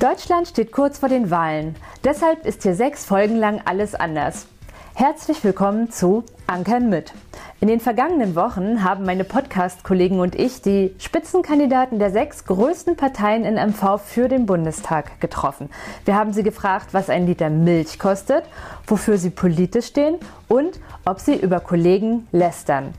Deutschland 0.00 0.48
steht 0.48 0.72
kurz 0.72 0.98
vor 0.98 1.10
den 1.10 1.30
Wahlen. 1.30 1.76
Deshalb 2.04 2.46
ist 2.46 2.62
hier 2.62 2.74
sechs 2.74 3.04
Folgen 3.04 3.36
lang 3.36 3.60
alles 3.66 3.94
anders. 3.94 4.46
Herzlich 4.94 5.44
willkommen 5.44 5.90
zu 5.90 6.24
Ankern 6.46 6.88
mit. 6.88 7.12
In 7.60 7.68
den 7.68 7.80
vergangenen 7.80 8.34
Wochen 8.34 8.82
haben 8.82 9.04
meine 9.04 9.24
Podcast-Kollegen 9.24 10.18
und 10.18 10.34
ich 10.36 10.62
die 10.62 10.94
Spitzenkandidaten 10.98 11.98
der 11.98 12.12
sechs 12.12 12.46
größten 12.46 12.96
Parteien 12.96 13.44
in 13.44 13.56
MV 13.56 14.00
für 14.02 14.28
den 14.28 14.46
Bundestag 14.46 15.20
getroffen. 15.20 15.68
Wir 16.06 16.14
haben 16.14 16.32
sie 16.32 16.44
gefragt, 16.44 16.94
was 16.94 17.10
ein 17.10 17.26
Liter 17.26 17.50
Milch 17.50 17.98
kostet, 17.98 18.44
wofür 18.86 19.18
sie 19.18 19.28
politisch 19.28 19.88
stehen 19.88 20.16
und 20.48 20.80
ob 21.04 21.20
sie 21.20 21.36
über 21.36 21.60
Kollegen 21.60 22.26
lästern. 22.32 22.94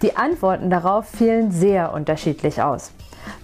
Die 0.00 0.16
Antworten 0.16 0.70
darauf 0.70 1.04
fielen 1.06 1.50
sehr 1.50 1.92
unterschiedlich 1.92 2.62
aus. 2.62 2.92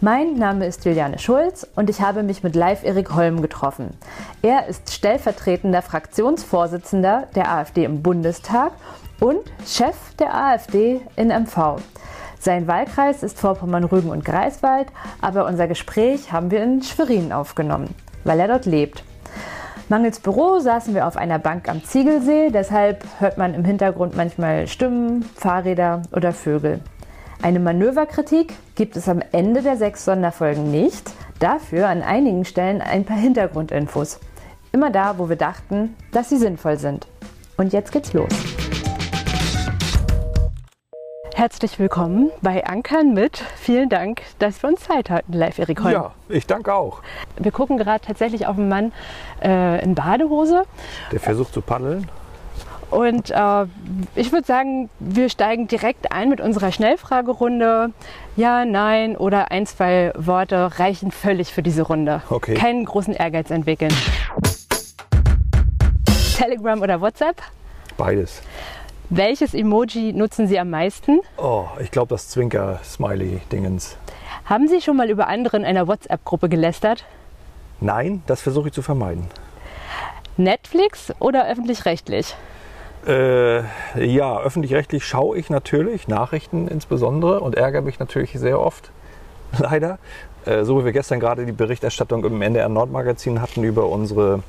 Mein 0.00 0.34
Name 0.34 0.66
ist 0.66 0.84
Juliane 0.84 1.18
Schulz 1.18 1.66
und 1.76 1.88
ich 1.88 2.00
habe 2.00 2.22
mich 2.22 2.42
mit 2.42 2.56
Live 2.56 2.84
Erik 2.84 3.14
Holm 3.14 3.42
getroffen. 3.42 3.96
Er 4.42 4.66
ist 4.66 4.92
stellvertretender 4.92 5.82
Fraktionsvorsitzender 5.82 7.28
der 7.34 7.52
AfD 7.52 7.84
im 7.84 8.02
Bundestag 8.02 8.72
und 9.20 9.40
Chef 9.66 9.96
der 10.18 10.34
AfD 10.34 11.00
in 11.16 11.28
MV. 11.28 11.76
Sein 12.38 12.66
Wahlkreis 12.66 13.22
ist 13.22 13.38
Vorpommern-Rügen 13.38 14.10
und 14.10 14.24
Greifswald, 14.24 14.88
aber 15.20 15.46
unser 15.46 15.68
Gespräch 15.68 16.32
haben 16.32 16.50
wir 16.50 16.62
in 16.62 16.82
Schwerin 16.82 17.32
aufgenommen, 17.32 17.94
weil 18.24 18.40
er 18.40 18.48
dort 18.48 18.66
lebt. 18.66 19.04
Mangels 19.88 20.18
Büro 20.18 20.58
saßen 20.58 20.94
wir 20.94 21.06
auf 21.06 21.16
einer 21.16 21.38
Bank 21.38 21.68
am 21.68 21.84
Ziegelsee, 21.84 22.50
deshalb 22.50 23.04
hört 23.20 23.38
man 23.38 23.54
im 23.54 23.64
Hintergrund 23.64 24.16
manchmal 24.16 24.66
Stimmen, 24.66 25.22
Fahrräder 25.36 26.02
oder 26.12 26.32
Vögel. 26.32 26.80
Eine 27.42 27.58
Manöverkritik 27.58 28.54
gibt 28.76 28.96
es 28.96 29.08
am 29.08 29.20
Ende 29.32 29.62
der 29.62 29.76
sechs 29.76 30.04
Sonderfolgen 30.04 30.70
nicht, 30.70 31.10
dafür 31.40 31.88
an 31.88 32.00
einigen 32.00 32.44
Stellen 32.44 32.80
ein 32.80 33.04
paar 33.04 33.16
Hintergrundinfos. 33.16 34.20
Immer 34.70 34.90
da, 34.90 35.18
wo 35.18 35.28
wir 35.28 35.34
dachten, 35.34 35.96
dass 36.12 36.28
sie 36.28 36.36
sinnvoll 36.36 36.76
sind. 36.76 37.08
Und 37.56 37.72
jetzt 37.72 37.90
geht's 37.90 38.12
los. 38.12 38.28
Herzlich 41.34 41.80
willkommen 41.80 42.30
bei 42.42 42.64
Ankern 42.64 43.12
mit. 43.12 43.38
Vielen 43.56 43.88
Dank, 43.88 44.22
dass 44.38 44.62
wir 44.62 44.70
uns 44.70 44.84
Zeit 44.84 45.10
hatten, 45.10 45.32
live 45.32 45.58
Erik 45.58 45.82
Holm. 45.82 45.92
Ja, 45.92 46.12
ich 46.28 46.46
danke 46.46 46.72
auch. 46.72 47.02
Wir 47.38 47.50
gucken 47.50 47.76
gerade 47.76 48.06
tatsächlich 48.06 48.46
auf 48.46 48.56
einen 48.56 48.68
Mann 48.68 48.92
äh, 49.42 49.82
in 49.82 49.96
Badehose. 49.96 50.62
Der 51.10 51.18
versucht 51.18 51.52
zu 51.52 51.60
paddeln. 51.60 52.08
Und 52.92 53.30
äh, 53.30 53.64
ich 54.14 54.32
würde 54.32 54.46
sagen, 54.46 54.90
wir 55.00 55.30
steigen 55.30 55.66
direkt 55.66 56.12
ein 56.12 56.28
mit 56.28 56.42
unserer 56.42 56.70
Schnellfragerunde. 56.72 57.90
Ja, 58.36 58.66
nein 58.66 59.16
oder 59.16 59.50
ein, 59.50 59.64
zwei 59.64 60.12
Worte 60.14 60.78
reichen 60.78 61.10
völlig 61.10 61.54
für 61.54 61.62
diese 61.62 61.84
Runde. 61.84 62.20
Okay. 62.28 62.52
Keinen 62.52 62.84
großen 62.84 63.14
Ehrgeiz 63.14 63.50
entwickeln. 63.50 63.94
Telegram 66.36 66.82
oder 66.82 67.00
WhatsApp? 67.00 67.40
Beides. 67.96 68.42
Welches 69.08 69.54
Emoji 69.54 70.12
nutzen 70.12 70.46
Sie 70.46 70.58
am 70.58 70.68
meisten? 70.68 71.20
Oh, 71.38 71.64
ich 71.80 71.90
glaube 71.90 72.10
das 72.10 72.28
Zwinker-Smiley-Dingens. 72.28 73.96
Haben 74.44 74.68
Sie 74.68 74.82
schon 74.82 74.98
mal 74.98 75.08
über 75.08 75.28
andere 75.28 75.56
in 75.56 75.64
einer 75.64 75.88
WhatsApp-Gruppe 75.88 76.50
gelästert? 76.50 77.06
Nein, 77.80 78.22
das 78.26 78.42
versuche 78.42 78.68
ich 78.68 78.74
zu 78.74 78.82
vermeiden. 78.82 79.28
Netflix 80.36 81.10
oder 81.20 81.48
öffentlich-rechtlich? 81.48 82.34
Äh, 83.06 83.62
ja, 84.04 84.40
öffentlich-rechtlich 84.40 85.04
schaue 85.04 85.36
ich 85.36 85.50
natürlich, 85.50 86.06
Nachrichten 86.06 86.68
insbesondere, 86.68 87.40
und 87.40 87.56
ärgere 87.56 87.82
mich 87.82 87.98
natürlich 87.98 88.32
sehr 88.32 88.60
oft, 88.60 88.90
leider. 89.58 89.98
Äh, 90.44 90.64
so 90.64 90.80
wie 90.80 90.84
wir 90.84 90.92
gestern 90.92 91.20
gerade 91.20 91.44
die 91.44 91.52
Berichterstattung 91.52 92.24
im 92.24 92.42
NDR 92.42 92.68
Nordmagazin 92.68 93.40
hatten 93.40 93.64
über 93.64 93.88
unsere, 93.88 94.42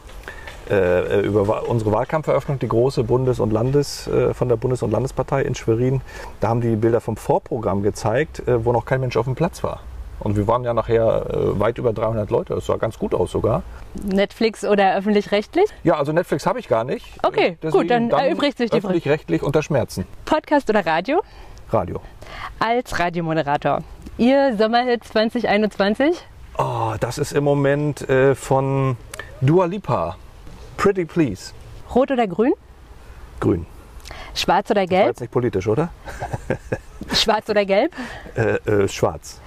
äh, 0.70 1.22
über 1.22 1.68
unsere 1.68 1.92
Wahlkampferöffnung, 1.92 2.60
die 2.60 2.68
große 2.68 3.04
Bundes- 3.04 3.40
und 3.40 3.52
Landes, 3.52 4.08
äh, 4.08 4.34
von 4.34 4.50
der 4.50 4.56
Bundes- 4.56 4.84
und 4.84 4.92
Landespartei 4.92 5.42
in 5.42 5.56
Schwerin. 5.56 6.02
Da 6.40 6.50
haben 6.50 6.62
die 6.62 6.76
Bilder 6.76 7.02
vom 7.02 7.18
Vorprogramm 7.18 7.82
gezeigt, 7.82 8.48
äh, 8.48 8.64
wo 8.64 8.72
noch 8.72 8.86
kein 8.86 9.02
Mensch 9.02 9.18
auf 9.18 9.26
dem 9.26 9.36
Platz 9.36 9.64
war. 9.64 9.82
Und 10.24 10.38
wir 10.38 10.48
waren 10.48 10.64
ja 10.64 10.74
nachher 10.74 11.26
äh, 11.30 11.60
weit 11.60 11.78
über 11.78 11.92
300 11.92 12.30
Leute. 12.30 12.56
Das 12.56 12.66
sah 12.66 12.78
ganz 12.78 12.98
gut 12.98 13.14
aus 13.14 13.32
sogar. 13.32 13.62
Netflix 14.04 14.64
oder 14.64 14.96
öffentlich-rechtlich? 14.96 15.66
Ja, 15.84 15.98
also 15.98 16.14
Netflix 16.14 16.46
habe 16.46 16.60
ich 16.60 16.68
gar 16.70 16.84
nicht. 16.86 17.06
Okay, 17.24 17.58
gut, 17.72 17.90
dann 17.90 18.10
erübrigt 18.10 18.58
sich 18.58 18.70
die 18.70 18.80
Frage. 18.80 18.94
Öffentlich-rechtlich 18.94 19.44
unter 19.44 19.62
Schmerzen. 19.62 20.08
Podcast 20.26 20.70
oder 20.70 20.86
Radio? 20.86 21.22
Radio. 21.72 22.02
Als 22.60 22.98
Radiomoderator. 23.00 23.82
Ihr 24.18 24.56
Sommerhit 24.58 25.04
2021? 25.04 26.16
Oh, 26.58 26.94
das 27.00 27.18
ist 27.18 27.34
im 27.34 27.44
Moment 27.44 28.08
äh, 28.10 28.36
von 28.36 28.96
Dua 29.42 29.66
Lipa. 29.66 30.16
Pretty 30.78 31.04
Please. 31.06 31.52
Rot 31.94 32.12
oder 32.12 32.28
grün? 32.28 32.54
Grün. 33.40 33.66
Schwarz 34.36 34.72
oder 34.72 34.82
War 34.82 34.88
gelb? 34.88 35.08
jetzt 35.08 35.22
nicht 35.22 35.32
politisch, 35.32 35.68
oder? 35.68 35.90
Schwarz 37.14 37.50
oder 37.50 37.66
gelb? 37.66 37.94
Äh, 38.36 38.56
äh, 38.70 38.88
schwarz. 38.88 39.40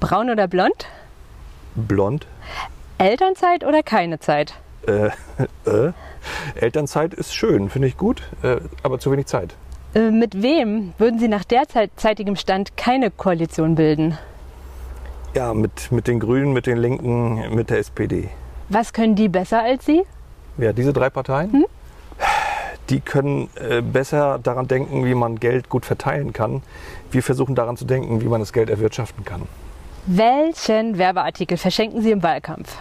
Braun 0.00 0.30
oder 0.30 0.48
blond? 0.48 0.86
Blond. 1.74 2.26
Elternzeit 2.98 3.64
oder 3.64 3.82
keine 3.82 4.20
Zeit? 4.20 4.54
Äh, 4.86 5.06
äh. 5.66 5.92
Elternzeit 6.54 7.14
ist 7.14 7.34
schön, 7.34 7.68
finde 7.68 7.88
ich 7.88 7.96
gut, 7.96 8.22
äh, 8.42 8.56
aber 8.82 8.98
zu 8.98 9.10
wenig 9.10 9.26
Zeit. 9.26 9.54
Äh, 9.94 10.10
mit 10.10 10.42
wem 10.42 10.92
würden 10.98 11.18
Sie 11.18 11.28
nach 11.28 11.44
derzeitigem 11.44 12.36
Stand 12.36 12.76
keine 12.76 13.10
Koalition 13.10 13.74
bilden? 13.74 14.18
Ja, 15.34 15.54
mit, 15.54 15.90
mit 15.90 16.06
den 16.06 16.20
Grünen, 16.20 16.52
mit 16.52 16.66
den 16.66 16.78
Linken, 16.78 17.54
mit 17.54 17.70
der 17.70 17.78
SPD. 17.78 18.28
Was 18.68 18.92
können 18.92 19.14
die 19.16 19.28
besser 19.28 19.62
als 19.62 19.84
Sie? 19.84 20.02
Ja, 20.58 20.72
diese 20.72 20.92
drei 20.92 21.10
Parteien, 21.10 21.64
die 22.92 23.00
können 23.00 23.48
äh, 23.56 23.80
besser 23.80 24.38
daran 24.42 24.68
denken, 24.68 25.04
wie 25.06 25.14
man 25.14 25.40
Geld 25.40 25.70
gut 25.70 25.86
verteilen 25.86 26.34
kann. 26.34 26.62
Wir 27.10 27.22
versuchen 27.22 27.54
daran 27.54 27.76
zu 27.78 27.86
denken, 27.86 28.20
wie 28.20 28.26
man 28.26 28.40
das 28.40 28.52
Geld 28.52 28.68
erwirtschaften 28.68 29.24
kann. 29.24 29.42
Welchen 30.04 30.98
Werbeartikel 30.98 31.56
verschenken 31.56 32.02
Sie 32.02 32.10
im 32.10 32.22
Wahlkampf? 32.22 32.76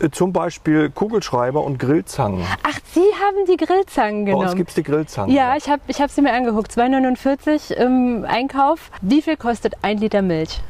Äh, 0.00 0.08
Zum 0.10 0.32
Beispiel 0.32 0.88
Kugelschreiber 0.88 1.62
und 1.62 1.78
Grillzangen. 1.78 2.44
Ach, 2.62 2.78
Sie 2.94 3.00
haben 3.00 3.44
die 3.46 3.56
Grillzangen 3.58 4.24
Bei 4.24 4.32
uns 4.32 4.40
genommen. 4.40 4.56
gibt 4.56 4.70
es 4.70 4.74
die 4.74 4.82
Grillzangen. 4.84 5.34
ja, 5.36 5.56
ich 5.56 5.68
habe 5.68 5.82
ich 5.86 6.00
hab 6.00 6.10
sie 6.10 6.22
mir 6.22 6.32
angeguckt. 6.32 6.72
2,49 6.72 7.74
im 7.74 8.24
Einkauf. 8.26 8.90
Wie 9.02 9.20
viel 9.20 9.36
kostet 9.36 9.74
ein 9.82 9.98
Liter 9.98 10.22
Milch? 10.22 10.60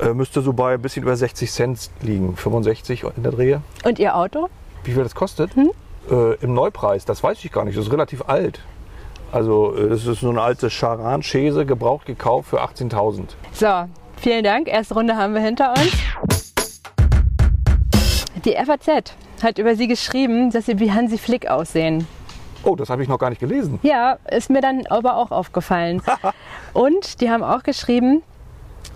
Äh, 0.00 0.14
müsste 0.14 0.40
so 0.40 0.52
bei 0.52 0.74
ein 0.74 0.80
bisschen 0.82 1.02
über 1.02 1.16
60 1.16 1.50
Cent 1.50 1.90
liegen, 2.00 2.36
65 2.36 3.02
in 3.16 3.22
der 3.24 3.32
Drehe. 3.32 3.62
Und 3.84 3.98
Ihr 3.98 4.14
Auto? 4.14 4.48
Wie 4.84 4.92
viel 4.92 5.02
das 5.02 5.14
kostet? 5.16 5.56
Hm? 5.56 5.70
Äh, 6.10 6.34
Im 6.36 6.54
Neupreis, 6.54 7.04
das 7.04 7.22
weiß 7.22 7.44
ich 7.44 7.52
gar 7.52 7.64
nicht. 7.64 7.76
Das 7.76 7.86
ist 7.86 7.92
relativ 7.92 8.28
alt. 8.28 8.60
Also 9.30 9.76
äh, 9.76 9.88
das 9.88 10.06
ist 10.06 10.20
so 10.20 10.30
eine 10.30 10.40
alte 10.40 10.70
Charan-Chese, 10.70 11.66
gebraucht 11.66 12.06
gekauft 12.06 12.48
für 12.48 12.62
18.000. 12.62 13.30
So, 13.52 13.84
vielen 14.16 14.44
Dank. 14.44 14.68
Erste 14.68 14.94
Runde 14.94 15.16
haben 15.16 15.34
wir 15.34 15.40
hinter 15.40 15.72
uns. 15.72 15.92
Die 18.44 18.52
FAZ 18.54 19.14
hat 19.42 19.58
über 19.58 19.74
Sie 19.74 19.88
geschrieben, 19.88 20.50
dass 20.50 20.66
Sie 20.66 20.78
wie 20.78 20.92
Hansi 20.92 21.18
Flick 21.18 21.48
aussehen. 21.48 22.06
Oh, 22.64 22.74
das 22.74 22.88
habe 22.88 23.02
ich 23.02 23.08
noch 23.08 23.18
gar 23.18 23.30
nicht 23.30 23.40
gelesen. 23.40 23.78
Ja, 23.82 24.18
ist 24.30 24.50
mir 24.50 24.60
dann 24.60 24.86
aber 24.86 25.16
auch 25.16 25.30
aufgefallen. 25.30 26.02
Und 26.72 27.20
die 27.20 27.30
haben 27.30 27.42
auch 27.42 27.62
geschrieben, 27.62 28.22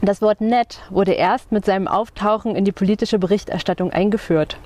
das 0.00 0.22
Wort 0.22 0.40
nett 0.40 0.80
wurde 0.90 1.12
erst 1.12 1.52
mit 1.52 1.64
seinem 1.64 1.88
Auftauchen 1.88 2.56
in 2.56 2.64
die 2.64 2.72
politische 2.72 3.18
Berichterstattung 3.18 3.90
eingeführt. 3.90 4.56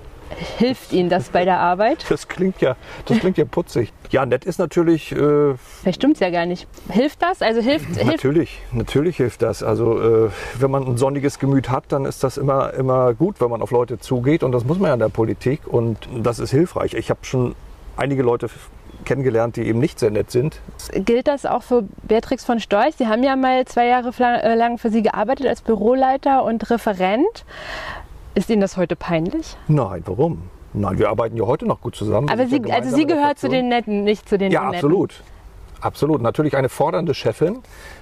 Hilft 0.59 0.93
Ihnen 0.93 1.09
das 1.09 1.31
bei 1.31 1.45
der 1.45 1.59
Arbeit? 1.59 2.05
Das 2.09 2.29
klingt 2.29 2.61
ja, 2.61 2.77
das 3.07 3.19
klingt 3.19 3.39
ja 3.39 3.45
putzig. 3.45 3.93
Ja, 4.11 4.27
nett 4.27 4.45
ist 4.45 4.59
natürlich, 4.59 5.13
äh, 5.13 5.55
Vielleicht 5.81 6.01
stimmt's 6.01 6.21
ja 6.21 6.31
gar 6.31 6.47
nicht. 6.47 6.67
Hilft 6.91 7.23
das? 7.23 7.43
Also 7.43 7.61
hilft, 7.61 7.87
hilft 7.87 8.07
natürlich, 8.07 8.61
natürlich 8.73 9.17
hilft 9.17 9.43
das. 9.43 9.63
Also 9.63 10.27
äh, 10.27 10.31
wenn 10.59 10.71
man 10.71 10.87
ein 10.87 10.97
sonniges 10.97 11.39
Gemüt 11.39 11.71
hat, 11.71 11.85
dann 11.89 12.05
ist 12.05 12.23
das 12.23 12.37
immer, 12.37 12.75
immer 12.75 13.15
gut, 13.15 13.41
wenn 13.41 13.51
man 13.51 13.63
auf 13.63 13.71
Leute 13.71 13.99
zugeht. 13.99 14.43
Und 14.43 14.53
das 14.53 14.65
muss 14.65 14.79
man 14.79 14.89
ja 14.89 14.95
in 14.95 15.01
der 15.01 15.09
Politik. 15.09 15.67
Und 15.67 16.09
das 16.15 16.39
ist 16.39 16.51
hilfreich. 16.51 16.95
Ich 16.95 17.11
habe 17.11 17.21
schon 17.23 17.55
einige 17.97 18.23
Leute 18.23 18.49
kennengelernt, 19.05 19.57
die 19.57 19.63
eben 19.63 19.79
nicht 19.79 19.99
sehr 19.99 20.11
nett 20.11 20.31
sind. 20.31 20.61
Gilt 20.93 21.29
das 21.29 21.47
auch 21.47 21.63
für 21.63 21.85
Beatrix 22.03 22.45
von 22.45 22.61
Storch? 22.61 22.97
Sie 22.97 23.07
haben 23.07 23.23
ja 23.23 23.37
mal 23.37 23.65
zwei 23.65 23.87
Jahre 23.87 24.11
lang 24.57 24.79
für 24.79 24.91
Sie 24.91 25.03
gearbeitet 25.03 25.47
als 25.47 25.63
Büroleiter 25.63 26.45
und 26.45 26.69
Referent. 26.71 27.45
Ist 28.37 28.51
Ihnen 28.51 28.61
das 28.61 28.77
heute 28.77 28.97
peinlich? 28.97 29.57
Nein, 29.67 30.03
warum? 30.05 30.43
Nein, 30.75 30.99
wir 30.99 31.09
arbeiten 31.09 31.39
ja 31.39 31.47
heute 31.47 31.65
noch 31.65 31.81
gut 31.81 31.97
zusammen. 31.97 32.29
Aber 32.29 32.47
Sie, 32.47 32.63
also 32.71 32.95
Sie 32.95 33.07
gehört 33.07 33.39
zu 33.39 33.47
Fraktion. 33.47 33.53
den 33.53 33.69
Netten, 33.71 34.05
nicht 34.05 34.29
zu 34.29 34.37
den 34.37 34.53
Ja, 34.53 34.61
Netten. 34.65 34.75
absolut. 34.75 35.23
Absolut. 35.87 36.21
Natürlich 36.21 36.57
eine 36.57 36.69
fordernde 36.69 37.15
Chefin. 37.15 37.59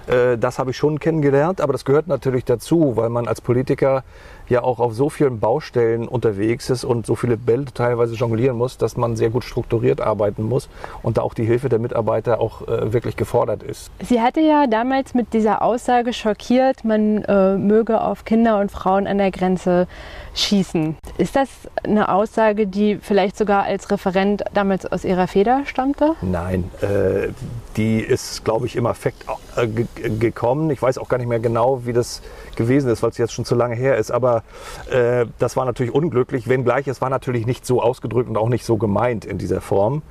Äh, 0.07 0.37
Das 0.39 0.57
habe 0.57 0.71
ich 0.71 0.77
schon 0.77 0.97
kennengelernt, 0.99 1.61
aber 1.61 1.71
das 1.71 1.85
gehört 1.85 2.07
natürlich 2.07 2.43
dazu, 2.45 2.93
weil 2.95 3.09
man 3.09 3.27
als 3.27 3.41
Politiker 3.41 4.03
ja 4.49 4.63
auch 4.63 4.79
auf 4.79 4.93
so 4.93 5.09
vielen 5.09 5.39
Baustellen 5.39 6.07
unterwegs 6.07 6.69
ist 6.69 6.83
und 6.83 7.05
so 7.05 7.15
viele 7.15 7.37
Bälle 7.37 7.65
teilweise 7.73 8.15
jonglieren 8.15 8.57
muss, 8.57 8.77
dass 8.77 8.97
man 8.97 9.15
sehr 9.15 9.29
gut 9.29 9.43
strukturiert 9.43 10.01
arbeiten 10.01 10.43
muss 10.43 10.67
und 11.03 11.17
da 11.17 11.21
auch 11.21 11.33
die 11.33 11.45
Hilfe 11.45 11.69
der 11.69 11.79
Mitarbeiter 11.79 12.39
auch 12.39 12.67
äh, 12.67 12.93
wirklich 12.93 13.15
gefordert 13.17 13.63
ist. 13.63 13.91
Sie 14.03 14.21
hatte 14.21 14.41
ja 14.41 14.67
damals 14.67 15.13
mit 15.13 15.33
dieser 15.33 15.61
Aussage 15.61 16.13
schockiert, 16.13 16.85
man 16.85 17.23
äh, 17.23 17.55
möge 17.57 18.01
auf 18.01 18.25
Kinder 18.25 18.59
und 18.59 18.71
Frauen 18.71 19.07
an 19.07 19.17
der 19.17 19.31
Grenze 19.31 19.87
schießen. 20.33 20.95
Ist 21.17 21.35
das 21.35 21.49
eine 21.83 22.09
Aussage, 22.09 22.67
die 22.67 22.97
vielleicht 22.97 23.37
sogar 23.37 23.63
als 23.63 23.89
Referent 23.89 24.43
damals 24.53 24.85
aus 24.85 25.05
Ihrer 25.05 25.27
Feder 25.27 25.63
stammte? 25.65 26.13
Nein, 26.21 26.69
äh, 26.81 27.29
die 27.77 27.99
ist, 27.99 28.45
glaube 28.45 28.65
ich, 28.65 28.75
im 28.75 28.85
Affekt 28.85 29.25
äh, 29.55 29.67
gekommen. 29.67 30.69
Ich 30.69 30.81
weiß 30.81 30.97
auch 30.97 31.09
gar 31.09 31.17
nicht 31.17 31.27
mehr 31.27 31.39
genau, 31.39 31.85
wie 31.85 31.93
das 31.93 32.21
gewesen 32.55 32.89
ist, 32.89 33.03
weil 33.03 33.09
es 33.09 33.17
jetzt 33.17 33.33
schon 33.33 33.45
zu 33.45 33.55
lange 33.55 33.75
her 33.75 33.97
ist. 33.97 34.11
Aber 34.11 34.43
äh, 34.89 35.25
das 35.39 35.57
war 35.57 35.65
natürlich 35.65 35.93
unglücklich, 35.93 36.47
wenngleich 36.47 36.87
es 36.87 37.01
war 37.01 37.09
natürlich 37.09 37.45
nicht 37.45 37.65
so 37.65 37.81
ausgedrückt 37.81 38.29
und 38.29 38.37
auch 38.37 38.49
nicht 38.49 38.65
so 38.65 38.77
gemeint 38.77 39.25
in 39.25 39.37
dieser 39.37 39.61
Form. 39.61 40.01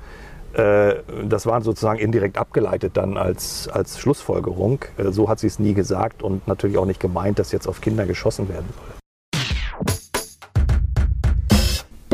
Äh, 0.53 0.95
das 1.27 1.45
war 1.45 1.61
sozusagen 1.61 1.99
indirekt 1.99 2.37
abgeleitet 2.37 2.95
dann 2.95 3.17
als, 3.17 3.67
als 3.67 3.99
Schlussfolgerung. 3.99 4.79
Äh, 4.97 5.11
so 5.11 5.27
hat 5.27 5.39
sie 5.39 5.47
es 5.47 5.59
nie 5.59 5.73
gesagt 5.73 6.23
und 6.23 6.47
natürlich 6.47 6.77
auch 6.77 6.85
nicht 6.85 6.99
gemeint, 6.99 7.39
dass 7.39 7.51
jetzt 7.51 7.67
auf 7.67 7.81
Kinder 7.81 8.05
geschossen 8.05 8.47
werden 8.47 8.67
soll. 8.73 8.94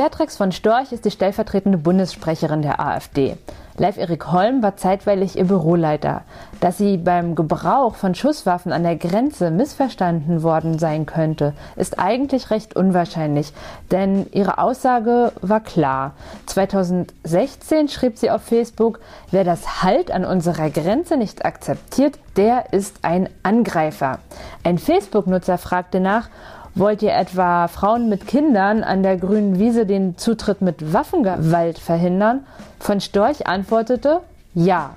Beatrix 0.01 0.35
von 0.35 0.51
Storch 0.51 0.91
ist 0.91 1.05
die 1.05 1.11
stellvertretende 1.11 1.77
Bundessprecherin 1.77 2.63
der 2.63 2.79
AfD. 2.79 3.37
Leif 3.77 3.97
Erik 3.97 4.31
Holm 4.31 4.63
war 4.63 4.75
zeitweilig 4.75 5.37
ihr 5.37 5.43
Büroleiter. 5.43 6.23
Dass 6.59 6.79
sie 6.79 6.97
beim 6.97 7.35
Gebrauch 7.35 7.93
von 7.93 8.15
Schusswaffen 8.15 8.73
an 8.73 8.81
der 8.81 8.95
Grenze 8.95 9.51
missverstanden 9.51 10.41
worden 10.41 10.79
sein 10.79 11.05
könnte, 11.05 11.53
ist 11.75 11.99
eigentlich 11.99 12.49
recht 12.49 12.75
unwahrscheinlich, 12.75 13.53
denn 13.91 14.25
ihre 14.31 14.57
Aussage 14.57 15.33
war 15.41 15.59
klar. 15.59 16.13
2016 16.47 17.87
schrieb 17.87 18.17
sie 18.17 18.31
auf 18.31 18.41
Facebook, 18.41 19.01
wer 19.29 19.43
das 19.43 19.83
Halt 19.83 20.09
an 20.09 20.25
unserer 20.25 20.71
Grenze 20.71 21.15
nicht 21.15 21.45
akzeptiert, 21.45 22.17
der 22.37 22.73
ist 22.73 22.97
ein 23.03 23.29
Angreifer. 23.43 24.17
Ein 24.63 24.79
Facebook-Nutzer 24.79 25.59
fragte 25.59 25.99
nach, 25.99 26.29
Wollt 26.73 27.01
ihr 27.01 27.13
etwa 27.13 27.67
Frauen 27.67 28.07
mit 28.07 28.27
Kindern 28.27 28.83
an 28.83 29.03
der 29.03 29.17
grünen 29.17 29.59
Wiese 29.59 29.85
den 29.85 30.17
Zutritt 30.17 30.61
mit 30.61 30.93
Waffengewalt 30.93 31.77
verhindern? 31.77 32.45
Von 32.79 33.01
Storch 33.01 33.45
antwortete 33.45 34.21
ja. 34.53 34.95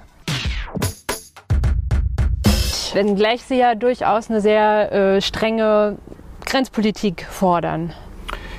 Wenngleich 2.93 3.43
sie 3.43 3.59
ja 3.59 3.75
durchaus 3.75 4.31
eine 4.31 4.41
sehr 4.41 4.93
äh, 4.93 5.21
strenge 5.21 5.99
Grenzpolitik 6.44 7.26
fordern. 7.29 7.93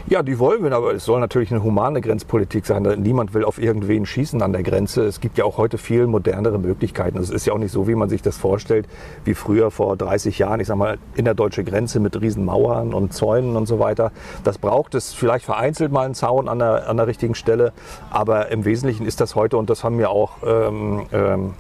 Ja, 0.07 0.22
die 0.22 0.38
wollen 0.38 0.63
wir, 0.63 0.72
aber 0.72 0.94
es 0.94 1.04
soll 1.04 1.19
natürlich 1.19 1.50
eine 1.52 1.63
humane 1.63 2.00
Grenzpolitik 2.00 2.68
sein. 2.68 2.84
Niemand 3.02 3.34
will 3.34 3.44
auf 3.44 3.60
irgendwen 3.60 4.06
schießen 4.06 4.40
an 4.44 4.54
der 4.54 4.62
Grenze. 4.62 5.04
Es 5.04 5.19
gibt 5.19 5.40
ja 5.40 5.46
auch 5.46 5.57
heute 5.57 5.80
viel 5.80 6.06
modernere 6.06 6.60
Möglichkeiten. 6.60 7.18
Es 7.18 7.31
ist 7.31 7.48
ja 7.48 7.54
auch 7.54 7.57
nicht 7.57 7.72
so, 7.72 7.88
wie 7.88 7.96
man 7.96 8.07
sich 8.07 8.22
das 8.22 8.38
vorstellt, 8.38 8.88
wie 9.24 9.34
früher 9.34 9.72
vor 9.72 9.98
30 9.98 10.38
Jahren, 10.38 10.60
ich 10.60 10.68
sag 10.68 10.78
mal, 10.78 11.00
in 11.16 11.25
der 11.25 11.34
deutschen 11.34 11.66
Grenze 11.66 12.00
mit 12.00 12.22
riesen 12.22 12.46
Mauern 12.46 12.94
und 12.94 13.13
Zäunen 13.13 13.56
und 13.56 13.66
so 13.66 13.80
weiter. 13.80 14.12
Das 14.44 14.60
braucht 14.60 14.94
es 14.94 15.12
vielleicht 15.12 15.44
vereinzelt 15.46 15.92
mal 15.92 16.06
einen 16.06 16.13
Zaun 16.13 16.50
an 16.50 16.60
der, 16.60 16.88
an 16.88 16.98
der 16.98 17.07
richtigen 17.07 17.34
Stelle, 17.34 17.74
aber 18.12 18.52
im 18.52 18.63
Wesentlichen 18.63 19.07
ist 19.07 19.22
das 19.22 19.34
heute, 19.34 19.57
und 19.57 19.72
das 19.72 19.84
haben 19.84 19.98
wir 19.98 20.12
auch 20.12 20.34
ähm, 20.46 21.07
ähm, 21.13 21.56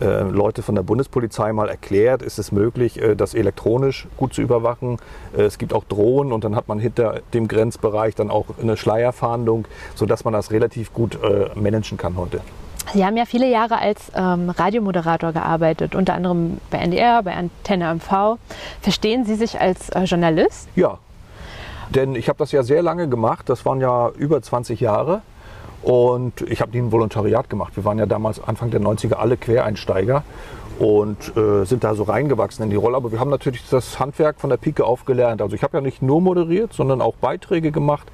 äh, 0.00 0.22
Leute 0.22 0.62
von 0.62 0.74
der 0.74 0.82
Bundespolizei 0.82 1.52
mal 1.52 1.68
erklärt, 1.68 2.22
ist 2.22 2.38
es 2.38 2.52
möglich, 2.52 3.00
äh, 3.00 3.16
das 3.16 3.34
elektronisch 3.34 4.06
gut 4.16 4.34
zu 4.34 4.42
überwachen. 4.42 4.98
Äh, 5.36 5.42
es 5.42 5.58
gibt 5.58 5.72
auch 5.72 5.84
Drohnen 5.84 6.32
und 6.32 6.44
dann 6.44 6.54
hat 6.54 6.68
man 6.68 6.78
hinter 6.78 7.20
dem 7.34 7.48
Grenzbereich 7.48 8.14
dann 8.14 8.30
auch 8.30 8.46
eine 8.60 8.76
Schleierfahndung, 8.76 9.66
sodass 9.94 10.24
man 10.24 10.32
das 10.32 10.50
relativ 10.50 10.92
gut 10.92 11.18
managen 11.54 11.98
kann 11.98 12.16
heute. 12.16 12.40
Sie 12.94 13.04
haben 13.04 13.16
ja 13.16 13.24
viele 13.24 13.48
Jahre 13.48 13.78
als 13.78 14.10
ähm, 14.14 14.50
Radiomoderator 14.50 15.32
gearbeitet, 15.32 15.94
unter 15.94 16.14
anderem 16.14 16.58
bei 16.70 16.78
NDR, 16.78 17.22
bei 17.22 17.34
Antenne 17.34 17.94
MV. 17.94 18.38
Verstehen 18.80 19.24
Sie 19.24 19.34
sich 19.34 19.60
als 19.60 19.90
Journalist? 20.04 20.68
Ja, 20.74 20.98
denn 21.90 22.14
ich 22.14 22.28
habe 22.28 22.38
das 22.38 22.52
ja 22.52 22.62
sehr 22.62 22.82
lange 22.82 23.08
gemacht. 23.08 23.48
Das 23.48 23.64
waren 23.64 23.80
ja 23.80 24.10
über 24.10 24.40
20 24.40 24.80
Jahre. 24.80 25.22
Und 25.82 26.42
ich 26.42 26.60
habe 26.60 26.72
nie 26.72 26.78
ein 26.78 26.92
Volontariat 26.92 27.48
gemacht. 27.48 27.76
Wir 27.76 27.84
waren 27.84 27.98
ja 27.98 28.06
damals 28.06 28.42
Anfang 28.42 28.70
der 28.70 28.80
90er 28.80 29.14
alle 29.14 29.36
Quereinsteiger 29.36 30.24
und 30.78 31.36
äh, 31.36 31.64
sind 31.64 31.82
da 31.82 31.94
so 31.94 32.04
reingewachsen 32.04 32.64
in 32.64 32.70
die 32.70 32.76
Rolle. 32.76 32.96
Aber 32.96 33.10
wir 33.10 33.20
haben 33.20 33.30
natürlich 33.30 33.62
das 33.68 33.98
Handwerk 33.98 34.40
von 34.40 34.50
der 34.50 34.56
Pike 34.56 34.84
aufgelernt. 34.84 35.42
Also 35.42 35.56
ich 35.56 35.62
habe 35.62 35.76
ja 35.76 35.80
nicht 35.80 36.02
nur 36.02 36.20
moderiert, 36.20 36.72
sondern 36.72 37.00
auch 37.00 37.14
Beiträge 37.14 37.72
gemacht. 37.72 38.08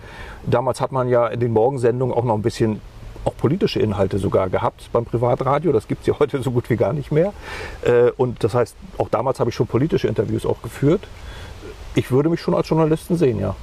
Damals 0.46 0.80
hat 0.80 0.92
man 0.92 1.08
ja 1.08 1.26
in 1.26 1.40
den 1.40 1.52
Morgensendungen 1.52 2.14
auch 2.16 2.24
noch 2.24 2.34
ein 2.34 2.42
bisschen 2.42 2.80
auch 3.24 3.36
politische 3.36 3.80
Inhalte 3.80 4.18
sogar 4.18 4.48
gehabt 4.50 4.90
beim 4.92 5.04
Privatradio. 5.04 5.72
Das 5.72 5.88
gibt 5.88 6.02
es 6.02 6.06
ja 6.06 6.14
heute 6.18 6.42
so 6.42 6.50
gut 6.50 6.68
wie 6.70 6.76
gar 6.76 6.92
nicht 6.92 7.12
mehr. 7.12 7.32
Äh, 7.82 8.10
und 8.16 8.44
das 8.44 8.54
heißt, 8.54 8.76
auch 8.98 9.08
damals 9.08 9.40
habe 9.40 9.50
ich 9.50 9.56
schon 9.56 9.66
politische 9.66 10.08
Interviews 10.08 10.46
auch 10.46 10.62
geführt. 10.62 11.06
Ich 11.96 12.10
würde 12.10 12.28
mich 12.28 12.40
schon 12.40 12.54
als 12.54 12.68
Journalisten 12.68 13.16
sehen, 13.16 13.38
ja. 13.38 13.54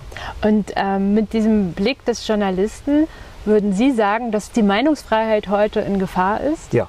Und 0.42 0.71
ähm, 0.75 1.13
mit 1.13 1.33
diesem 1.33 1.74
Blick 1.74 2.06
des 2.06 2.25
Journalisten 2.25 3.07
würden 3.45 3.73
Sie 3.73 3.91
sagen, 3.91 4.31
dass 4.31 4.51
die 4.51 4.63
Meinungsfreiheit 4.63 5.47
heute 5.47 5.79
in 5.81 5.99
Gefahr 5.99 6.41
ist? 6.41 6.73
Ja, 6.73 6.88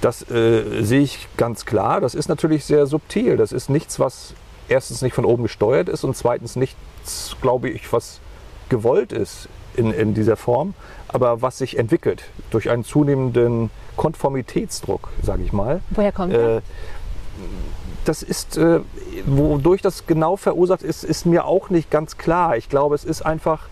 das 0.00 0.28
äh, 0.30 0.82
sehe 0.82 1.00
ich 1.00 1.28
ganz 1.36 1.64
klar. 1.64 2.00
Das 2.00 2.14
ist 2.14 2.28
natürlich 2.28 2.64
sehr 2.64 2.86
subtil. 2.86 3.36
Das 3.36 3.52
ist 3.52 3.68
nichts, 3.68 3.98
was 3.98 4.34
erstens 4.68 5.02
nicht 5.02 5.14
von 5.14 5.24
oben 5.24 5.44
gesteuert 5.44 5.88
ist 5.88 6.04
und 6.04 6.16
zweitens 6.16 6.56
nichts, 6.56 7.36
glaube 7.40 7.70
ich, 7.70 7.92
was 7.92 8.20
gewollt 8.68 9.12
ist 9.12 9.48
in, 9.76 9.92
in 9.92 10.14
dieser 10.14 10.36
Form, 10.36 10.74
aber 11.08 11.40
was 11.40 11.58
sich 11.58 11.78
entwickelt 11.78 12.24
durch 12.50 12.68
einen 12.70 12.84
zunehmenden 12.84 13.70
Konformitätsdruck, 13.96 15.08
sage 15.22 15.42
ich 15.42 15.52
mal. 15.52 15.80
Woher 15.90 16.12
kommt 16.12 16.34
äh, 16.34 16.60
das 18.04 18.22
ist, 18.22 18.56
äh, 18.56 18.80
wodurch 19.26 19.82
das 19.82 20.06
genau 20.06 20.36
verursacht 20.36 20.82
ist, 20.82 21.04
ist 21.04 21.26
mir 21.26 21.44
auch 21.44 21.68
nicht 21.68 21.90
ganz 21.90 22.16
klar. 22.16 22.56
Ich 22.56 22.68
glaube, 22.68 22.94
es 22.94 23.04
ist 23.04 23.22
einfach 23.22 23.68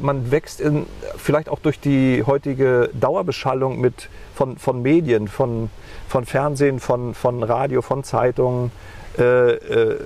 man 0.00 0.30
wächst 0.30 0.60
in, 0.60 0.86
vielleicht 1.16 1.48
auch 1.48 1.58
durch 1.58 1.78
die 1.78 2.24
heutige 2.26 2.90
Dauerbeschallung 2.94 3.80
mit, 3.80 4.08
von, 4.34 4.56
von 4.56 4.82
Medien, 4.82 5.28
von, 5.28 5.70
von 6.08 6.24
Fernsehen, 6.24 6.80
von, 6.80 7.14
von 7.14 7.42
Radio, 7.42 7.82
von 7.82 8.02
Zeitungen 8.02 8.72
äh, 9.18 9.52
äh, 9.52 9.98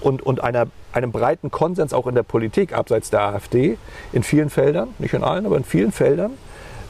und, 0.00 0.22
und 0.22 0.42
einer, 0.44 0.66
einem 0.92 1.12
breiten 1.12 1.50
Konsens 1.50 1.92
auch 1.92 2.06
in 2.06 2.14
der 2.14 2.22
Politik 2.22 2.72
abseits 2.72 3.10
der 3.10 3.22
AfD 3.22 3.78
in 4.12 4.22
vielen 4.22 4.50
Feldern, 4.50 4.88
nicht 4.98 5.14
in 5.14 5.24
allen, 5.24 5.46
aber 5.46 5.56
in 5.56 5.64
vielen 5.64 5.92
Feldern, 5.92 6.32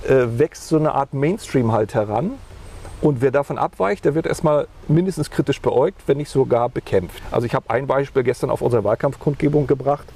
äh, 0.07 0.39
wächst 0.39 0.69
so 0.69 0.77
eine 0.77 0.93
Art 0.93 1.15
Mainstream 1.15 1.73
halt 1.73 1.95
heran 1.95 2.33
und 3.05 3.21
wer 3.21 3.31
davon 3.31 3.59
abweicht, 3.59 4.07
der 4.07 4.15
wird 4.15 4.25
erstmal 4.25 4.67
mindestens 4.89 5.31
kritisch 5.31 5.61
beäugt, 5.61 6.01
wenn 6.07 6.17
nicht 6.17 6.31
sogar 6.31 6.71
bekämpft. 6.71 7.23
Also 7.31 7.47
ich 7.47 7.55
habe 7.55 7.69
ein 7.69 7.87
Beispiel 7.87 8.23
gestern 8.23 8.49
auf 8.49 8.63
unserer 8.63 8.83
Wahlkampfkundgebung 8.83 9.67
gebracht. 9.67 10.07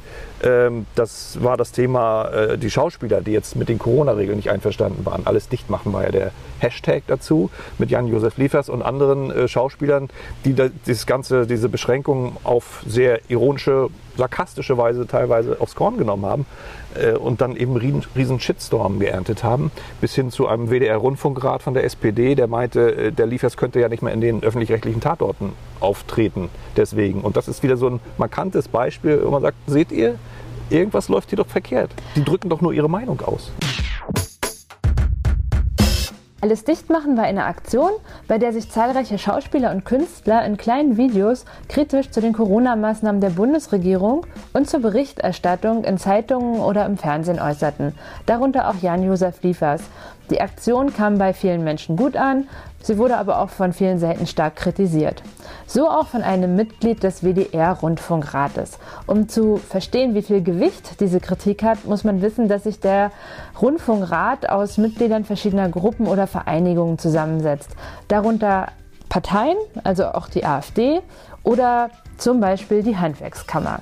Ähm, 0.43 0.87
das 0.95 1.37
war 1.43 1.59
das 1.59 1.73
Thema 1.73 2.31
äh, 2.31 2.57
die 2.57 2.71
Schauspieler, 2.71 3.21
die 3.21 3.33
jetzt 3.33 3.57
mit 3.57 3.69
den 3.69 3.79
Corona-Regeln 3.79 4.37
nicht 4.37 4.51
einverstanden 4.51 5.05
waren. 5.05 5.27
Alles 5.27 5.51
dicht 5.51 5.69
machen 5.69 5.93
war 5.93 6.05
ja 6.05 6.11
der 6.11 6.31
Hashtag 6.61 7.03
dazu 7.09 7.51
mit 7.77 7.91
Jan-Josef 7.91 8.39
Liefers 8.39 8.71
und 8.71 8.81
anderen 8.81 9.31
äh, 9.33 9.49
Schauspielern, 9.49 10.09
die 10.47 10.55
dieses 10.87 11.05
ganze, 11.05 11.47
diese 11.47 11.69
Beschränkungen 11.69 12.39
auf 12.43 12.83
sehr 12.87 13.21
ironische, 13.29 13.91
sarkastische 14.19 14.77
Weise 14.77 15.07
teilweise 15.07 15.57
aufs 15.61 15.75
Korn 15.75 15.97
genommen 15.97 16.27
haben 16.27 16.47
äh, 16.95 17.13
und 17.13 17.41
dann 17.41 17.57
eben 17.57 17.77
riesen, 17.77 18.05
riesen 18.15 18.41
Shitstorm 18.41 18.99
geerntet 18.99 19.43
haben, 19.43 19.71
bis 20.01 20.15
hin 20.15 20.31
zu 20.31 20.47
einem 20.47 20.69
WDR-Rundfunkrat 20.69 21.63
von 21.63 21.73
der 21.73 21.85
SPD, 21.85 22.35
der 22.35 22.49
meinte, 22.49 22.95
äh, 22.95 23.13
der 23.13 23.27
Liefers 23.27 23.57
könnte 23.57 23.81
ja 23.81 23.89
nicht 23.89 24.03
mehr 24.03 24.13
in 24.13 24.21
den 24.21 24.43
öffentlich-rechtlichen 24.43 25.01
Tatorten 25.01 25.53
auftreten 25.81 26.51
deswegen. 26.77 27.23
Und 27.23 27.37
das 27.37 27.49
ist 27.49 27.63
wieder 27.63 27.77
so 27.77 27.89
ein 27.89 28.01
markantes 28.19 28.69
Beispiel, 28.69 29.23
wo 29.25 29.31
man 29.31 29.41
sagt, 29.41 29.57
seht 29.67 29.93
ihr, 29.93 30.17
irgendwas 30.69 31.09
läuft 31.09 31.31
hier 31.31 31.39
doch 31.39 31.47
verkehrt. 31.47 31.91
Die 32.17 32.25
drücken 32.25 32.49
doch 32.51 32.61
nur 32.61 32.73
ihre 32.73 32.91
Meinung 32.91 33.21
aus. 33.21 33.51
Alles 36.41 36.63
Dichtmachen 36.63 37.17
war 37.17 37.25
eine 37.25 37.47
Aktion, 37.47 37.91
bei 38.29 38.39
der 38.39 38.53
sich 38.53 38.71
zahlreiche 38.71 39.19
Schauspieler 39.19 39.73
und 39.73 39.85
Künstler 39.85 40.45
in 40.45 40.57
kleinen 40.57 40.97
Videos 40.97 41.45
kritisch 41.69 42.11
zu 42.11 42.21
den 42.21 42.33
Corona-Maßnahmen 42.33 43.21
der 43.21 43.31
Bundesregierung 43.31 44.25
und 44.53 44.71
zur 44.71 44.79
Berichterstattung 44.79 45.83
in 45.83 45.99
Zeitungen 45.99 46.61
oder 46.61 46.87
im 46.87 46.97
Fernsehen 46.97 47.41
äußerten, 47.41 47.93
darunter 48.27 48.69
auch 48.69 48.77
Jan-Josef 48.81 49.43
Liefers. 49.43 49.83
Die 50.31 50.41
Aktion 50.41 50.95
kam 50.95 51.19
bei 51.19 51.33
vielen 51.33 51.65
Menschen 51.65 51.97
gut 51.97 52.17
an, 52.17 52.47
sie 52.85 52.99
wurde 52.99 53.17
aber 53.17 53.41
auch 53.41 53.51
von 53.51 53.73
vielen 53.73 53.99
Seiten 53.99 54.29
stark 54.29 54.55
kritisiert. 54.55 55.25
So 55.71 55.91
auch 55.91 56.07
von 56.07 56.23
einem 56.23 56.57
Mitglied 56.57 57.03
des 57.03 57.23
WDR-Rundfunkrates. 57.23 58.79
Um 59.07 59.29
zu 59.29 59.59
verstehen, 59.59 60.15
wie 60.15 60.23
viel 60.23 60.43
Gewicht 60.43 60.99
diese 60.99 61.21
Kritik 61.21 61.63
hat, 61.63 61.85
muss 61.85 62.05
man 62.05 62.23
wissen, 62.23 62.49
dass 62.49 62.65
sich 62.65 62.81
der 62.81 63.13
Rundfunkrat 63.61 64.49
aus 64.49 64.79
Mitgliedern 64.79 65.27
verschiedener 65.27 65.69
Gruppen 65.69 66.07
oder 66.07 66.27
Vereinigungen 66.27 66.99
zusammensetzt. 66.99 67.69
Darunter 68.09 68.69
Parteien, 69.11 69.59
also 69.85 70.07
auch 70.07 70.31
die 70.31 70.47
AfD 70.47 71.03
oder 71.43 71.91
zum 72.17 72.41
Beispiel 72.41 72.83
die 72.83 72.97
Handwerkskammer. 72.97 73.81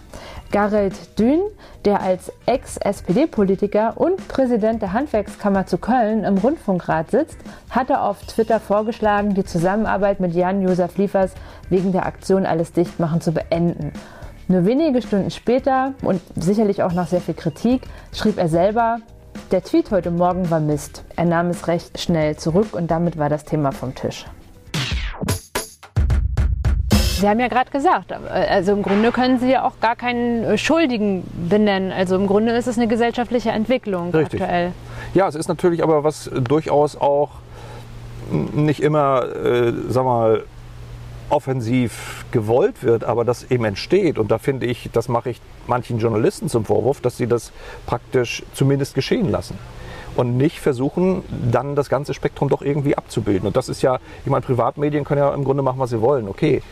Gareth 0.52 1.18
Dün, 1.18 1.40
der 1.84 2.00
als 2.00 2.32
Ex-SPD-Politiker 2.46 3.94
und 3.96 4.28
Präsident 4.28 4.82
der 4.82 4.92
Handwerkskammer 4.92 5.66
zu 5.66 5.78
Köln 5.78 6.24
im 6.24 6.38
Rundfunkrat 6.38 7.10
sitzt, 7.10 7.38
hatte 7.70 8.00
auf 8.00 8.22
Twitter 8.24 8.60
vorgeschlagen, 8.60 9.34
die 9.34 9.44
Zusammenarbeit 9.44 10.20
mit 10.20 10.34
Jan-Josef 10.34 10.96
Liefers 10.96 11.32
wegen 11.68 11.92
der 11.92 12.06
Aktion 12.06 12.46
Alles 12.46 12.72
Dichtmachen 12.72 13.20
zu 13.20 13.32
beenden. 13.32 13.92
Nur 14.48 14.64
wenige 14.64 15.02
Stunden 15.02 15.30
später 15.30 15.94
und 16.02 16.20
sicherlich 16.36 16.82
auch 16.82 16.92
nach 16.92 17.08
sehr 17.08 17.20
viel 17.20 17.34
Kritik 17.34 17.82
schrieb 18.12 18.38
er 18.38 18.48
selber, 18.48 18.98
der 19.50 19.62
Tweet 19.62 19.90
heute 19.90 20.10
Morgen 20.10 20.50
war 20.50 20.60
Mist. 20.60 21.04
Er 21.16 21.24
nahm 21.24 21.50
es 21.50 21.68
recht 21.68 22.00
schnell 22.00 22.36
zurück 22.36 22.74
und 22.74 22.90
damit 22.90 23.18
war 23.18 23.28
das 23.28 23.44
Thema 23.44 23.72
vom 23.72 23.94
Tisch. 23.94 24.26
Sie 27.20 27.28
haben 27.28 27.40
ja 27.40 27.48
gerade 27.48 27.70
gesagt, 27.70 28.12
also 28.12 28.72
im 28.72 28.82
Grunde 28.82 29.10
können 29.12 29.38
Sie 29.38 29.50
ja 29.50 29.64
auch 29.64 29.80
gar 29.80 29.96
keinen 29.96 30.58
Schuldigen 30.58 31.24
benennen. 31.48 31.92
Also 31.92 32.16
im 32.16 32.26
Grunde 32.26 32.52
ist 32.52 32.66
es 32.66 32.76
eine 32.76 32.88
gesellschaftliche 32.88 33.50
Entwicklung 33.50 34.10
Richtig. 34.10 34.42
aktuell. 34.42 34.72
Ja, 35.14 35.28
es 35.28 35.34
ist 35.34 35.48
natürlich 35.48 35.82
aber 35.82 36.04
was 36.04 36.30
durchaus 36.34 36.96
auch 36.96 37.30
nicht 38.30 38.80
immer, 38.80 39.24
äh, 39.34 39.72
sag 39.88 40.04
mal, 40.04 40.44
offensiv 41.28 42.24
gewollt 42.30 42.82
wird, 42.82 43.04
aber 43.04 43.24
das 43.24 43.50
eben 43.50 43.64
entsteht. 43.64 44.18
Und 44.18 44.30
da 44.30 44.38
finde 44.38 44.66
ich, 44.66 44.90
das 44.92 45.08
mache 45.08 45.30
ich 45.30 45.40
manchen 45.66 45.98
Journalisten 45.98 46.48
zum 46.48 46.64
Vorwurf, 46.64 47.00
dass 47.00 47.16
sie 47.16 47.26
das 47.26 47.52
praktisch 47.86 48.42
zumindest 48.54 48.94
geschehen 48.94 49.30
lassen. 49.30 49.58
Und 50.16 50.36
nicht 50.36 50.60
versuchen, 50.60 51.22
dann 51.52 51.76
das 51.76 51.88
ganze 51.88 52.14
Spektrum 52.14 52.48
doch 52.48 52.62
irgendwie 52.62 52.96
abzubilden. 52.96 53.46
Und 53.46 53.56
das 53.56 53.68
ist 53.68 53.82
ja, 53.82 53.98
ich 54.24 54.30
meine, 54.30 54.40
Privatmedien 54.40 55.04
können 55.04 55.20
ja 55.20 55.32
im 55.34 55.44
Grunde 55.44 55.62
machen, 55.62 55.78
was 55.78 55.90
sie 55.90 56.00
wollen, 56.00 56.26
okay. 56.26 56.62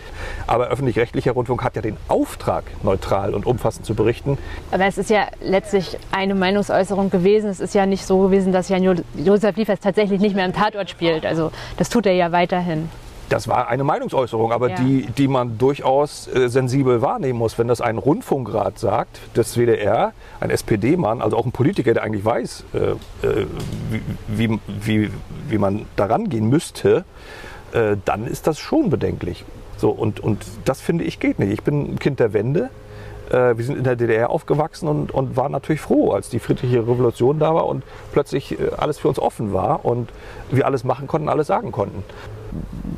Aber 0.46 0.68
öffentlich-rechtlicher 0.68 1.32
Rundfunk 1.32 1.62
hat 1.62 1.76
ja 1.76 1.82
den 1.82 1.96
Auftrag, 2.08 2.64
neutral 2.82 3.34
und 3.34 3.44
umfassend 3.46 3.84
zu 3.84 3.94
berichten. 3.94 4.38
Aber 4.70 4.86
es 4.86 4.96
ist 4.96 5.10
ja 5.10 5.26
letztlich 5.42 5.98
eine 6.10 6.34
Meinungsäußerung 6.34 7.10
gewesen. 7.10 7.50
Es 7.50 7.60
ist 7.60 7.74
ja 7.74 7.84
nicht 7.84 8.06
so 8.06 8.20
gewesen, 8.20 8.52
dass 8.52 8.68
Jan 8.68 9.04
Josef 9.14 9.56
Liefers 9.56 9.80
tatsächlich 9.80 10.20
nicht 10.20 10.34
mehr 10.34 10.46
im 10.46 10.54
Tatort 10.54 10.88
spielt. 10.88 11.26
Also 11.26 11.52
das 11.76 11.90
tut 11.90 12.06
er 12.06 12.14
ja 12.14 12.32
weiterhin. 12.32 12.88
Das 13.28 13.49
war 13.49 13.69
eine 13.69 13.85
Meinungsäußerung, 13.85 14.52
aber 14.52 14.71
Ja. 14.71 14.76
die, 14.76 15.07
die 15.07 15.28
man 15.28 15.57
durchaus 15.59 16.28
äh, 16.28 16.49
sensibel 16.49 17.00
wahrnehmen 17.00 17.38
muss. 17.38 17.59
Wenn 17.59 17.69
das 17.69 17.81
ein 17.81 17.99
Rundfunkrat 17.99 18.78
sagt, 18.78 19.19
des 19.37 19.57
WDR, 19.57 20.12
ein 20.40 20.50
SPD-Mann, 20.50 21.23
also 21.23 21.37
auch 21.37 21.47
ein 21.47 21.52
Politiker, 21.52 21.95
der 21.95 22.02
eigentlich 22.02 22.25
weiß, 22.25 22.64
äh, 22.75 22.78
äh, 23.26 23.47
wie, 24.28 24.50
wie, 24.50 24.61
wie, 24.69 25.11
wie 25.49 25.59
man 25.59 25.87
daran 25.97 26.28
gehen 26.28 26.49
müsste, 26.49 27.04
äh, 27.73 27.97
dann 28.04 28.26
ist 28.26 28.47
das 28.47 28.59
schon 28.59 28.90
bedenklich. 28.90 29.45
So, 29.76 29.90
und, 29.90 30.21
und 30.21 30.45
das 30.64 30.81
finde 30.81 31.04
ich 31.04 31.19
geht 31.19 31.38
nicht. 31.38 31.50
Ich 31.52 31.62
bin 31.62 31.95
ein 31.95 31.99
Kind 31.99 32.21
der 32.21 32.33
Wende. 32.33 32.71
Äh, 33.31 33.57
wir 33.57 33.64
sind 33.64 33.76
in 33.78 33.85
der 33.85 33.97
DDR 33.97 34.31
aufgewachsen 34.31 34.87
und, 34.87 35.12
und 35.12 35.37
waren 35.37 35.50
natürlich 35.50 35.81
froh, 35.81 36.12
als 36.12 36.28
die 36.28 36.38
friedliche 36.38 36.81
Revolution 36.81 37.38
da 37.38 37.54
war 37.54 37.66
und 37.66 37.83
plötzlich 38.12 38.59
äh, 38.61 38.71
alles 38.76 38.99
für 38.99 39.09
uns 39.09 39.19
offen 39.19 39.52
war 39.54 39.85
und 39.85 40.11
wir 40.50 40.66
alles 40.66 40.85
machen 40.85 41.07
konnten, 41.09 41.28
alles 41.31 41.47
sagen 41.47 41.73
konnten. 41.73 42.04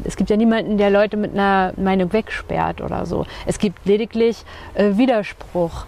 Es 0.05 0.17
gibt 0.17 0.31
ja 0.31 0.37
niemanden, 0.37 0.79
der 0.79 0.91
Leute 0.91 1.17
mit 1.17 1.33
einer 1.33 1.73
Meinung 1.77 2.13
wegsperrt 2.13 2.81
oder 2.81 3.07
so. 3.07 3.27
Es 3.47 3.59
gibt 3.59 3.85
lediglich 3.87 4.45
äh, 4.75 4.97
Widerspruch. 4.97 5.87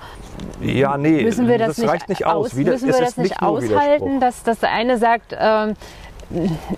Ja, 0.61 0.97
nee, 0.97 1.23
müssen 1.23 1.49
wir 1.49 1.59
das, 1.59 1.79
nicht 1.79 1.89
reicht 1.89 2.09
nicht 2.09 2.27
aus. 2.27 2.49
aus 2.49 2.55
müssen 2.55 2.89
wir 2.89 3.01
das 3.01 3.17
nicht 3.17 3.43
aushalten, 3.43 4.21
dass 4.21 4.43
der 4.45 4.71
eine 4.71 4.99
sagt, 4.99 5.37
ähm, 5.39 5.75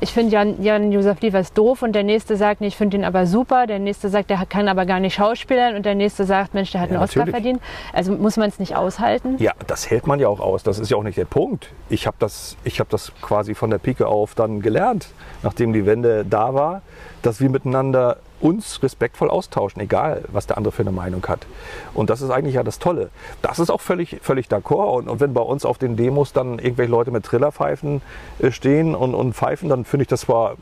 ich 0.00 0.12
finde 0.12 0.32
Jan, 0.32 0.62
Jan 0.62 0.92
Josef 0.92 1.20
Liefers 1.20 1.52
doof 1.52 1.82
und 1.82 1.92
der 1.92 2.04
nächste 2.04 2.36
sagt, 2.36 2.60
nee, 2.60 2.68
ich 2.68 2.76
finde 2.76 2.96
ihn 2.98 3.04
aber 3.04 3.26
super, 3.26 3.66
der 3.66 3.78
nächste 3.78 4.08
sagt, 4.08 4.30
der 4.30 4.44
kann 4.46 4.68
aber 4.68 4.86
gar 4.86 5.00
nicht 5.00 5.14
schauspielern 5.14 5.74
und 5.76 5.84
der 5.84 5.94
nächste 5.94 6.24
sagt, 6.24 6.54
Mensch, 6.54 6.70
der 6.72 6.80
hat 6.82 6.90
Ja, 6.90 6.96
einen 6.96 7.04
Oscar 7.04 7.20
natürlich. 7.26 7.34
verdient. 7.34 7.62
Also 7.92 8.12
muss 8.12 8.36
man 8.36 8.48
es 8.48 8.58
nicht 8.58 8.76
aushalten? 8.76 9.36
Ja, 9.38 9.52
das 9.66 9.90
hält 9.90 10.06
man 10.06 10.20
ja 10.20 10.28
auch 10.28 10.40
aus. 10.40 10.62
Das 10.62 10.78
ist 10.78 10.90
ja 10.90 10.96
auch 10.96 11.02
nicht 11.02 11.18
der 11.18 11.24
Punkt. 11.24 11.70
Ich 11.88 12.06
habe 12.06 12.16
das, 12.20 12.56
ich 12.64 12.80
hab 12.80 12.88
das 12.90 13.12
quasi 13.20 13.54
von 13.54 13.70
der 13.70 13.78
Pike 13.78 14.06
auf 14.06 14.34
dann 14.34 14.60
gelernt, 14.62 15.08
nachdem 15.42 15.72
die 15.72 15.86
Wende 15.86 16.24
da 16.24 16.54
war, 16.54 16.82
dass 17.22 17.40
wir 17.40 17.50
miteinander 17.50 18.18
uns 18.40 18.82
respektvoll 18.82 19.30
austauschen, 19.30 19.80
egal 19.80 20.24
was 20.28 20.46
der 20.46 20.56
andere 20.56 20.72
für 20.72 20.82
eine 20.82 20.92
Meinung 20.92 21.26
hat. 21.28 21.46
Und 21.94 22.10
das 22.10 22.22
ist 22.22 22.30
eigentlich 22.30 22.54
ja 22.54 22.62
das 22.62 22.78
Tolle. 22.78 23.10
Das 23.42 23.58
ist 23.58 23.70
auch 23.70 23.80
völlig, 23.80 24.18
völlig 24.22 24.48
d'accord. 24.48 24.98
Und, 24.98 25.08
und 25.08 25.20
wenn 25.20 25.34
bei 25.34 25.42
uns 25.42 25.64
auf 25.64 25.78
den 25.78 25.96
Demos 25.96 26.32
dann 26.32 26.58
irgendwelche 26.58 26.90
Leute 26.90 27.10
mit 27.10 27.24
Trillerpfeifen 27.24 28.02
äh, 28.38 28.50
stehen 28.50 28.94
und, 28.94 29.14
und 29.14 29.34
pfeifen, 29.34 29.68
dann 29.68 29.84
finde 29.84 30.02
ich 30.02 30.08
das 30.08 30.22
zwar 30.22 30.56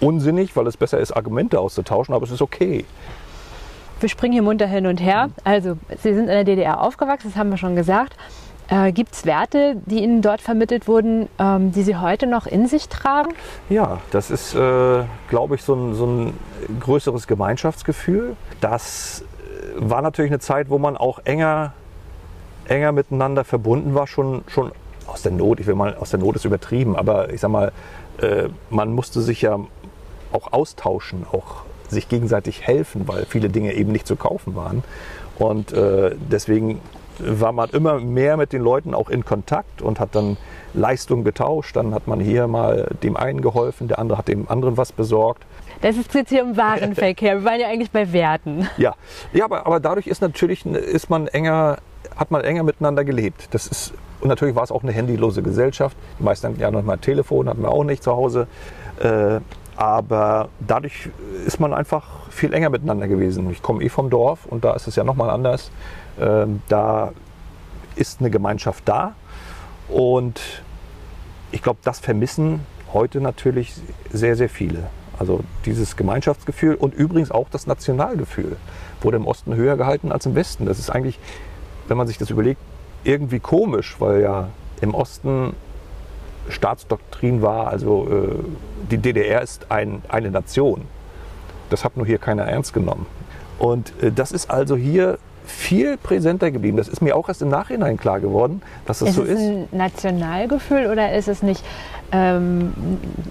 unsinnig, 0.00 0.56
weil 0.56 0.66
es 0.66 0.76
besser 0.76 0.98
ist, 0.98 1.12
Argumente 1.12 1.58
auszutauschen, 1.58 2.14
aber 2.14 2.24
es 2.24 2.30
ist 2.30 2.42
okay. 2.42 2.84
Wir 4.00 4.10
springen 4.10 4.34
hier 4.34 4.42
munter 4.42 4.66
hin 4.66 4.86
und 4.86 5.00
her. 5.00 5.30
Also, 5.42 5.78
Sie 5.88 6.12
sind 6.12 6.24
in 6.24 6.26
der 6.26 6.44
DDR 6.44 6.82
aufgewachsen, 6.82 7.30
das 7.30 7.38
haben 7.38 7.48
wir 7.48 7.56
schon 7.56 7.76
gesagt. 7.76 8.14
Äh, 8.68 8.92
Gibt 8.92 9.14
es 9.14 9.24
Werte, 9.24 9.76
die 9.86 10.02
Ihnen 10.02 10.22
dort 10.22 10.40
vermittelt 10.40 10.88
wurden, 10.88 11.28
ähm, 11.38 11.72
die 11.72 11.82
Sie 11.82 11.96
heute 11.96 12.26
noch 12.26 12.46
in 12.46 12.66
sich 12.66 12.88
tragen? 12.88 13.32
Ja, 13.68 14.00
das 14.10 14.30
ist, 14.30 14.54
äh, 14.54 15.04
glaube 15.28 15.54
ich, 15.54 15.62
so 15.62 15.74
ein, 15.74 15.94
so 15.94 16.06
ein 16.06 16.34
größeres 16.80 17.26
Gemeinschaftsgefühl. 17.26 18.36
Das 18.60 19.22
äh, 19.22 19.88
war 19.88 20.02
natürlich 20.02 20.32
eine 20.32 20.40
Zeit, 20.40 20.68
wo 20.68 20.78
man 20.78 20.96
auch 20.96 21.20
enger, 21.24 21.74
enger 22.66 22.90
miteinander 22.92 23.44
verbunden 23.44 23.94
war, 23.94 24.08
schon, 24.08 24.42
schon 24.48 24.72
aus 25.06 25.22
der 25.22 25.32
Not. 25.32 25.60
Ich 25.60 25.66
will 25.66 25.76
mal, 25.76 25.94
aus 25.96 26.10
der 26.10 26.18
Not 26.18 26.34
ist 26.36 26.44
übertrieben, 26.44 26.96
aber 26.96 27.32
ich 27.32 27.40
sag 27.40 27.50
mal, 27.50 27.70
äh, 28.20 28.48
man 28.70 28.92
musste 28.92 29.20
sich 29.20 29.42
ja 29.42 29.60
auch 30.32 30.52
austauschen, 30.52 31.24
auch 31.30 31.62
sich 31.88 32.08
gegenseitig 32.08 32.66
helfen, 32.66 33.06
weil 33.06 33.26
viele 33.26 33.48
Dinge 33.48 33.72
eben 33.74 33.92
nicht 33.92 34.08
zu 34.08 34.16
kaufen 34.16 34.56
waren. 34.56 34.82
Und 35.38 35.72
äh, 35.72 36.16
deswegen 36.18 36.80
war 37.18 37.52
man 37.52 37.70
immer 37.70 38.00
mehr 38.00 38.36
mit 38.36 38.52
den 38.52 38.62
Leuten 38.62 38.94
auch 38.94 39.08
in 39.08 39.24
Kontakt 39.24 39.82
und 39.82 40.00
hat 40.00 40.14
dann 40.14 40.36
Leistung 40.74 41.24
getauscht. 41.24 41.76
Dann 41.76 41.94
hat 41.94 42.06
man 42.06 42.20
hier 42.20 42.46
mal 42.46 42.94
dem 43.02 43.16
einen 43.16 43.40
geholfen, 43.40 43.88
der 43.88 43.98
andere 43.98 44.18
hat 44.18 44.28
dem 44.28 44.48
anderen 44.48 44.76
was 44.76 44.92
besorgt. 44.92 45.44
Das 45.80 45.96
ist 45.96 46.14
jetzt 46.14 46.30
hier 46.30 46.42
im 46.42 46.56
Warenverkehr. 46.56 47.38
Wir 47.38 47.44
waren 47.44 47.60
ja 47.60 47.68
eigentlich 47.68 47.90
bei 47.90 48.12
Werten. 48.12 48.68
Ja, 48.78 48.94
ja 49.32 49.44
aber, 49.44 49.66
aber 49.66 49.80
dadurch 49.80 50.06
ist 50.06 50.22
natürlich 50.22 50.64
ist 50.64 51.10
man 51.10 51.26
enger, 51.28 51.78
hat 52.16 52.30
man 52.30 52.42
enger 52.42 52.62
miteinander 52.62 53.04
gelebt. 53.04 53.48
Das 53.50 53.66
ist, 53.66 53.92
und 54.20 54.28
natürlich 54.28 54.54
war 54.54 54.62
es 54.62 54.72
auch 54.72 54.82
eine 54.82 54.94
handylose 54.94 55.42
Gesellschaft. 55.42 55.96
Die 56.18 56.22
meisten 56.22 56.48
hatten 56.48 56.60
ja 56.60 56.70
noch 56.70 56.82
mal 56.82 56.94
ein 56.94 57.00
Telefon, 57.00 57.48
hatten 57.48 57.62
wir 57.62 57.70
auch 57.70 57.84
nicht 57.84 58.02
zu 58.02 58.12
Hause. 58.12 58.46
Äh, 59.00 59.40
aber 59.76 60.48
dadurch 60.60 61.10
ist 61.46 61.60
man 61.60 61.74
einfach 61.74 62.30
viel 62.30 62.52
enger 62.54 62.70
miteinander 62.70 63.08
gewesen. 63.08 63.50
Ich 63.50 63.62
komme 63.62 63.82
eh 63.82 63.88
vom 63.88 64.10
Dorf 64.10 64.46
und 64.46 64.64
da 64.64 64.72
ist 64.72 64.86
es 64.86 64.96
ja 64.96 65.04
nochmal 65.04 65.30
anders. 65.30 65.70
Ähm, 66.18 66.62
da 66.68 67.12
ist 67.94 68.20
eine 68.20 68.30
Gemeinschaft 68.30 68.82
da 68.86 69.14
und 69.88 70.40
ich 71.52 71.62
glaube, 71.62 71.78
das 71.84 72.00
vermissen 72.00 72.60
heute 72.92 73.20
natürlich 73.20 73.74
sehr, 74.12 74.36
sehr 74.36 74.48
viele. 74.48 74.84
Also 75.18 75.40
dieses 75.64 75.96
Gemeinschaftsgefühl 75.96 76.74
und 76.74 76.94
übrigens 76.94 77.30
auch 77.30 77.48
das 77.50 77.66
Nationalgefühl 77.66 78.56
wurde 79.00 79.16
im 79.16 79.26
Osten 79.26 79.54
höher 79.54 79.76
gehalten 79.76 80.12
als 80.12 80.26
im 80.26 80.34
Westen. 80.34 80.66
Das 80.66 80.78
ist 80.78 80.90
eigentlich, 80.90 81.18
wenn 81.88 81.96
man 81.96 82.06
sich 82.06 82.18
das 82.18 82.30
überlegt, 82.30 82.60
irgendwie 83.04 83.40
komisch, 83.40 83.96
weil 83.98 84.20
ja 84.20 84.48
im 84.80 84.94
Osten 84.94 85.54
Staatsdoktrin 86.48 87.42
war, 87.42 87.68
also 87.68 88.08
äh, 88.08 88.44
die 88.90 88.98
DDR 88.98 89.42
ist 89.42 89.70
ein, 89.70 90.02
eine 90.08 90.30
Nation. 90.30 90.82
Das 91.70 91.84
hat 91.84 91.96
nur 91.96 92.06
hier 92.06 92.18
keiner 92.18 92.44
ernst 92.44 92.72
genommen. 92.72 93.06
Und 93.58 93.92
äh, 94.02 94.12
das 94.12 94.32
ist 94.32 94.50
also 94.50 94.76
hier 94.76 95.18
viel 95.46 95.96
präsenter 95.96 96.50
geblieben. 96.50 96.76
Das 96.76 96.88
ist 96.88 97.00
mir 97.00 97.16
auch 97.16 97.28
erst 97.28 97.42
im 97.42 97.48
Nachhinein 97.48 97.96
klar 97.96 98.20
geworden, 98.20 98.62
dass 98.84 98.98
das 98.98 99.10
ist 99.10 99.14
so 99.14 99.22
es 99.22 99.30
ist. 99.30 99.40
ein 99.40 99.68
Nationalgefühl 99.70 100.86
oder 100.86 101.12
ist 101.14 101.28
es 101.28 101.42
nicht 101.42 101.64
ähm, 102.12 102.72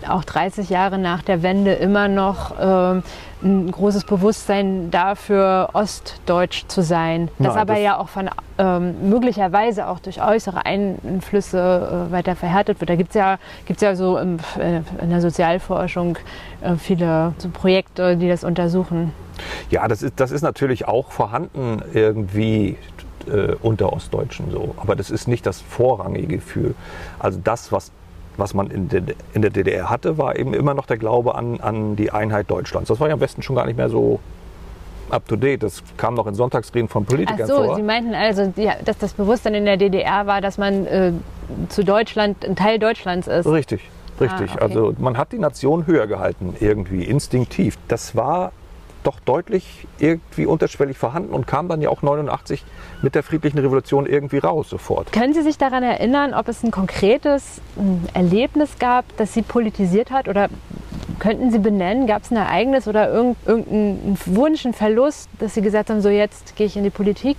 auch 0.08 0.24
30 0.24 0.70
Jahre 0.70 0.98
nach 0.98 1.22
der 1.22 1.44
Wende 1.44 1.74
immer 1.74 2.08
noch 2.08 2.53
ähm, 2.60 3.03
ein 3.44 3.72
großes 3.72 4.05
Bewusstsein 4.05 4.89
dafür, 4.91 5.70
ostdeutsch 5.74 6.65
zu 6.67 6.82
sein? 6.82 7.29
Das 7.38 7.50
Nein, 7.50 7.58
aber 7.62 7.74
das- 7.74 7.84
ja 7.84 7.98
auch 8.00 8.10
von 8.10 8.29
ähm, 8.58 9.10
möglicherweise 9.10 9.88
auch 9.88 10.00
durch 10.00 10.22
äußere 10.25 10.65
Einflüsse 10.65 12.08
äh, 12.10 12.12
weiter 12.12 12.36
verhärtet 12.36 12.79
wird. 12.79 12.89
Da 12.89 12.96
gibt 12.96 13.10
es 13.10 13.15
ja, 13.15 13.38
gibt's 13.65 13.82
ja 13.82 13.96
so 13.96 14.17
im, 14.17 14.38
äh, 14.58 14.82
in 15.01 15.10
der 15.10 15.22
Sozialforschung 15.22 16.17
äh, 16.62 16.75
viele 16.75 17.34
so 17.38 17.50
Projekte, 17.50 18.15
die 18.17 18.29
das 18.29 18.44
untersuchen. 18.44 19.12
Ja, 19.70 19.88
das 19.88 20.01
ist, 20.01 20.13
das 20.20 20.32
ist 20.32 20.41
natürlich 20.41 20.88
auch 20.88 21.12
vorhanden 21.12 21.82
irgendwie 21.94 22.77
äh, 23.27 23.53
unter 23.62 23.91
Ostdeutschen 23.91 24.50
so. 24.51 24.74
Aber 24.77 24.96
das 24.96 25.10
ist 25.12 25.27
nicht 25.27 25.46
das 25.46 25.60
vorrangige 25.62 26.27
Gefühl. 26.38 26.75
Also 27.20 27.39
das, 27.44 27.72
was, 27.74 27.91
was 28.38 28.54
man 28.54 28.70
in 28.70 28.89
der, 28.89 29.04
in 29.34 29.42
der 29.42 29.51
DDR 29.51 29.89
hatte, 29.89 30.18
war 30.18 30.38
eben 30.38 30.54
immer 30.54 30.74
noch 30.74 30.86
der 30.86 30.98
Glaube 30.98 31.36
an, 31.36 31.60
an 31.60 31.96
die 31.96 32.12
Einheit 32.12 32.50
Deutschlands. 32.50 32.89
Das 32.89 33.00
war 33.00 33.08
ja 33.08 33.13
am 33.13 33.20
besten 33.20 33.42
schon 33.42 33.56
gar 33.56 33.65
nicht 33.65 33.77
mehr 33.77 33.89
so 33.89 34.20
up 35.10 35.27
to 35.27 35.36
date. 35.36 35.63
Das 35.63 35.84
kam 35.98 36.15
noch 36.15 36.27
in 36.27 36.36
Sonntagsreden 36.36 36.89
von 36.89 37.04
Ach 37.06 37.12
Politikern 37.12 37.48
so, 37.48 37.63
vor. 37.63 37.75
Sie 37.75 37.84
meinten 37.84 38.13
also, 38.13 38.54
dass 38.84 38.98
das 38.98 39.13
Bewusstsein 39.13 39.54
in 39.54 39.65
der 39.65 39.77
DDR 39.77 40.27
war, 40.27 40.42
dass 40.42 40.58
man 40.58 40.86
äh, 40.86 41.12
zu 41.70 41.84
Deutschland 41.84 42.46
ein 42.46 42.56
Teil 42.56 42.80
Deutschlands 42.80 43.27
ist. 43.27 43.46
Richtig, 43.46 43.82
richtig. 44.20 44.51
Ah, 44.51 44.56
okay. 44.56 44.63
Also 44.63 44.94
man 44.98 45.18
hat 45.18 45.32
die 45.32 45.39
Nation 45.39 45.88
höher 45.88 46.08
gehalten, 46.08 46.56
irgendwie 46.60 47.04
instinktiv. 47.04 47.77
Das 47.88 48.15
war 48.15 48.51
doch 49.05 49.19
deutlich 49.19 49.88
irgendwie 50.00 50.45
unterschwellig 50.45 50.97
vorhanden 50.97 51.33
und 51.33 51.47
kam 51.47 51.67
dann 51.69 51.81
ja 51.81 51.89
auch 51.89 52.01
89 52.01 52.63
mit 53.01 53.15
der 53.15 53.24
friedlichen 53.24 53.59
Revolution 53.59 54.05
irgendwie 54.05 54.39
raus 54.39 54.69
sofort. 54.69 55.12
Können 55.12 55.33
Sie 55.33 55.41
sich 55.41 55.57
daran 55.57 55.83
erinnern, 55.83 56.33
ob 56.33 56.47
es 56.47 56.63
ein 56.63 56.71
konkretes 56.71 57.62
Erlebnis 58.13 58.79
gab, 58.79 59.05
das 59.17 59.33
Sie 59.33 59.41
politisiert 59.41 60.12
hat 60.12 60.27
oder 60.27 60.50
könnten 61.19 61.51
Sie 61.51 61.59
benennen, 61.59 62.07
gab 62.07 62.24
es 62.24 62.31
ein 62.31 62.38
Ereignis 62.38 62.88
oder 62.88 63.12
irgendeinen 63.12 64.17
Wunsch, 64.25 64.65
einen 64.65 64.74
Verlust, 64.74 65.29
dass 65.39 65.53
Sie 65.53 65.62
gesagt 65.62 65.89
haben, 65.89 66.01
so 66.01 66.09
jetzt 66.09 66.55
gehe 66.55 66.67
ich 66.67 66.75
in 66.75 66.83
die 66.83 66.89
Politik? 66.89 67.38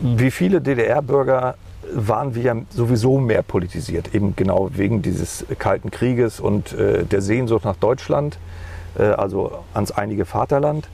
Wie 0.00 0.30
viele 0.30 0.60
DDR-Bürger 0.60 1.56
waren 1.92 2.34
wir 2.34 2.64
sowieso 2.70 3.18
mehr 3.18 3.42
politisiert, 3.42 4.14
eben 4.14 4.36
genau 4.36 4.70
wegen 4.72 5.02
dieses 5.02 5.44
Kalten 5.58 5.90
Krieges 5.90 6.40
und 6.40 6.72
äh, 6.72 7.04
der 7.04 7.20
Sehnsucht 7.20 7.64
nach 7.64 7.76
Deutschland, 7.76 8.38
also 8.96 9.64
ans 9.74 9.92
einige 9.92 10.24
Vaterland. 10.24 10.88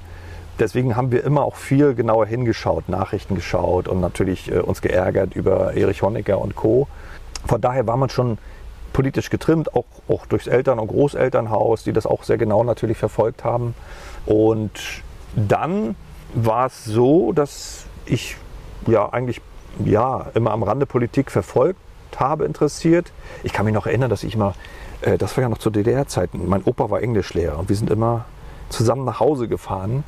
Deswegen 0.59 0.97
haben 0.97 1.11
wir 1.11 1.25
immer 1.25 1.43
auch 1.43 1.57
viel 1.57 1.95
genauer 1.95 2.27
hingeschaut, 2.27 2.89
Nachrichten 2.89 3.35
geschaut 3.35 3.89
und 3.89 4.01
natürlich 4.01 4.51
äh, 4.51 4.61
uns 4.61 4.83
geärgert 4.83 5.35
über 5.35 5.75
Erich 5.75 6.03
Honecker 6.03 6.41
und 6.41 6.55
Co. 6.55 6.87
Von 7.47 7.61
daher 7.61 7.87
war 7.87 7.97
man 7.97 8.09
schon 8.09 8.39
politisch 8.93 9.31
getrimmt, 9.31 9.75
auch, 9.75 9.85
auch 10.09 10.27
durchs 10.27 10.47
Eltern- 10.47 10.79
und 10.79 10.87
Großelternhaus, 10.87 11.83
die 11.83 11.93
das 11.93 12.07
auch 12.07 12.23
sehr 12.23 12.39
genau 12.39 12.63
natürlich 12.63 12.97
verfolgt 12.97 13.43
haben. 13.43 13.75
Und 14.25 15.03
dann 15.35 15.97
war 16.35 16.67
es 16.67 16.85
so, 16.85 17.33
dass 17.33 17.87
ich 18.07 18.37
ja 18.87 19.13
eigentlich 19.13 19.41
ja, 19.85 20.27
immer 20.35 20.53
am 20.53 20.63
Rande 20.63 20.87
Politik 20.87 21.33
verfolgt 21.33 21.81
habe, 22.17 22.45
interessiert. 22.45 23.13
Ich 23.43 23.53
kann 23.53 23.65
mich 23.65 23.75
noch 23.75 23.87
erinnern, 23.87 24.09
dass 24.09 24.23
ich 24.23 24.35
immer, 24.35 24.55
äh, 25.05 25.19
das 25.19 25.37
war 25.37 25.43
ja 25.43 25.49
noch 25.49 25.59
zu 25.59 25.71
DDR-Zeiten, 25.71 26.49
mein 26.49 26.63
Opa 26.65 26.91
war 26.91 27.03
Englischlehrer 27.03 27.59
und 27.59 27.69
wir 27.69 27.77
sind 27.77 27.91
immer 27.91 28.25
zusammen 28.69 29.05
nach 29.05 29.21
Hause 29.21 29.49
gefahren 29.49 30.05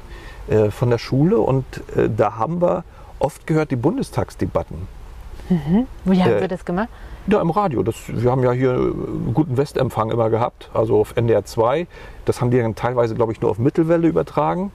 äh, 0.49 0.71
von 0.71 0.91
der 0.91 0.99
Schule 0.99 1.39
und 1.39 1.65
äh, 1.97 2.09
da 2.15 2.37
haben 2.37 2.61
wir 2.61 2.85
oft 3.19 3.47
gehört 3.47 3.71
die 3.71 3.77
Bundestagsdebatten. 3.77 4.89
Mhm. 5.49 5.87
Wie 6.05 6.23
haben 6.23 6.33
äh, 6.33 6.41
Sie 6.41 6.49
das 6.49 6.65
gemacht? 6.65 6.89
Ja, 7.29 7.41
im 7.41 7.51
Radio. 7.51 7.83
Das, 7.83 7.97
wir 8.07 8.31
haben 8.31 8.43
ja 8.43 8.53
hier 8.53 8.73
einen 8.73 9.33
guten 9.35 9.57
Westempfang 9.57 10.11
immer 10.11 10.31
gehabt, 10.31 10.71
also 10.75 11.01
auf 11.01 11.17
NDR 11.17 11.45
2. 11.45 11.87
Das 12.25 12.41
haben 12.41 12.51
die 12.51 12.59
dann 12.59 12.75
teilweise, 12.75 13.15
glaube 13.15 13.33
ich, 13.33 13.41
nur 13.41 13.51
auf 13.51 13.59
Mittelwelle 13.59 14.07
übertragen. 14.07 14.71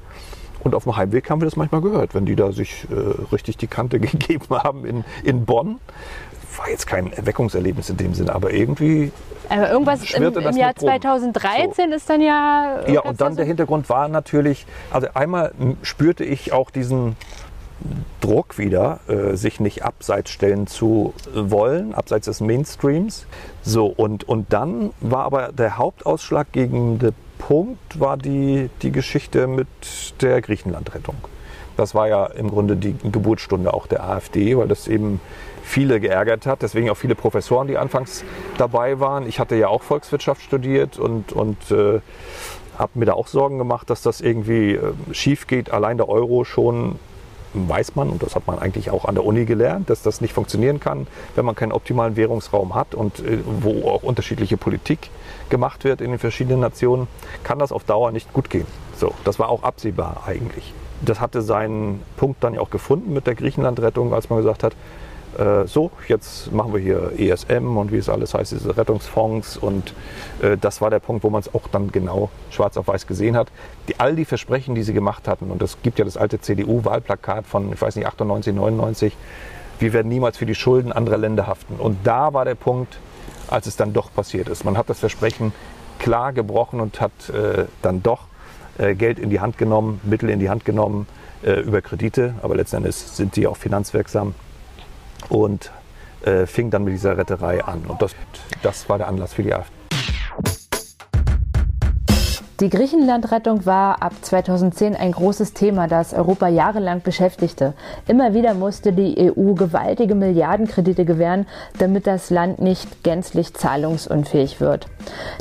Und 0.63 0.75
auf 0.75 0.83
dem 0.83 0.95
Heimweg 0.95 1.29
haben 1.29 1.41
wir 1.41 1.45
das 1.45 1.55
manchmal 1.55 1.81
gehört, 1.81 2.13
wenn 2.13 2.25
die 2.25 2.35
da 2.35 2.51
sich 2.51 2.85
äh, 2.91 3.33
richtig 3.33 3.57
die 3.57 3.67
Kante 3.67 3.99
gegeben 4.01 4.45
haben 4.49 4.85
in, 4.85 5.03
in 5.23 5.45
Bonn. 5.45 5.79
War 6.57 6.69
jetzt 6.69 6.87
kein 6.87 7.13
Erweckungserlebnis 7.13 7.89
in 7.89 7.97
dem 7.97 8.13
Sinne, 8.13 8.33
aber 8.33 8.51
irgendwie. 8.51 9.11
Aber 9.49 9.69
irgendwas 9.69 10.11
im, 10.13 10.23
im 10.23 10.57
Jahr 10.57 10.75
2013 10.75 11.89
so. 11.89 11.95
ist 11.95 12.09
dann 12.09 12.21
ja. 12.21 12.81
Ja, 12.87 13.01
und 13.01 13.19
dann 13.19 13.33
so 13.33 13.37
der 13.37 13.45
Hintergrund 13.45 13.89
war 13.89 14.07
natürlich, 14.07 14.65
also 14.91 15.07
einmal 15.13 15.51
spürte 15.81 16.23
ich 16.23 16.53
auch 16.53 16.69
diesen 16.69 17.15
Druck 18.19 18.57
wieder, 18.57 18.99
äh, 19.07 19.35
sich 19.35 19.59
nicht 19.59 19.83
abseits 19.83 20.29
stellen 20.29 20.67
zu 20.67 21.13
wollen, 21.33 21.93
abseits 21.93 22.25
des 22.25 22.39
Mainstreams. 22.39 23.25
So, 23.63 23.87
und, 23.87 24.23
und 24.23 24.53
dann 24.53 24.91
war 24.99 25.25
aber 25.25 25.51
der 25.51 25.77
hauptausschlaggebende 25.77 27.13
Punkt 27.39 27.99
war 27.99 28.17
die, 28.17 28.69
die 28.83 28.91
Geschichte 28.91 29.47
mit 29.47 29.67
der 30.21 30.41
Griechenlandrettung. 30.41 31.15
Das 31.75 31.95
war 31.95 32.07
ja 32.07 32.25
im 32.25 32.49
Grunde 32.49 32.75
die 32.75 32.95
Geburtsstunde 33.11 33.73
auch 33.73 33.87
der 33.87 34.03
AfD, 34.03 34.55
weil 34.57 34.67
das 34.67 34.87
eben 34.87 35.19
viele 35.71 35.99
geärgert 35.99 36.45
hat. 36.45 36.61
Deswegen 36.61 36.89
auch 36.89 36.97
viele 36.97 37.15
Professoren, 37.15 37.67
die 37.67 37.77
anfangs 37.77 38.23
dabei 38.57 38.99
waren. 38.99 39.27
Ich 39.27 39.39
hatte 39.39 39.55
ja 39.55 39.69
auch 39.69 39.81
Volkswirtschaft 39.81 40.41
studiert 40.41 40.99
und, 40.99 41.31
und 41.31 41.71
äh, 41.71 42.01
habe 42.77 42.91
mir 42.95 43.05
da 43.05 43.13
auch 43.13 43.27
Sorgen 43.27 43.57
gemacht, 43.57 43.89
dass 43.89 44.01
das 44.01 44.21
irgendwie 44.21 44.73
äh, 44.73 44.93
schief 45.11 45.47
geht. 45.47 45.71
Allein 45.71 45.97
der 45.97 46.09
Euro 46.09 46.43
schon 46.43 46.99
weiß 47.53 47.95
man, 47.95 48.09
und 48.09 48.23
das 48.23 48.35
hat 48.35 48.47
man 48.47 48.59
eigentlich 48.59 48.91
auch 48.91 49.05
an 49.05 49.15
der 49.15 49.25
Uni 49.25 49.45
gelernt, 49.45 49.89
dass 49.89 50.01
das 50.01 50.21
nicht 50.21 50.33
funktionieren 50.33 50.79
kann, 50.79 51.07
wenn 51.35 51.43
man 51.45 51.55
keinen 51.55 51.73
optimalen 51.73 52.15
Währungsraum 52.15 52.75
hat 52.75 52.95
und 52.95 53.19
äh, 53.19 53.39
wo 53.45 53.89
auch 53.89 54.03
unterschiedliche 54.03 54.57
Politik 54.57 55.09
gemacht 55.49 55.83
wird 55.83 56.01
in 56.01 56.11
den 56.11 56.19
verschiedenen 56.19 56.59
Nationen, 56.59 57.07
kann 57.43 57.59
das 57.59 57.71
auf 57.71 57.83
Dauer 57.83 58.11
nicht 58.11 58.31
gut 58.33 58.49
gehen. 58.49 58.67
So, 58.97 59.13
das 59.23 59.39
war 59.39 59.49
auch 59.49 59.63
absehbar 59.63 60.23
eigentlich. 60.25 60.73
Das 61.01 61.19
hatte 61.19 61.41
seinen 61.41 62.03
Punkt 62.15 62.43
dann 62.43 62.53
ja 62.53 62.61
auch 62.61 62.69
gefunden 62.69 63.13
mit 63.13 63.25
der 63.25 63.35
Griechenlandrettung, 63.35 64.13
als 64.13 64.29
man 64.29 64.37
gesagt 64.37 64.63
hat, 64.63 64.75
äh, 65.37 65.67
so, 65.67 65.91
jetzt 66.07 66.51
machen 66.51 66.73
wir 66.73 66.79
hier 66.79 67.11
ESM 67.17 67.77
und 67.77 67.91
wie 67.91 67.97
es 67.97 68.09
alles 68.09 68.33
heißt, 68.33 68.51
diese 68.51 68.75
Rettungsfonds. 68.75 69.57
Und 69.57 69.93
äh, 70.41 70.57
das 70.57 70.81
war 70.81 70.89
der 70.89 70.99
Punkt, 70.99 71.23
wo 71.23 71.29
man 71.29 71.41
es 71.41 71.53
auch 71.53 71.67
dann 71.71 71.91
genau 71.91 72.29
schwarz 72.49 72.77
auf 72.77 72.87
weiß 72.87 73.07
gesehen 73.07 73.35
hat. 73.35 73.47
Die, 73.87 73.99
all 73.99 74.15
die 74.15 74.25
Versprechen, 74.25 74.75
die 74.75 74.83
sie 74.83 74.93
gemacht 74.93 75.27
hatten, 75.27 75.51
und 75.51 75.61
es 75.61 75.77
gibt 75.81 75.99
ja 75.99 76.05
das 76.05 76.17
alte 76.17 76.41
CDU-Wahlplakat 76.41 77.45
von, 77.45 77.71
ich 77.73 77.81
weiß 77.81 77.95
nicht, 77.95 78.07
98, 78.07 78.53
99, 78.53 79.17
wir 79.79 79.93
werden 79.93 80.09
niemals 80.09 80.37
für 80.37 80.45
die 80.45 80.55
Schulden 80.55 80.91
anderer 80.91 81.17
Länder 81.17 81.47
haften. 81.47 81.75
Und 81.75 81.97
da 82.03 82.33
war 82.33 82.45
der 82.45 82.55
Punkt, 82.55 82.99
als 83.47 83.67
es 83.67 83.75
dann 83.75 83.93
doch 83.93 84.13
passiert 84.13 84.47
ist. 84.47 84.63
Man 84.63 84.77
hat 84.77 84.89
das 84.89 84.99
Versprechen 84.99 85.53
klar 85.99 86.33
gebrochen 86.33 86.79
und 86.79 87.01
hat 87.01 87.11
äh, 87.29 87.65
dann 87.81 88.03
doch 88.03 88.25
äh, 88.77 88.95
Geld 88.95 89.19
in 89.19 89.29
die 89.29 89.39
Hand 89.39 89.57
genommen, 89.57 89.99
Mittel 90.03 90.29
in 90.29 90.39
die 90.39 90.49
Hand 90.49 90.65
genommen 90.65 91.07
äh, 91.43 91.59
über 91.61 91.81
Kredite, 91.81 92.35
aber 92.41 92.55
letzten 92.55 92.77
Endes 92.77 93.17
sind 93.17 93.35
die 93.35 93.47
auch 93.47 93.57
finanzwirksam 93.57 94.33
und 95.29 95.71
äh, 96.23 96.45
fing 96.45 96.69
dann 96.69 96.83
mit 96.83 96.93
dieser 96.93 97.17
Retterei 97.17 97.63
an. 97.63 97.83
Und 97.87 98.01
das, 98.01 98.15
das 98.61 98.87
war 98.89 98.97
der 98.97 99.07
Anlass 99.07 99.33
für 99.33 99.43
die 99.43 99.53
AfD. 99.53 99.71
Die 102.61 102.69
Griechenlandrettung 102.69 103.65
war 103.65 104.03
ab 104.03 104.13
2010 104.21 104.95
ein 104.95 105.13
großes 105.13 105.53
Thema, 105.53 105.87
das 105.87 106.13
Europa 106.13 106.47
jahrelang 106.47 107.01
beschäftigte. 107.01 107.73
Immer 108.07 108.35
wieder 108.35 108.53
musste 108.53 108.93
die 108.93 109.31
EU 109.35 109.55
gewaltige 109.55 110.13
Milliardenkredite 110.13 111.03
gewähren, 111.03 111.47
damit 111.79 112.05
das 112.05 112.29
Land 112.29 112.61
nicht 112.61 113.03
gänzlich 113.03 113.55
zahlungsunfähig 113.55 114.61
wird. 114.61 114.85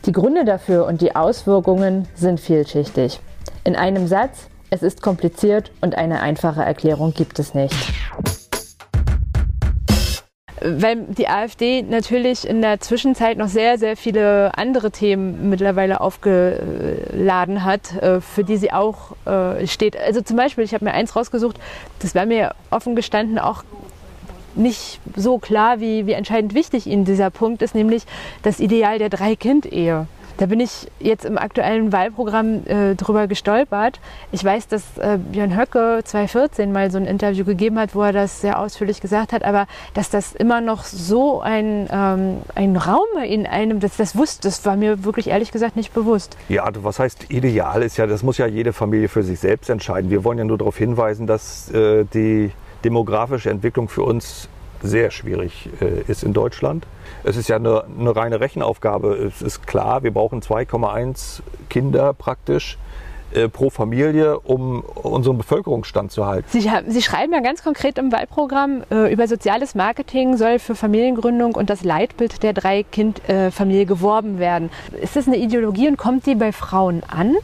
Die 0.07 0.12
Gründe 0.12 0.47
dafür 0.47 0.87
und 0.87 1.03
die 1.03 1.14
Auswirkungen 1.14 2.09
sind 2.14 2.40
vielschichtig. 2.40 3.21
In 3.64 3.77
einem 3.77 4.07
Satz, 4.07 4.47
es 4.71 4.83
ist 4.83 5.03
kompliziert 5.03 5.73
und 5.83 5.97
eine 5.97 6.21
einfache 6.21 6.62
Erklärung 6.62 7.12
gibt 7.12 7.38
es 7.38 7.53
nicht 7.53 7.77
weil 10.62 11.05
die 11.09 11.29
AfD 11.29 11.83
natürlich 11.83 12.46
in 12.46 12.61
der 12.61 12.81
Zwischenzeit 12.81 13.38
noch 13.38 13.49
sehr, 13.49 13.79
sehr 13.79 13.96
viele 13.96 14.53
andere 14.57 14.90
Themen 14.90 15.49
mittlerweile 15.51 16.01
aufgeladen 16.01 17.64
hat, 17.64 17.96
äh, 18.03 18.20
für 18.20 18.44
die 18.44 18.57
sie 18.57 18.73
auch 18.73 19.16
äh, 19.27 19.66
steht. 19.66 19.96
Also 19.96 20.20
zum 20.20 20.37
Beispiel, 20.37 20.64
ich 20.64 20.75
habe 20.75 20.85
mir 20.85 20.92
eins 20.92 21.16
rausgesucht, 21.16 21.59
das 22.01 22.14
war 22.14 22.27
mir 22.27 22.55
offen 22.70 22.94
gestanden 22.94 23.38
auch 23.38 23.64
nicht 24.55 25.01
so 25.16 25.38
klar, 25.38 25.81
wie, 25.81 26.07
wie 26.07 26.12
entscheidend 26.12 26.55
wichtig 26.55 26.87
Ihnen 26.87 27.05
dieser 27.05 27.31
Punkt 27.31 27.62
ist, 27.62 27.75
nämlich 27.75 28.03
das 28.42 28.61
Ideal 28.61 28.99
der 28.99 29.09
Drei-Kind-Ehe. 29.09 30.07
Da 30.40 30.46
bin 30.46 30.59
ich 30.59 30.88
jetzt 31.00 31.26
im 31.26 31.37
aktuellen 31.37 31.92
Wahlprogramm 31.92 32.66
äh, 32.66 32.94
drüber 32.94 33.26
gestolpert. 33.26 34.00
Ich 34.33 34.42
weiß, 34.42 34.68
dass 34.68 34.96
äh, 34.96 35.18
Björn 35.18 35.55
Höcke 35.55 36.00
2014 36.03 36.72
mal 36.72 36.90
so 36.90 36.96
ein 36.96 37.05
Interview 37.05 37.44
gegeben 37.44 37.79
hat, 37.79 37.94
wo 37.94 38.00
er 38.00 38.14
das 38.14 38.40
sehr 38.40 38.59
ausführlich 38.59 39.03
gesagt 39.03 39.35
hat, 39.35 39.44
aber 39.44 39.66
dass 39.92 40.09
das 40.09 40.33
immer 40.33 40.62
noch 40.62 40.85
so 40.85 41.42
ein, 41.42 41.90
ähm, 41.92 42.38
ein 42.55 42.79
Raum 42.79 43.22
in 43.22 43.46
einem, 43.46 43.81
das, 43.81 43.98
das 43.98 44.16
wusste, 44.16 44.48
das 44.48 44.64
war 44.64 44.76
mir 44.76 45.05
wirklich 45.05 45.26
ehrlich 45.26 45.53
gesagt 45.53 45.76
nicht 45.76 45.92
bewusst. 45.92 46.38
Ja, 46.48 46.66
was 46.83 46.98
heißt 46.98 47.31
ideal 47.31 47.83
ist 47.83 47.98
ja, 47.98 48.07
das 48.07 48.22
muss 48.22 48.38
ja 48.38 48.46
jede 48.46 48.72
Familie 48.72 49.11
für 49.11 49.22
sich 49.22 49.40
selbst 49.40 49.68
entscheiden. 49.68 50.09
Wir 50.09 50.24
wollen 50.24 50.38
ja 50.38 50.44
nur 50.44 50.57
darauf 50.57 50.79
hinweisen, 50.79 51.26
dass 51.26 51.70
äh, 51.70 52.07
die 52.14 52.50
demografische 52.83 53.50
Entwicklung 53.50 53.90
für 53.90 54.05
uns 54.05 54.48
sehr 54.83 55.11
schwierig 55.11 55.69
äh, 55.81 56.03
ist 56.11 56.23
in 56.23 56.33
Deutschland. 56.33 56.87
Es 57.25 57.37
ist 57.37 57.49
ja 57.49 57.57
eine, 57.57 57.85
eine, 57.99 58.14
reine 58.14 58.40
Rechenaufgabe. 58.40 59.14
Es 59.14 59.43
ist 59.43 59.66
klar, 59.66 60.03
wir 60.03 60.12
brauchen 60.12 60.40
2,1 60.40 61.40
Kinder 61.69 62.12
praktisch 62.14 62.79
äh, 63.33 63.49
pro 63.49 63.71
Familie, 63.71 64.40
um 64.40 64.81
unseren 64.81 65.38
Bevölkerungsstand 65.38 66.12
zu 66.12 66.27
halten. 66.27 66.49
Sie, 66.51 66.69
Sie 66.88 67.03
schreiben 67.03 67.33
ja 67.33 67.40
ganz 67.40 67.62
konkret 67.62 67.99
im 67.99 68.11
Wahlprogramm, 68.11 68.83
äh, 68.90 69.12
über 69.12 69.29
soziales 69.29 69.75
Marketing 69.75 70.37
soll 70.37 70.59
für 70.59 70.75
Familiengründung 70.75 71.55
und 71.55 71.71
das 71.71 71.85
Leitbild 71.85 72.43
der 72.43 72.53
Drei-Kind-Familie 72.53 73.87
geworben 73.87 74.38
werden. 74.38 74.71
Ist 75.01 75.16
das 75.16 75.27
eine 75.27 75.37
Ideologie 75.37 75.88
und 75.88 75.97
kommt 75.97 76.27
die 76.27 76.35
bei 76.35 76.53
Frauen 76.53 77.03
an? 77.05 77.37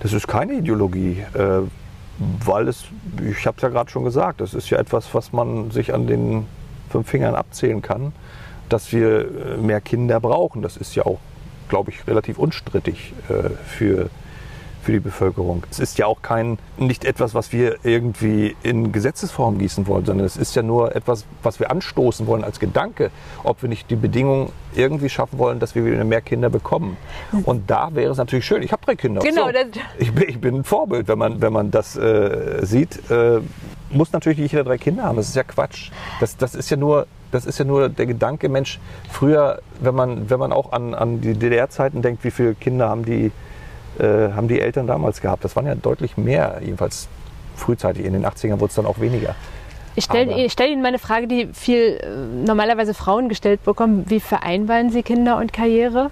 Das 0.00 0.12
ist 0.12 0.26
keine 0.26 0.54
Ideologie. 0.54 1.24
Äh, 1.34 1.62
weil 2.44 2.68
es, 2.68 2.84
ich 3.28 3.46
habe 3.46 3.56
es 3.56 3.62
ja 3.62 3.68
gerade 3.68 3.90
schon 3.90 4.04
gesagt, 4.04 4.40
das 4.40 4.54
ist 4.54 4.70
ja 4.70 4.78
etwas, 4.78 5.14
was 5.14 5.32
man 5.32 5.70
sich 5.70 5.94
an 5.94 6.06
den 6.06 6.46
fünf 6.92 7.08
Fingern 7.08 7.34
abzählen 7.34 7.82
kann, 7.82 8.12
dass 8.68 8.92
wir 8.92 9.20
äh, 9.20 9.56
mehr 9.56 9.80
Kinder 9.80 10.20
brauchen. 10.20 10.62
Das 10.62 10.76
ist 10.76 10.94
ja 10.94 11.04
auch, 11.04 11.18
glaube 11.68 11.90
ich, 11.90 12.06
relativ 12.06 12.38
unstrittig 12.38 13.14
äh, 13.28 13.50
für, 13.66 14.10
für 14.82 14.92
die 14.92 15.00
Bevölkerung. 15.00 15.64
Es 15.70 15.78
ist 15.78 15.98
ja 15.98 16.06
auch 16.06 16.20
kein, 16.22 16.58
nicht 16.76 17.04
etwas, 17.04 17.34
was 17.34 17.52
wir 17.52 17.76
irgendwie 17.82 18.54
in 18.62 18.92
Gesetzesform 18.92 19.58
gießen 19.58 19.86
wollen, 19.86 20.04
sondern 20.04 20.26
es 20.26 20.36
ist 20.36 20.54
ja 20.54 20.62
nur 20.62 20.94
etwas, 20.94 21.24
was 21.42 21.60
wir 21.60 21.70
anstoßen 21.70 22.26
wollen 22.26 22.44
als 22.44 22.60
Gedanke, 22.60 23.10
ob 23.42 23.62
wir 23.62 23.68
nicht 23.68 23.90
die 23.90 23.96
Bedingungen 23.96 24.52
irgendwie 24.74 25.08
schaffen 25.08 25.38
wollen, 25.38 25.58
dass 25.58 25.74
wir 25.74 25.84
wieder 25.84 26.04
mehr 26.04 26.20
Kinder 26.20 26.50
bekommen. 26.50 26.96
Und 27.44 27.70
da 27.70 27.94
wäre 27.94 28.12
es 28.12 28.18
natürlich 28.18 28.44
schön. 28.44 28.62
Ich 28.62 28.72
habe 28.72 28.84
drei 28.84 28.96
Kinder. 28.96 29.22
Genau. 29.22 29.50
So. 29.50 29.80
Ich, 29.98 30.12
bin, 30.12 30.28
ich 30.28 30.40
bin 30.40 30.56
ein 30.56 30.64
Vorbild, 30.64 31.08
wenn 31.08 31.18
man, 31.18 31.40
wenn 31.40 31.52
man 31.52 31.70
das 31.70 31.96
äh, 31.96 32.60
sieht. 32.62 33.10
Äh, 33.10 33.40
muss 33.92 34.12
natürlich 34.12 34.38
nicht 34.38 34.52
jeder 34.52 34.64
drei 34.64 34.78
Kinder 34.78 35.04
haben. 35.04 35.16
Das 35.16 35.28
ist 35.28 35.36
ja 35.36 35.42
Quatsch. 35.42 35.90
Das, 36.20 36.36
das 36.36 36.54
ist 36.54 36.70
ja 36.70 36.76
nur 36.76 37.06
das 37.32 37.46
ist 37.46 37.58
ja 37.58 37.64
nur 37.64 37.88
der 37.88 38.06
Gedanke, 38.06 38.48
Mensch, 38.48 38.78
früher, 39.10 39.60
wenn 39.80 39.94
man, 39.94 40.30
wenn 40.30 40.38
man 40.38 40.52
auch 40.52 40.72
an, 40.72 40.94
an 40.94 41.20
die 41.20 41.32
DDR-Zeiten 41.32 42.02
denkt, 42.02 42.22
wie 42.24 42.30
viele 42.30 42.54
Kinder 42.54 42.88
haben 42.88 43.04
die, 43.04 43.32
äh, 43.98 44.32
haben 44.32 44.48
die 44.48 44.60
Eltern 44.60 44.86
damals 44.86 45.20
gehabt? 45.20 45.42
Das 45.42 45.56
waren 45.56 45.66
ja 45.66 45.74
deutlich 45.74 46.16
mehr, 46.16 46.60
jedenfalls 46.62 47.08
frühzeitig. 47.56 48.04
In 48.04 48.12
den 48.12 48.24
80ern 48.24 48.60
wurde 48.60 48.66
es 48.66 48.74
dann 48.74 48.86
auch 48.86 49.00
weniger. 49.00 49.34
Ich 49.94 50.04
stelle 50.04 50.48
stell 50.48 50.70
Ihnen 50.70 50.82
meine 50.82 50.98
Frage, 50.98 51.26
die 51.26 51.48
viel 51.52 51.98
äh, 52.00 52.46
normalerweise 52.46 52.94
Frauen 52.94 53.28
gestellt 53.28 53.64
bekommen. 53.64 54.04
Wie 54.08 54.20
vereinbaren 54.20 54.90
Sie 54.90 55.02
Kinder 55.02 55.38
und 55.38 55.52
Karriere? 55.52 56.10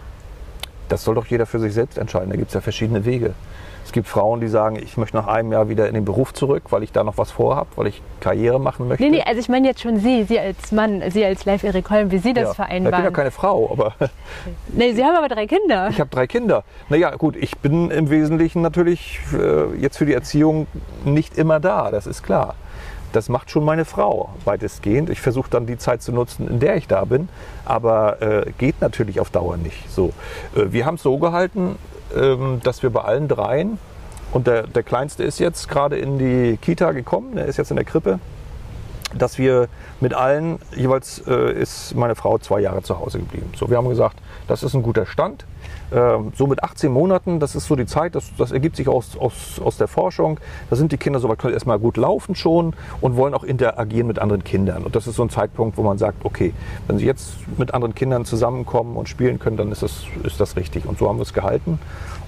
Das 0.88 1.04
soll 1.04 1.14
doch 1.14 1.26
jeder 1.26 1.46
für 1.46 1.60
sich 1.60 1.72
selbst 1.72 1.98
entscheiden. 1.98 2.30
Da 2.30 2.36
gibt 2.36 2.48
es 2.48 2.54
ja 2.54 2.60
verschiedene 2.60 3.04
Wege. 3.04 3.34
Es 3.90 3.94
gibt 3.94 4.06
Frauen, 4.06 4.40
die 4.40 4.46
sagen, 4.46 4.76
ich 4.76 4.96
möchte 4.96 5.16
nach 5.16 5.26
einem 5.26 5.50
Jahr 5.50 5.68
wieder 5.68 5.88
in 5.88 5.94
den 5.94 6.04
Beruf 6.04 6.32
zurück, 6.32 6.62
weil 6.70 6.84
ich 6.84 6.92
da 6.92 7.02
noch 7.02 7.18
was 7.18 7.32
vorhabe, 7.32 7.70
weil 7.74 7.88
ich 7.88 8.00
Karriere 8.20 8.60
machen 8.60 8.86
möchte. 8.86 9.02
Nee, 9.02 9.10
nee, 9.10 9.22
also 9.26 9.40
ich 9.40 9.48
meine 9.48 9.66
jetzt 9.66 9.80
schon 9.80 9.98
Sie, 9.98 10.22
Sie 10.22 10.38
als 10.38 10.70
Mann, 10.70 11.02
Sie 11.10 11.24
als 11.24 11.44
Live 11.44 11.64
Erik 11.64 11.90
Holm, 11.90 12.12
wie 12.12 12.18
Sie 12.18 12.32
das 12.32 12.50
ja, 12.50 12.54
vereinbaren. 12.54 12.94
Ich 12.94 12.98
bin 12.98 13.04
ja 13.06 13.10
keine 13.10 13.32
Frau, 13.32 13.68
aber. 13.72 13.94
nee, 14.68 14.92
Sie 14.92 15.04
haben 15.04 15.16
aber 15.16 15.26
drei 15.26 15.48
Kinder. 15.48 15.88
Ich 15.90 15.98
habe 15.98 16.08
drei 16.08 16.28
Kinder. 16.28 16.62
Naja, 16.88 17.10
gut, 17.16 17.34
ich 17.34 17.58
bin 17.58 17.90
im 17.90 18.10
Wesentlichen 18.10 18.62
natürlich 18.62 19.18
äh, 19.32 19.74
jetzt 19.76 19.98
für 19.98 20.06
die 20.06 20.14
Erziehung 20.14 20.68
nicht 21.04 21.36
immer 21.36 21.58
da, 21.58 21.90
das 21.90 22.06
ist 22.06 22.22
klar. 22.22 22.54
Das 23.12 23.28
macht 23.28 23.50
schon 23.50 23.64
meine 23.64 23.84
Frau 23.84 24.28
weitestgehend. 24.44 25.10
Ich 25.10 25.20
versuche 25.20 25.50
dann 25.50 25.66
die 25.66 25.78
Zeit 25.78 26.00
zu 26.00 26.12
nutzen, 26.12 26.46
in 26.48 26.60
der 26.60 26.76
ich 26.76 26.86
da 26.86 27.04
bin, 27.04 27.28
aber 27.64 28.22
äh, 28.22 28.52
geht 28.56 28.80
natürlich 28.80 29.18
auf 29.18 29.30
Dauer 29.30 29.56
nicht. 29.56 29.90
So, 29.90 30.12
äh, 30.54 30.66
wir 30.70 30.86
haben 30.86 30.94
es 30.94 31.02
so 31.02 31.18
gehalten, 31.18 31.74
dass 32.62 32.82
wir 32.82 32.90
bei 32.90 33.02
allen 33.02 33.28
dreien, 33.28 33.78
und 34.32 34.46
der, 34.46 34.66
der 34.66 34.82
Kleinste 34.82 35.24
ist 35.24 35.38
jetzt 35.40 35.68
gerade 35.68 35.96
in 35.98 36.18
die 36.18 36.56
Kita 36.56 36.92
gekommen, 36.92 37.34
der 37.34 37.46
ist 37.46 37.56
jetzt 37.56 37.70
in 37.70 37.76
der 37.76 37.84
Krippe, 37.84 38.20
dass 39.12 39.38
wir 39.38 39.68
mit 40.00 40.14
allen, 40.14 40.60
jeweils 40.76 41.20
äh, 41.26 41.52
ist 41.52 41.96
meine 41.96 42.14
Frau 42.14 42.38
zwei 42.38 42.60
Jahre 42.60 42.82
zu 42.82 42.98
Hause 42.98 43.18
geblieben. 43.18 43.52
So, 43.56 43.70
wir 43.70 43.76
haben 43.76 43.88
gesagt, 43.88 44.16
das 44.46 44.62
ist 44.62 44.74
ein 44.74 44.82
guter 44.82 45.04
Stand. 45.04 45.44
Ähm, 45.92 46.32
so 46.36 46.46
mit 46.46 46.62
18 46.62 46.92
Monaten, 46.92 47.40
das 47.40 47.54
ist 47.54 47.66
so 47.66 47.74
die 47.76 47.86
Zeit, 47.86 48.14
das, 48.14 48.30
das 48.36 48.52
ergibt 48.52 48.76
sich 48.76 48.88
aus, 48.88 49.16
aus, 49.18 49.60
aus 49.62 49.76
der 49.76 49.88
Forschung. 49.88 50.38
Da 50.68 50.76
sind 50.76 50.92
die 50.92 50.96
Kinder 50.96 51.18
soweit, 51.18 51.44
erstmal 51.44 51.78
gut 51.78 51.96
laufen 51.96 52.34
schon 52.34 52.74
und 53.00 53.16
wollen 53.16 53.34
auch 53.34 53.44
interagieren 53.44 54.06
mit 54.06 54.18
anderen 54.18 54.44
Kindern. 54.44 54.84
Und 54.84 54.94
das 54.94 55.06
ist 55.06 55.16
so 55.16 55.22
ein 55.22 55.30
Zeitpunkt, 55.30 55.76
wo 55.76 55.82
man 55.82 55.98
sagt, 55.98 56.24
okay, 56.24 56.54
wenn 56.86 56.98
sie 56.98 57.06
jetzt 57.06 57.34
mit 57.58 57.74
anderen 57.74 57.94
Kindern 57.94 58.24
zusammenkommen 58.24 58.96
und 58.96 59.08
spielen 59.08 59.38
können, 59.38 59.56
dann 59.56 59.72
ist 59.72 59.82
das, 59.82 60.04
ist 60.22 60.40
das 60.40 60.56
richtig. 60.56 60.86
Und 60.86 60.98
so 60.98 61.08
haben 61.08 61.18
wir 61.18 61.22
es 61.22 61.32
gehalten. 61.32 61.78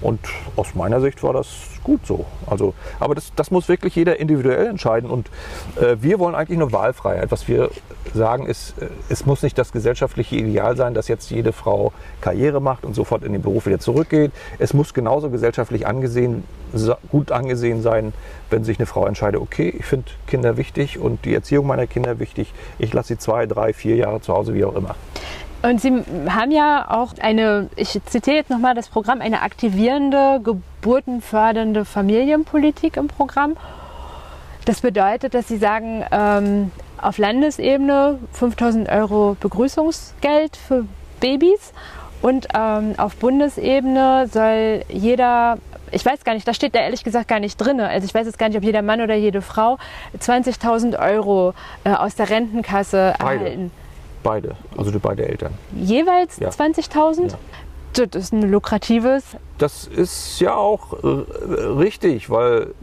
Und 0.03 0.19
aus 0.57 0.75
meiner 0.75 0.99
Sicht 0.99 1.23
war 1.23 1.33
das 1.33 1.47
gut 1.83 2.05
so. 2.05 2.25
Also, 2.45 2.73
aber 2.99 3.15
das, 3.15 3.31
das 3.35 3.51
muss 3.51 3.69
wirklich 3.69 3.95
jeder 3.95 4.19
individuell 4.19 4.67
entscheiden. 4.67 5.09
Und 5.09 5.29
äh, 5.79 5.97
wir 6.01 6.19
wollen 6.19 6.35
eigentlich 6.35 6.59
eine 6.59 6.71
Wahlfreiheit. 6.71 7.31
Was 7.31 7.47
wir 7.47 7.69
sagen 8.13 8.45
ist, 8.45 8.75
äh, 8.81 8.87
es 9.09 9.25
muss 9.25 9.43
nicht 9.43 9.57
das 9.57 9.71
gesellschaftliche 9.71 10.35
Ideal 10.35 10.75
sein, 10.75 10.93
dass 10.93 11.07
jetzt 11.07 11.31
jede 11.31 11.53
Frau 11.53 11.93
Karriere 12.21 12.61
macht 12.61 12.83
und 12.83 12.95
sofort 12.95 13.23
in 13.23 13.33
den 13.33 13.41
Beruf 13.41 13.65
wieder 13.65 13.79
zurückgeht. 13.79 14.31
Es 14.59 14.73
muss 14.73 14.93
genauso 14.93 15.29
gesellschaftlich 15.29 15.87
angesehen, 15.87 16.43
gut 17.09 17.31
angesehen 17.31 17.81
sein, 17.81 18.13
wenn 18.49 18.63
sich 18.63 18.79
eine 18.79 18.85
Frau 18.85 19.05
entscheidet, 19.05 19.39
okay, 19.39 19.73
ich 19.77 19.85
finde 19.85 20.05
Kinder 20.27 20.57
wichtig 20.57 20.99
und 20.99 21.23
die 21.25 21.33
Erziehung 21.33 21.67
meiner 21.67 21.87
Kinder 21.87 22.19
wichtig. 22.19 22.53
Ich 22.79 22.93
lasse 22.93 23.09
sie 23.09 23.17
zwei, 23.17 23.45
drei, 23.45 23.73
vier 23.73 23.95
Jahre 23.95 24.21
zu 24.21 24.33
Hause, 24.33 24.53
wie 24.53 24.65
auch 24.65 24.75
immer. 24.75 24.95
Und 25.63 25.79
Sie 25.79 26.03
haben 26.27 26.51
ja 26.51 26.85
auch 26.89 27.13
eine, 27.21 27.69
ich 27.77 27.97
zitiere 28.05 28.35
jetzt 28.35 28.49
nochmal 28.49 28.75
das 28.75 28.89
Programm, 28.89 29.21
eine 29.21 29.41
aktivierende, 29.41 30.41
geburtenfördernde 30.43 31.85
Familienpolitik 31.85 32.97
im 32.97 33.07
Programm. 33.07 33.55
Das 34.65 34.81
bedeutet, 34.81 35.33
dass 35.33 35.47
Sie 35.47 35.55
sagen, 35.55 36.03
ähm, 36.11 36.71
auf 37.01 37.17
Landesebene 37.17 38.19
5000 38.33 38.89
Euro 38.89 39.37
Begrüßungsgeld 39.39 40.57
für 40.57 40.85
Babys 41.21 41.71
und 42.21 42.47
ähm, 42.53 42.95
auf 42.97 43.15
Bundesebene 43.15 44.27
soll 44.31 44.83
jeder, 44.89 45.57
ich 45.91 46.05
weiß 46.05 46.25
gar 46.25 46.33
nicht, 46.33 46.47
da 46.47 46.53
steht 46.53 46.75
da 46.75 46.79
ehrlich 46.79 47.05
gesagt 47.05 47.29
gar 47.29 47.39
nicht 47.39 47.55
drin, 47.55 47.79
also 47.79 48.05
ich 48.05 48.13
weiß 48.13 48.25
jetzt 48.25 48.37
gar 48.37 48.49
nicht, 48.49 48.57
ob 48.57 48.63
jeder 48.63 48.81
Mann 48.81 48.99
oder 48.99 49.15
jede 49.15 49.41
Frau 49.41 49.77
20.000 50.19 50.99
Euro 50.99 51.53
äh, 51.85 51.91
aus 51.91 52.15
der 52.15 52.29
Rentenkasse 52.29 53.13
Beide. 53.17 53.45
erhalten. 53.45 53.82
Beide, 54.23 54.55
also 54.77 54.89
die 54.91 54.99
beide 54.99 55.27
Eltern. 55.27 55.53
Jeweils 55.75 56.37
Ja. 56.39 56.49
20.000? 56.49 57.31
Ja. 57.31 57.37
Das 58.05 58.15
ist 58.23 58.33
ein 58.33 58.49
lukratives. 58.49 59.23
Das 59.59 59.85
ist 59.85 60.39
ja 60.39 60.55
auch 60.55 60.93
äh, 61.03 61.07
richtig, 61.77 62.29
weil 62.29 62.73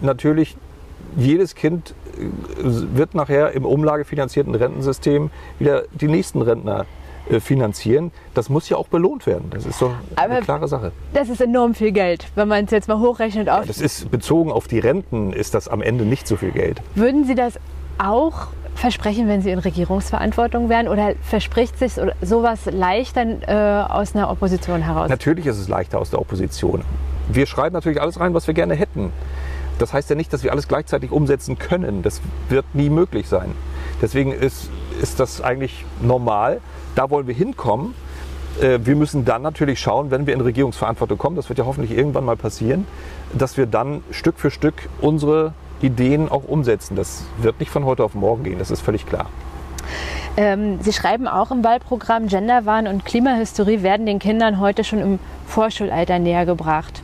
natürlich 0.00 0.56
jedes 1.16 1.54
Kind 1.54 1.94
äh, 2.18 2.26
wird 2.62 3.14
nachher 3.14 3.52
im 3.52 3.64
umlagefinanzierten 3.64 4.54
Rentensystem 4.54 5.30
wieder 5.58 5.82
die 5.92 6.06
nächsten 6.08 6.42
Rentner 6.42 6.86
äh, 7.28 7.40
finanzieren. 7.40 8.12
Das 8.34 8.48
muss 8.50 8.68
ja 8.68 8.76
auch 8.76 8.86
belohnt 8.88 9.26
werden. 9.26 9.50
Das 9.50 9.66
ist 9.66 9.78
so 9.80 9.86
eine 10.14 10.34
Aber- 10.36 10.40
klare 10.42 10.68
Sache. 10.68 10.92
Das 11.12 11.28
ist 11.28 11.40
enorm 11.40 11.74
viel 11.74 11.90
Geld, 11.90 12.26
wenn 12.36 12.46
man 12.48 12.64
es 12.66 12.70
jetzt 12.70 12.86
mal 12.86 13.00
hochrechnet 13.00 13.48
auf. 13.48 13.66
Das 13.66 13.80
ist 13.80 14.10
bezogen 14.12 14.52
auf 14.52 14.68
die 14.68 14.78
Renten 14.78 15.32
ist 15.32 15.54
das 15.54 15.66
am 15.66 15.82
Ende 15.82 16.04
nicht 16.04 16.28
so 16.28 16.36
viel 16.36 16.52
Geld. 16.52 16.80
Würden 16.94 17.24
Sie 17.24 17.34
das 17.34 17.58
auch 17.98 18.46
versprechen, 18.74 19.28
wenn 19.28 19.42
Sie 19.42 19.50
in 19.50 19.58
Regierungsverantwortung 19.58 20.68
wären? 20.68 20.88
Oder 20.88 21.14
verspricht 21.22 21.78
sich 21.78 21.94
so- 21.94 22.10
sowas 22.20 22.60
leichter 22.70 23.24
äh, 23.46 23.92
aus 23.92 24.14
einer 24.14 24.30
Opposition 24.30 24.82
heraus? 24.82 25.08
Natürlich 25.08 25.46
ist 25.46 25.58
es 25.58 25.68
leichter 25.68 25.98
aus 25.98 26.10
der 26.10 26.20
Opposition. 26.20 26.82
Wir 27.30 27.46
schreiben 27.46 27.74
natürlich 27.74 28.00
alles 28.00 28.18
rein, 28.20 28.34
was 28.34 28.46
wir 28.46 28.54
gerne 28.54 28.74
hätten. 28.74 29.12
Das 29.78 29.92
heißt 29.92 30.10
ja 30.10 30.16
nicht, 30.16 30.32
dass 30.32 30.42
wir 30.44 30.52
alles 30.52 30.68
gleichzeitig 30.68 31.10
umsetzen 31.12 31.58
können. 31.58 32.02
Das 32.02 32.20
wird 32.48 32.64
nie 32.74 32.90
möglich 32.90 33.28
sein. 33.28 33.52
Deswegen 34.00 34.32
ist, 34.32 34.68
ist 35.00 35.18
das 35.20 35.40
eigentlich 35.40 35.84
normal. 36.00 36.60
Da 36.94 37.10
wollen 37.10 37.26
wir 37.26 37.34
hinkommen. 37.34 37.94
Äh, 38.60 38.80
Wir 38.84 38.96
müssen 38.96 39.24
dann 39.24 39.42
natürlich 39.42 39.80
schauen, 39.80 40.10
wenn 40.10 40.26
wir 40.26 40.34
in 40.34 40.40
Regierungsverantwortung 40.40 41.16
kommen, 41.18 41.36
das 41.36 41.48
wird 41.48 41.58
ja 41.58 41.64
hoffentlich 41.64 41.96
irgendwann 41.96 42.24
mal 42.24 42.36
passieren, 42.36 42.86
dass 43.32 43.56
wir 43.56 43.66
dann 43.66 44.02
Stück 44.10 44.38
für 44.38 44.50
Stück 44.50 44.88
unsere 45.00 45.54
Ideen 45.82 46.28
auch 46.28 46.44
umsetzen. 46.44 46.96
Das 46.96 47.24
wird 47.38 47.60
nicht 47.60 47.70
von 47.70 47.84
heute 47.84 48.04
auf 48.04 48.14
morgen 48.14 48.44
gehen, 48.44 48.58
das 48.58 48.70
ist 48.70 48.80
völlig 48.80 49.06
klar. 49.06 49.26
Ähm, 50.36 50.78
Sie 50.80 50.92
schreiben 50.92 51.28
auch 51.28 51.50
im 51.50 51.62
Wahlprogramm, 51.62 52.28
Genderwahn 52.28 52.86
und 52.86 53.04
Klimahysterie 53.04 53.82
werden 53.82 54.06
den 54.06 54.18
Kindern 54.18 54.60
heute 54.60 54.84
schon 54.84 55.00
im 55.00 55.18
Vorschulalter 55.46 56.18
näher 56.18 56.46
gebracht. 56.46 57.02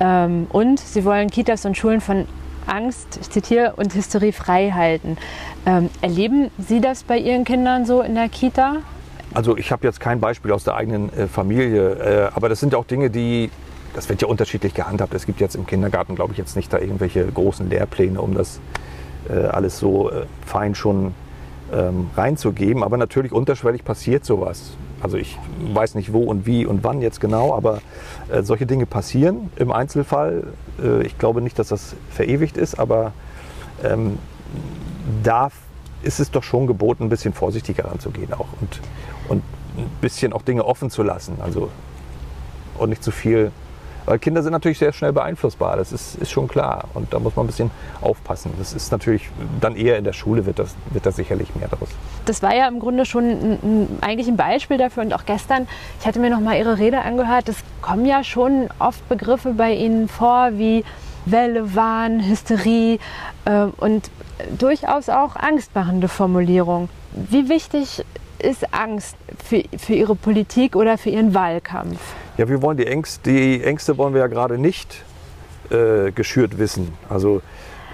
Ähm, 0.00 0.46
und 0.50 0.78
Sie 0.78 1.04
wollen 1.04 1.30
Kitas 1.30 1.64
und 1.64 1.76
Schulen 1.76 2.00
von 2.00 2.26
Angst, 2.66 3.18
ich 3.20 3.30
zitiere, 3.30 3.74
und 3.76 3.94
Hysterie 3.94 4.32
frei 4.32 4.70
halten. 4.70 5.16
Ähm, 5.66 5.90
erleben 6.00 6.50
Sie 6.58 6.80
das 6.80 7.02
bei 7.02 7.18
Ihren 7.18 7.44
Kindern 7.44 7.86
so 7.86 8.02
in 8.02 8.14
der 8.14 8.28
Kita? 8.28 8.76
Also 9.34 9.56
ich 9.56 9.72
habe 9.72 9.86
jetzt 9.86 10.00
kein 10.00 10.20
Beispiel 10.20 10.52
aus 10.52 10.64
der 10.64 10.74
eigenen 10.74 11.12
äh, 11.12 11.26
Familie, 11.26 12.30
äh, 12.30 12.30
aber 12.34 12.48
das 12.48 12.60
sind 12.60 12.72
ja 12.72 12.78
auch 12.78 12.84
Dinge, 12.84 13.10
die, 13.10 13.50
das 13.98 14.08
wird 14.08 14.22
ja 14.22 14.28
unterschiedlich 14.28 14.74
gehandhabt. 14.74 15.12
Es 15.12 15.26
gibt 15.26 15.40
jetzt 15.40 15.56
im 15.56 15.66
Kindergarten, 15.66 16.14
glaube 16.14 16.30
ich, 16.30 16.38
jetzt 16.38 16.54
nicht 16.54 16.72
da 16.72 16.78
irgendwelche 16.78 17.26
großen 17.26 17.68
Lehrpläne, 17.68 18.20
um 18.20 18.32
das 18.32 18.60
äh, 19.28 19.32
alles 19.32 19.80
so 19.80 20.08
äh, 20.08 20.26
fein 20.46 20.76
schon 20.76 21.14
ähm, 21.72 22.08
reinzugeben. 22.16 22.84
Aber 22.84 22.96
natürlich 22.96 23.32
unterschwellig 23.32 23.84
passiert 23.84 24.24
sowas. 24.24 24.76
Also 25.00 25.16
ich 25.16 25.36
weiß 25.74 25.96
nicht 25.96 26.12
wo 26.12 26.20
und 26.22 26.46
wie 26.46 26.64
und 26.64 26.84
wann 26.84 27.02
jetzt 27.02 27.20
genau, 27.20 27.56
aber 27.56 27.80
äh, 28.30 28.44
solche 28.44 28.66
Dinge 28.66 28.86
passieren 28.86 29.50
im 29.56 29.72
Einzelfall. 29.72 30.44
Äh, 30.80 31.02
ich 31.02 31.18
glaube 31.18 31.42
nicht, 31.42 31.58
dass 31.58 31.66
das 31.66 31.96
verewigt 32.08 32.56
ist, 32.56 32.78
aber 32.78 33.12
ähm, 33.82 34.20
da 35.24 35.48
ist 36.02 36.20
es 36.20 36.30
doch 36.30 36.44
schon 36.44 36.68
geboten, 36.68 37.02
ein 37.02 37.08
bisschen 37.08 37.32
vorsichtiger 37.32 37.86
ranzugehen 37.86 38.32
auch 38.32 38.46
und, 38.60 38.80
und 39.26 39.42
ein 39.76 39.90
bisschen 40.00 40.32
auch 40.32 40.42
Dinge 40.42 40.64
offen 40.64 40.88
zu 40.88 41.02
lassen. 41.02 41.38
Also 41.40 41.68
und 42.78 42.90
nicht 42.90 43.02
zu 43.02 43.10
viel. 43.10 43.50
Weil 44.08 44.18
Kinder 44.18 44.42
sind 44.42 44.52
natürlich 44.52 44.78
sehr 44.78 44.94
schnell 44.94 45.12
beeinflussbar, 45.12 45.76
das 45.76 45.92
ist, 45.92 46.14
ist 46.14 46.30
schon 46.30 46.48
klar. 46.48 46.84
Und 46.94 47.12
da 47.12 47.18
muss 47.18 47.36
man 47.36 47.44
ein 47.44 47.48
bisschen 47.48 47.70
aufpassen. 48.00 48.50
Das 48.58 48.72
ist 48.72 48.90
natürlich 48.90 49.28
dann 49.60 49.76
eher 49.76 49.98
in 49.98 50.04
der 50.04 50.14
Schule 50.14 50.46
wird 50.46 50.58
das, 50.58 50.74
wird 50.90 51.04
das 51.04 51.16
sicherlich 51.16 51.54
mehr 51.54 51.68
daraus. 51.68 51.90
Das 52.24 52.42
war 52.42 52.54
ja 52.54 52.68
im 52.68 52.80
Grunde 52.80 53.04
schon 53.04 53.24
ein, 53.24 53.98
eigentlich 54.00 54.28
ein 54.28 54.38
Beispiel 54.38 54.78
dafür 54.78 55.02
und 55.02 55.12
auch 55.12 55.26
gestern, 55.26 55.68
ich 56.00 56.06
hatte 56.06 56.20
mir 56.20 56.30
noch 56.30 56.40
mal 56.40 56.56
Ihre 56.56 56.78
Rede 56.78 57.02
angehört, 57.02 57.50
es 57.50 57.56
kommen 57.82 58.06
ja 58.06 58.24
schon 58.24 58.70
oft 58.78 59.06
Begriffe 59.10 59.52
bei 59.52 59.74
Ihnen 59.74 60.08
vor 60.08 60.52
wie 60.54 60.84
Welle, 61.26 61.74
Wahn, 61.74 62.26
Hysterie 62.26 63.00
äh, 63.44 63.66
und 63.76 64.10
durchaus 64.58 65.10
auch 65.10 65.36
angstmachende 65.36 66.08
Formulierungen. 66.08 66.88
Wie 67.12 67.50
wichtig 67.50 68.06
ist 68.38 68.72
Angst 68.72 69.16
für, 69.44 69.64
für 69.78 69.94
Ihre 69.94 70.14
Politik 70.14 70.76
oder 70.76 70.98
für 70.98 71.10
Ihren 71.10 71.34
Wahlkampf? 71.34 71.98
Ja, 72.36 72.48
wir 72.48 72.62
wollen 72.62 72.76
die 72.76 72.86
Ängste, 72.86 73.30
die 73.30 73.62
Ängste 73.62 73.98
wollen 73.98 74.14
wir 74.14 74.20
ja 74.20 74.26
gerade 74.26 74.58
nicht 74.58 75.02
äh, 75.70 76.12
geschürt 76.12 76.58
wissen. 76.58 76.92
Also 77.08 77.42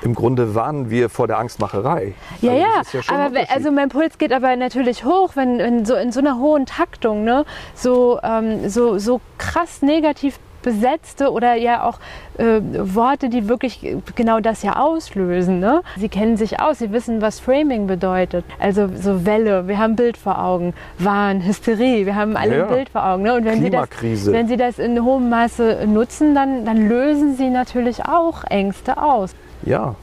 im 0.03 0.15
Grunde 0.15 0.55
warnen 0.55 0.91
wir 0.91 1.09
vor 1.09 1.27
der 1.27 1.39
Angstmacherei. 1.39 2.15
Ja, 2.43 2.53
also 2.79 2.99
ja, 2.99 3.05
ja 3.05 3.27
aber 3.27 3.41
also 3.49 3.71
mein 3.71 3.89
Puls 3.89 4.19
geht 4.19 4.33
aber 4.33 4.55
natürlich 4.57 5.05
hoch, 5.05 5.35
wenn, 5.35 5.59
wenn 5.59 5.87
so 5.87 5.95
in 5.95 6.13
so 6.13 6.21
einer 6.21 6.39
hohen 6.39 6.67
Taktung, 6.67 7.25
ne, 7.25 7.47
so, 7.75 8.21
ähm, 8.23 8.69
so, 8.69 8.99
so 8.99 9.21
krass 9.39 9.81
negativ 9.81 10.39
besetzte 10.65 11.31
oder 11.31 11.55
ja 11.55 11.85
auch 11.85 12.01
äh, 12.39 12.61
Worte, 12.63 13.29
die 13.29 13.49
wirklich 13.49 13.97
genau 14.17 14.41
das 14.41 14.63
ja 14.65 14.77
auslösen. 14.77 15.61
Ne? 15.61 15.83
Sie 15.97 16.09
kennen 16.09 16.37
sich 16.37 16.61
aus, 16.61 16.81
sie 16.81 16.91
wissen, 16.91 17.21
was 17.21 17.39
Framing 17.39 17.87
bedeutet. 17.87 18.45
Also 18.59 18.89
so 19.01 19.25
Welle, 19.25 19.69
wir 19.69 19.79
haben 19.79 19.93
ein 19.93 19.97
Bild 19.97 20.17
vor 20.17 20.43
Augen, 20.43 20.75
Wahn, 20.99 21.45
Hysterie, 21.47 22.07
wir 22.07 22.17
haben 22.17 22.37
alle 22.37 22.59
Ja, 22.59 22.65
ein 22.65 22.75
Bild 22.75 22.89
vor 22.89 23.07
Augen. 23.07 23.23
Ne? 23.23 23.35
Und 23.35 23.45
wenn 23.45 23.63
sie, 23.63 23.71
das, 23.71 23.89
wenn 24.01 24.49
sie 24.49 24.57
das 24.57 24.79
in 24.81 25.05
hohem 25.05 25.31
Maße 25.31 25.87
nutzen, 25.87 26.35
dann, 26.35 26.65
dann 26.65 26.89
lösen 26.89 27.37
sie 27.37 27.51
natürlich 27.51 28.05
auch 28.07 28.43
Ängste 28.45 29.01
aus. 29.01 29.35
Ja, 29.63 29.95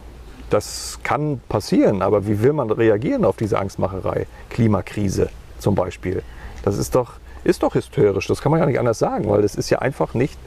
das 0.49 0.99
kann 1.03 1.41
passieren, 1.49 2.01
aber 2.01 2.27
wie 2.27 2.41
will 2.41 2.53
man 2.53 2.69
reagieren 2.69 3.25
auf 3.25 3.37
diese 3.37 3.57
Angstmacherei? 3.57 4.27
Klimakrise 4.49 5.29
zum 5.59 5.75
Beispiel. 5.75 6.23
Das 6.63 6.77
ist 6.77 6.93
doch, 6.95 7.13
ist 7.43 7.63
doch 7.63 7.75
hysterisch, 7.75 8.27
das 8.27 8.41
kann 8.41 8.51
man 8.51 8.59
ja 8.59 8.65
nicht 8.65 8.79
anders 8.79 8.99
sagen, 8.99 9.29
weil 9.29 9.43
es 9.43 9.55
ist 9.55 9.69
ja 9.69 9.79
einfach 9.79 10.13
nicht, 10.13 10.37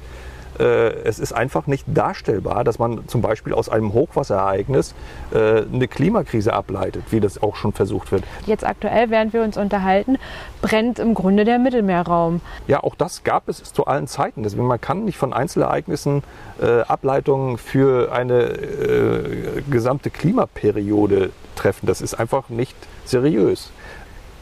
äh, 0.59 0.93
es 1.05 1.19
ist 1.19 1.33
einfach 1.33 1.67
nicht 1.67 1.85
darstellbar, 1.87 2.65
dass 2.65 2.79
man 2.79 3.07
zum 3.09 3.23
Beispiel 3.23 3.53
aus 3.53 3.69
einem 3.69 3.93
Hochwasserereignis 3.93 4.95
äh, 5.33 5.63
eine 5.63 5.89
Klimakrise 5.89 6.53
ableitet, 6.53 7.05
wie 7.11 7.21
das 7.21 7.43
auch 7.43 7.57
schon 7.57 7.73
versucht 7.73 8.13
wird. 8.13 8.25
Jetzt 8.47 8.65
aktuell, 8.65 9.11
während 9.11 9.33
wir 9.33 9.43
uns 9.43 9.57
unterhalten, 9.57 10.19
brennt 10.63 10.99
im 10.99 11.15
Grunde 11.15 11.45
der 11.45 11.59
Mittelmeerraum. 11.59 12.41
Ja, 12.69 12.83
auch 12.83 12.95
das 12.95 13.25
gab 13.25 13.49
es 13.49 13.63
zu 13.73 13.87
allen 13.87 14.07
Zeiten. 14.07 14.43
Deswegen 14.43 14.67
man 14.67 14.81
kann 14.81 15.05
nicht 15.05 15.19
von 15.19 15.33
Einzelereignissen 15.33 16.23
äh, 16.61 16.83
Ableitungen 16.83 17.59
für 17.59 18.13
eine 18.13 18.43
äh, 18.43 19.63
gesamte 19.71 20.11
Klimaperiode 20.11 21.31
treffen. 21.57 21.87
Das 21.87 22.01
ist 22.01 22.15
einfach 22.15 22.49
nicht 22.49 22.77
seriös. 23.05 23.71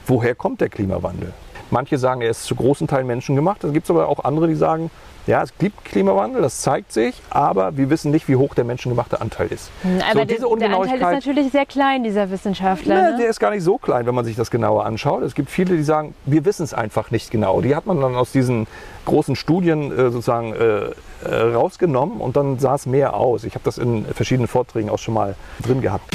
Woher 0.07 0.35
kommt 0.35 0.61
der 0.61 0.69
Klimawandel? 0.69 1.33
Manche 1.73 1.99
sagen, 1.99 2.21
er 2.21 2.31
ist 2.31 2.45
zu 2.45 2.55
großen 2.55 2.87
Teilen 2.87 3.07
menschengemacht. 3.07 3.65
Es 3.65 3.73
gibt 3.73 3.89
aber 3.89 4.09
auch 4.09 4.25
andere, 4.25 4.47
die 4.47 4.55
sagen, 4.55 4.91
ja, 5.27 5.43
es 5.43 5.57
gibt 5.57 5.85
Klimawandel, 5.85 6.43
das 6.43 6.61
zeigt 6.61 6.93
sich, 6.93 7.15
aber 7.31 7.77
wir 7.77 7.91
wissen 7.91 8.11
nicht, 8.11 8.29
wie 8.29 8.35
hoch 8.37 8.55
der 8.55 8.65
menschengemachte 8.65 9.21
Anteil 9.21 9.47
ist. 9.49 9.71
Hm, 9.83 10.01
Aber 10.01 10.11
so, 10.11 10.15
der, 10.15 10.27
diese 10.27 10.57
der 10.59 10.77
Anteil 10.77 10.97
ist 10.97 11.27
natürlich 11.27 11.53
sehr 11.53 11.65
klein, 11.65 12.03
dieser 12.03 12.31
Wissenschaftler. 12.31 12.95
Ne, 12.95 13.11
ne? 13.13 13.17
der 13.21 13.31
ist 13.31 13.39
gar 13.39 13.51
nicht 13.51 13.63
so 13.63 13.79
klein, 13.79 14.05
wenn 14.07 14.15
man 14.15 14.25
sich 14.25 14.35
das 14.35 14.51
genauer 14.51 14.85
anschaut. 14.85 15.23
Es 15.23 15.35
gibt 15.35 15.49
viele, 15.49 15.77
die 15.77 15.85
sagen, 15.85 16.15
wir 16.25 16.45
wissen 16.45 16.65
es 16.65 16.75
einfach 16.75 17.11
nicht 17.13 17.31
genau. 17.31 17.61
Die 17.61 17.77
hat 17.77 17.87
man 17.87 18.01
dann 18.01 18.17
aus 18.17 18.33
diesen 18.33 18.67
großen 19.05 19.37
Studien 19.37 19.93
äh, 19.93 20.11
sozusagen 20.11 20.55
äh, 20.55 20.91
äh, 21.25 21.55
rausgenommen 21.55 22.21
und 22.21 22.37
dann 22.37 22.59
sah 22.59 22.75
es 22.75 22.87
mehr 22.87 23.15
aus. 23.15 23.45
Ich 23.45 23.55
habe 23.55 23.65
das 23.65 23.79
in 23.79 24.05
verschiedenen 24.07 24.49
Vorträgen 24.49 24.91
auch 24.91 24.99
schon 24.99 25.15
mal 25.15 25.37
drin 25.63 25.81
gehabt. 25.83 26.13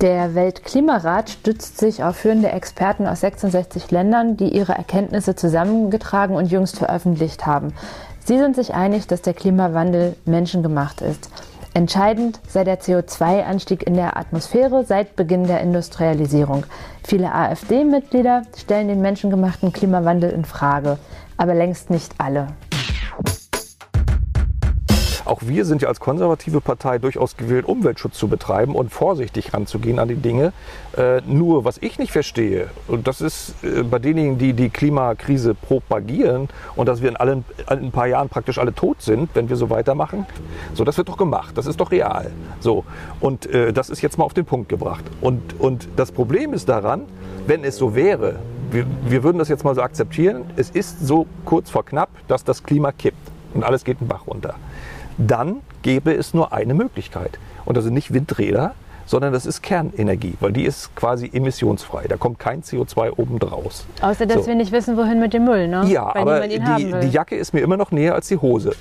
Der 0.00 0.36
Weltklimarat 0.36 1.28
stützt 1.28 1.78
sich 1.78 2.04
auf 2.04 2.14
führende 2.14 2.52
Experten 2.52 3.08
aus 3.08 3.20
66 3.22 3.90
Ländern, 3.90 4.36
die 4.36 4.54
ihre 4.54 4.74
Erkenntnisse 4.74 5.34
zusammengetragen 5.34 6.36
und 6.36 6.52
jüngst 6.52 6.78
veröffentlicht 6.78 7.46
haben. 7.46 7.72
Sie 8.24 8.38
sind 8.38 8.54
sich 8.54 8.74
einig, 8.74 9.08
dass 9.08 9.22
der 9.22 9.34
Klimawandel 9.34 10.14
menschengemacht 10.24 11.00
ist. 11.00 11.30
Entscheidend 11.74 12.38
sei 12.46 12.62
der 12.62 12.80
CO2-Anstieg 12.80 13.84
in 13.88 13.94
der 13.94 14.16
Atmosphäre 14.16 14.84
seit 14.84 15.16
Beginn 15.16 15.48
der 15.48 15.62
Industrialisierung. 15.62 16.64
Viele 17.02 17.34
AfD-Mitglieder 17.34 18.42
stellen 18.56 18.86
den 18.86 19.00
menschengemachten 19.00 19.72
Klimawandel 19.72 20.30
in 20.30 20.44
Frage, 20.44 20.98
aber 21.36 21.54
längst 21.54 21.90
nicht 21.90 22.14
alle. 22.18 22.46
Auch 25.28 25.42
wir 25.42 25.66
sind 25.66 25.82
ja 25.82 25.88
als 25.88 26.00
konservative 26.00 26.62
Partei 26.62 26.98
durchaus 26.98 27.36
gewillt, 27.36 27.66
Umweltschutz 27.66 28.16
zu 28.16 28.28
betreiben 28.28 28.74
und 28.74 28.90
vorsichtig 28.90 29.52
ranzugehen 29.52 29.98
an 29.98 30.08
die 30.08 30.14
Dinge. 30.14 30.54
Äh, 30.96 31.20
nur, 31.26 31.66
was 31.66 31.76
ich 31.82 31.98
nicht 31.98 32.12
verstehe, 32.12 32.68
und 32.86 33.06
das 33.06 33.20
ist 33.20 33.54
äh, 33.62 33.82
bei 33.82 33.98
denjenigen, 33.98 34.38
die 34.38 34.54
die 34.54 34.70
Klimakrise 34.70 35.54
propagieren 35.54 36.48
und 36.76 36.88
dass 36.88 37.02
wir 37.02 37.10
in, 37.10 37.16
allen, 37.16 37.44
in 37.70 37.78
ein 37.78 37.90
paar 37.90 38.06
Jahren 38.06 38.30
praktisch 38.30 38.56
alle 38.56 38.74
tot 38.74 39.02
sind, 39.02 39.28
wenn 39.34 39.50
wir 39.50 39.56
so 39.56 39.68
weitermachen, 39.68 40.24
so, 40.72 40.82
das 40.82 40.96
wird 40.96 41.10
doch 41.10 41.18
gemacht, 41.18 41.58
das 41.58 41.66
ist 41.66 41.78
doch 41.78 41.90
real. 41.90 42.30
So, 42.60 42.86
und 43.20 43.44
äh, 43.52 43.74
das 43.74 43.90
ist 43.90 44.00
jetzt 44.00 44.16
mal 44.16 44.24
auf 44.24 44.32
den 44.32 44.46
Punkt 44.46 44.70
gebracht. 44.70 45.04
Und, 45.20 45.60
und 45.60 45.90
das 45.96 46.10
Problem 46.10 46.54
ist 46.54 46.70
daran, 46.70 47.02
wenn 47.46 47.64
es 47.64 47.76
so 47.76 47.94
wäre, 47.94 48.36
wir, 48.70 48.86
wir 49.04 49.22
würden 49.22 49.36
das 49.36 49.50
jetzt 49.50 49.62
mal 49.62 49.74
so 49.74 49.82
akzeptieren, 49.82 50.44
es 50.56 50.70
ist 50.70 51.06
so 51.06 51.26
kurz 51.44 51.68
vor 51.68 51.84
knapp, 51.84 52.08
dass 52.28 52.44
das 52.44 52.62
Klima 52.62 52.92
kippt 52.92 53.18
und 53.52 53.62
alles 53.62 53.84
geht 53.84 54.00
den 54.00 54.08
Bach 54.08 54.26
runter 54.26 54.54
dann 55.18 55.56
gäbe 55.82 56.12
es 56.14 56.32
nur 56.34 56.52
eine 56.52 56.74
Möglichkeit. 56.74 57.38
Und 57.64 57.76
das 57.76 57.84
sind 57.84 57.94
nicht 57.94 58.14
Windräder, 58.14 58.74
sondern 59.04 59.32
das 59.32 59.46
ist 59.46 59.62
Kernenergie, 59.62 60.34
weil 60.40 60.52
die 60.52 60.64
ist 60.64 60.94
quasi 60.94 61.30
emissionsfrei. 61.32 62.06
Da 62.08 62.16
kommt 62.16 62.38
kein 62.38 62.62
CO2 62.62 63.12
oben 63.16 63.38
draus. 63.38 63.86
Außer, 64.02 64.26
dass 64.26 64.42
So. 64.42 64.46
wir 64.46 64.54
nicht 64.54 64.70
wissen, 64.70 64.96
wohin 64.96 65.18
mit 65.18 65.32
dem 65.32 65.44
Müll, 65.44 65.66
ne? 65.66 65.84
Ja, 65.86 66.10
Weil 66.14 66.22
aber 66.22 66.46
die, 66.48 66.58
die 67.00 67.08
Jacke 67.08 67.34
ist 67.36 67.52
mir 67.54 67.60
immer 67.60 67.76
noch 67.76 67.90
näher 67.90 68.14
als 68.14 68.28
die 68.28 68.36
Hose. 68.36 68.72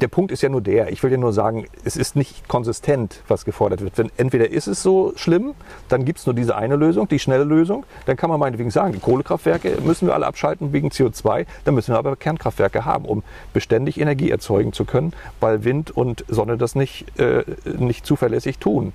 Der 0.00 0.08
Punkt 0.08 0.32
ist 0.32 0.42
ja 0.42 0.48
nur 0.48 0.62
der, 0.62 0.90
ich 0.90 1.02
will 1.02 1.10
dir 1.10 1.18
nur 1.18 1.34
sagen, 1.34 1.66
es 1.84 1.96
ist 1.96 2.16
nicht 2.16 2.48
konsistent, 2.48 3.22
was 3.28 3.44
gefordert 3.44 3.82
wird. 3.82 3.98
Wenn, 3.98 4.10
entweder 4.16 4.48
ist 4.48 4.66
es 4.66 4.82
so 4.82 5.12
schlimm, 5.16 5.54
dann 5.90 6.06
gibt 6.06 6.20
es 6.20 6.26
nur 6.26 6.34
diese 6.34 6.56
eine 6.56 6.76
Lösung, 6.76 7.06
die 7.06 7.18
schnelle 7.18 7.44
Lösung. 7.44 7.84
Dann 8.06 8.16
kann 8.16 8.30
man 8.30 8.40
meinetwegen 8.40 8.70
sagen, 8.70 8.94
die 8.94 8.98
Kohlekraftwerke 8.98 9.78
müssen 9.82 10.06
wir 10.06 10.14
alle 10.14 10.26
abschalten 10.26 10.72
wegen 10.72 10.88
CO2. 10.88 11.44
Dann 11.64 11.74
müssen 11.74 11.92
wir 11.92 11.98
aber 11.98 12.16
Kernkraftwerke 12.16 12.86
haben, 12.86 13.04
um 13.04 13.22
beständig 13.52 14.00
Energie 14.00 14.30
erzeugen 14.30 14.72
zu 14.72 14.86
können, 14.86 15.12
weil 15.38 15.64
Wind 15.64 15.90
und 15.90 16.24
Sonne 16.28 16.56
das 16.56 16.74
nicht, 16.74 17.18
äh, 17.18 17.44
nicht 17.64 18.06
zuverlässig 18.06 18.58
tun. 18.58 18.94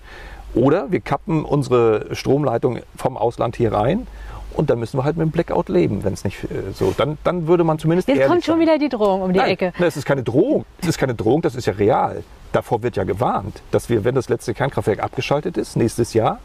Oder 0.55 0.91
wir 0.91 1.01
kappen 1.01 1.45
unsere 1.45 2.15
Stromleitung 2.15 2.79
vom 2.95 3.17
Ausland 3.17 3.57
hier 3.57 3.73
rein 3.73 4.07
und 4.55 4.69
dann 4.69 4.79
müssen 4.79 4.97
wir 4.97 5.03
halt 5.03 5.17
mit 5.17 5.25
dem 5.25 5.31
Blackout 5.31 5.69
leben, 5.69 6.03
wenn 6.03 6.13
es 6.13 6.23
nicht 6.23 6.43
äh, 6.45 6.71
so. 6.73 6.93
Dann, 6.97 7.17
dann 7.23 7.47
würde 7.47 7.63
man 7.63 7.79
zumindest 7.79 8.07
Jetzt 8.07 8.27
kommt 8.27 8.43
schon 8.43 8.55
sein. 8.55 8.61
wieder 8.61 8.77
die 8.77 8.89
Drohung 8.89 9.21
um 9.21 9.33
die 9.33 9.39
Nein, 9.39 9.51
Ecke. 9.51 9.73
Das 9.79 9.97
ist 9.97 10.05
keine 10.05 10.23
Drohung. 10.23 10.65
Das 10.79 10.89
ist 10.89 10.97
keine 10.97 11.15
Drohung, 11.15 11.41
das 11.41 11.55
ist 11.55 11.65
ja 11.65 11.73
real. 11.73 12.23
Davor 12.51 12.83
wird 12.83 12.95
ja 12.95 13.03
gewarnt, 13.03 13.61
dass 13.71 13.89
wir, 13.89 14.03
wenn 14.03 14.15
das 14.15 14.29
letzte 14.29 14.53
Kernkraftwerk 14.53 14.99
abgeschaltet 15.03 15.57
ist, 15.57 15.75
nächstes 15.75 16.13
Jahr, 16.13 16.39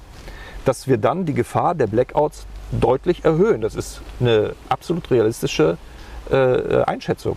dass 0.64 0.88
wir 0.88 0.98
dann 0.98 1.24
die 1.24 1.34
Gefahr 1.34 1.74
der 1.74 1.86
Blackouts 1.86 2.46
deutlich 2.72 3.24
erhöhen. 3.24 3.60
Das 3.60 3.74
ist 3.74 4.00
eine 4.20 4.54
absolut 4.68 5.10
realistische 5.10 5.78
äh, 6.30 6.82
Einschätzung. 6.84 7.36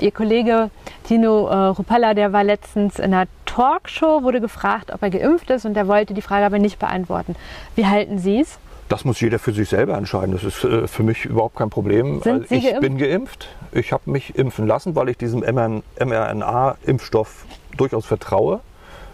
Ihr 0.00 0.10
Kollege 0.10 0.70
Tino 1.04 1.48
äh, 1.48 1.54
Rupalla, 1.54 2.14
der 2.14 2.32
war 2.32 2.44
letztens 2.44 2.98
in 2.98 3.14
einer 3.14 3.26
Talkshow, 3.46 4.22
wurde 4.22 4.40
gefragt, 4.40 4.90
ob 4.92 5.02
er 5.02 5.10
geimpft 5.10 5.50
ist 5.50 5.64
und 5.64 5.76
er 5.76 5.86
wollte 5.86 6.14
die 6.14 6.22
Frage 6.22 6.44
aber 6.44 6.58
nicht 6.58 6.78
beantworten. 6.78 7.36
Wie 7.76 7.86
halten 7.86 8.18
Sie 8.18 8.40
es? 8.40 8.58
Das 8.92 9.06
muss 9.06 9.20
jeder 9.22 9.38
für 9.38 9.52
sich 9.54 9.70
selber 9.70 9.96
entscheiden. 9.96 10.32
Das 10.32 10.44
ist 10.44 10.62
äh, 10.64 10.86
für 10.86 11.02
mich 11.02 11.24
überhaupt 11.24 11.56
kein 11.56 11.70
Problem. 11.70 12.20
Sind 12.20 12.48
Sie 12.48 12.56
ich 12.56 12.64
geimpft? 12.64 12.80
bin 12.82 12.98
geimpft. 12.98 13.48
Ich 13.72 13.90
habe 13.90 14.10
mich 14.10 14.36
impfen 14.36 14.66
lassen, 14.66 14.94
weil 14.94 15.08
ich 15.08 15.16
diesem 15.16 15.40
mRNA-Impfstoff 15.40 17.46
durchaus 17.76 18.04
vertraue. 18.04 18.60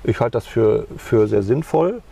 Ich 0.03 0.19
halte 0.21 0.33
das 0.33 0.47
für, 0.47 0.87
für 0.97 1.29
sehr 1.29 1.45
sinnvoll. 1.45 2.03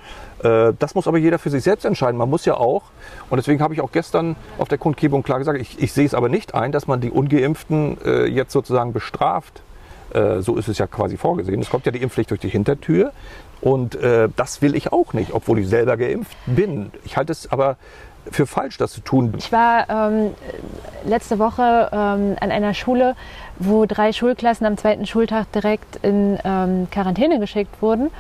Äh, 0.45 0.75
Das 0.79 0.95
muss 0.95 1.09
aber 1.09 1.19
jeder 1.19 1.41
für 1.41 1.51
sich 1.51 1.65
selbst 1.65 1.85
entscheiden. 1.85 2.17
Man 2.19 2.31
muss 2.31 2.45
ja 2.45 2.55
auch, 2.55 2.85
und 3.31 3.37
deswegen 3.39 3.61
habe 3.61 3.75
ich 3.75 3.81
auch 3.81 3.91
gestern 3.91 4.37
auf 4.59 4.69
der 4.69 4.79
Kundgebung 4.79 5.25
klar 5.25 5.41
gesagt, 5.41 5.61
ich, 5.61 5.83
ich 5.83 5.93
sehe 5.93 6.07
es 6.07 6.15
aber 6.15 6.29
nicht 6.29 6.55
ein, 6.55 6.71
dass 6.71 6.87
man 6.87 7.01
die 7.01 7.11
Ungeimpften 7.11 7.99
äh, 8.05 8.27
jetzt 8.27 8.53
sozusagen 8.53 8.93
bestraft. 8.93 9.61
Äh, 10.15 10.41
So 10.41 10.55
ist 10.57 10.69
es 10.69 10.79
ja 10.79 10.87
quasi 10.87 11.17
vorgesehen. 11.17 11.61
Es 11.61 11.69
kommt 11.71 11.85
ja 11.87 11.91
die 11.91 12.01
Impfpflicht 12.03 12.31
durch 12.31 12.41
die 12.41 12.49
Hintertür. 12.49 13.11
Und 13.61 13.95
äh, 13.95 14.29
das 14.37 14.62
will 14.62 14.75
ich 14.75 14.92
auch 14.92 15.12
nicht, 15.12 15.33
obwohl 15.33 15.59
ich 15.59 15.69
selber 15.69 15.97
geimpft 15.97 16.37
bin. 16.47 16.90
Ich 17.05 17.16
halte 17.16 17.33
es 17.33 17.51
aber 17.51 17.77
für 18.31 18.47
falsch, 18.47 18.77
das 18.77 18.92
zu 18.92 19.01
tun. 19.01 19.33
Ich 19.38 19.53
war 19.53 19.88
ähm, 19.88 20.35
letzte 21.05 21.38
Woche 21.38 21.88
ähm, 21.92 22.37
an 22.40 22.51
einer 22.51 22.75
Schule, 22.75 23.14
wo 23.59 23.87
drei 23.87 24.12
Schulklassen 24.12 24.66
am 24.66 24.77
zweiten 24.77 25.07
Schultag 25.07 25.51
direkt 25.53 25.97
in 26.03 26.38
ähm, 26.45 26.88
Quarantäne 26.90 27.38
geschickt 27.38 27.81
wurden. 27.81 28.11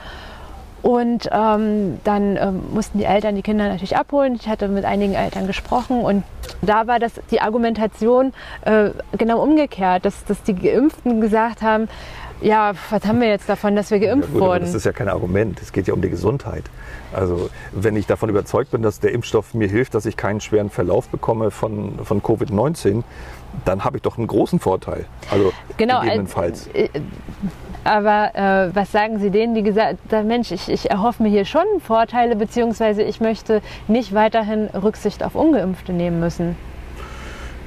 Und 0.82 1.28
ähm, 1.32 1.98
dann 2.04 2.36
ähm, 2.36 2.62
mussten 2.72 2.98
die 2.98 3.04
Eltern 3.04 3.34
die 3.34 3.42
Kinder 3.42 3.68
natürlich 3.68 3.96
abholen. 3.96 4.36
Ich 4.40 4.46
hatte 4.48 4.68
mit 4.68 4.84
einigen 4.84 5.14
Eltern 5.14 5.48
gesprochen 5.48 6.00
und 6.02 6.22
da 6.62 6.86
war 6.86 7.00
das 7.00 7.14
die 7.32 7.40
Argumentation 7.40 8.32
äh, 8.64 8.90
genau 9.18 9.42
umgekehrt, 9.42 10.04
dass, 10.04 10.24
dass 10.26 10.42
die 10.44 10.54
Geimpften 10.54 11.20
gesagt 11.20 11.62
haben, 11.62 11.88
ja, 12.40 12.72
was 12.90 13.04
haben 13.06 13.20
wir 13.20 13.28
jetzt 13.28 13.48
davon, 13.48 13.76
dass 13.76 13.90
wir 13.90 13.98
geimpft 13.98 14.28
Ja, 14.28 14.32
gut, 14.34 14.42
wurden? 14.42 14.60
das 14.64 14.74
ist 14.74 14.84
ja 14.84 14.92
kein 14.92 15.08
Argument. 15.08 15.60
Es 15.62 15.72
geht 15.72 15.86
ja 15.86 15.94
um 15.94 16.02
die 16.02 16.10
Gesundheit. 16.10 16.64
Also 17.12 17.48
wenn 17.72 17.96
ich 17.96 18.06
davon 18.06 18.28
überzeugt 18.28 18.70
bin, 18.72 18.82
dass 18.82 19.00
der 19.00 19.12
Impfstoff 19.12 19.54
mir 19.54 19.68
hilft, 19.68 19.94
dass 19.94 20.06
ich 20.06 20.16
keinen 20.16 20.40
schweren 20.40 20.70
Verlauf 20.70 21.08
bekomme 21.08 21.50
von, 21.50 21.98
von 22.04 22.22
Covid-19, 22.22 23.02
dann 23.64 23.84
habe 23.84 23.96
ich 23.96 24.02
doch 24.02 24.18
einen 24.18 24.26
großen 24.26 24.58
Vorteil. 24.60 25.06
Also 25.30 25.52
Genau, 25.76 26.00
gegebenenfalls. 26.02 26.68
äh, 26.74 26.88
Aber 27.84 28.34
äh, 28.34 28.74
was 28.74 28.92
sagen 28.92 29.18
Sie 29.18 29.30
denen, 29.30 29.54
die 29.54 29.62
gesagt 29.62 29.98
haben, 30.12 30.26
Mensch, 30.26 30.50
ich, 30.50 30.68
ich 30.68 30.90
erhoffe 30.90 31.22
mir 31.22 31.28
hier 31.30 31.44
schon 31.44 31.64
Vorteile, 31.80 32.36
beziehungsweise 32.36 33.02
ich 33.02 33.20
möchte 33.20 33.62
nicht 33.88 34.12
weiterhin 34.14 34.66
Rücksicht 34.66 35.22
auf 35.22 35.34
Ungeimpfte 35.34 35.92
nehmen 35.92 36.20
müssen? 36.20 36.56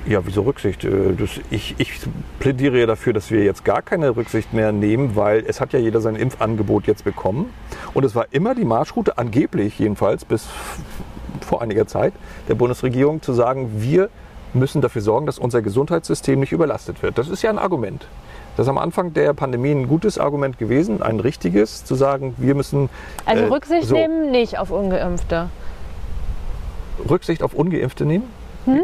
Ja, 0.09 0.25
wieso 0.25 0.41
Rücksicht? 0.41 0.83
Äh, 0.83 1.13
das, 1.15 1.39
ich, 1.51 1.75
ich 1.77 1.99
plädiere 2.39 2.79
ja 2.79 2.87
dafür, 2.87 3.13
dass 3.13 3.29
wir 3.29 3.43
jetzt 3.43 3.63
gar 3.63 3.83
keine 3.83 4.15
Rücksicht 4.15 4.53
mehr 4.53 4.71
nehmen, 4.71 5.15
weil 5.15 5.43
es 5.45 5.61
hat 5.61 5.71
ja 5.71 5.77
jeder 5.77 6.01
sein 6.01 6.15
Impfangebot 6.15 6.87
jetzt 6.87 7.03
bekommen. 7.03 7.53
Und 7.93 8.03
es 8.03 8.15
war 8.15 8.25
immer 8.31 8.55
die 8.55 8.65
Marschroute, 8.65 9.19
angeblich 9.19 9.77
jedenfalls 9.77 10.25
bis 10.25 10.47
vor 11.41 11.61
einiger 11.61 11.85
Zeit, 11.85 12.13
der 12.47 12.55
Bundesregierung 12.55 13.21
zu 13.21 13.33
sagen, 13.33 13.69
wir 13.77 14.09
müssen 14.55 14.81
dafür 14.81 15.03
sorgen, 15.03 15.27
dass 15.27 15.37
unser 15.37 15.61
Gesundheitssystem 15.61 16.39
nicht 16.39 16.53
überlastet 16.53 17.03
wird. 17.03 17.19
Das 17.19 17.29
ist 17.29 17.43
ja 17.43 17.51
ein 17.51 17.59
Argument. 17.59 18.07
Das 18.57 18.65
ist 18.65 18.69
am 18.69 18.79
Anfang 18.79 19.13
der 19.13 19.35
Pandemie 19.35 19.71
ein 19.71 19.87
gutes 19.87 20.17
Argument 20.17 20.57
gewesen, 20.57 21.03
ein 21.03 21.19
richtiges, 21.19 21.85
zu 21.85 21.93
sagen, 21.93 22.33
wir 22.37 22.55
müssen. 22.55 22.89
Also 23.25 23.43
äh, 23.43 23.47
Rücksicht 23.47 23.85
so, 23.85 23.95
nehmen 23.95 24.31
nicht 24.31 24.57
auf 24.57 24.71
Ungeimpfte. 24.71 25.51
Rücksicht 27.07 27.43
auf 27.43 27.53
Ungeimpfte 27.53 28.05
nehmen? 28.05 28.25
Hm? 28.65 28.83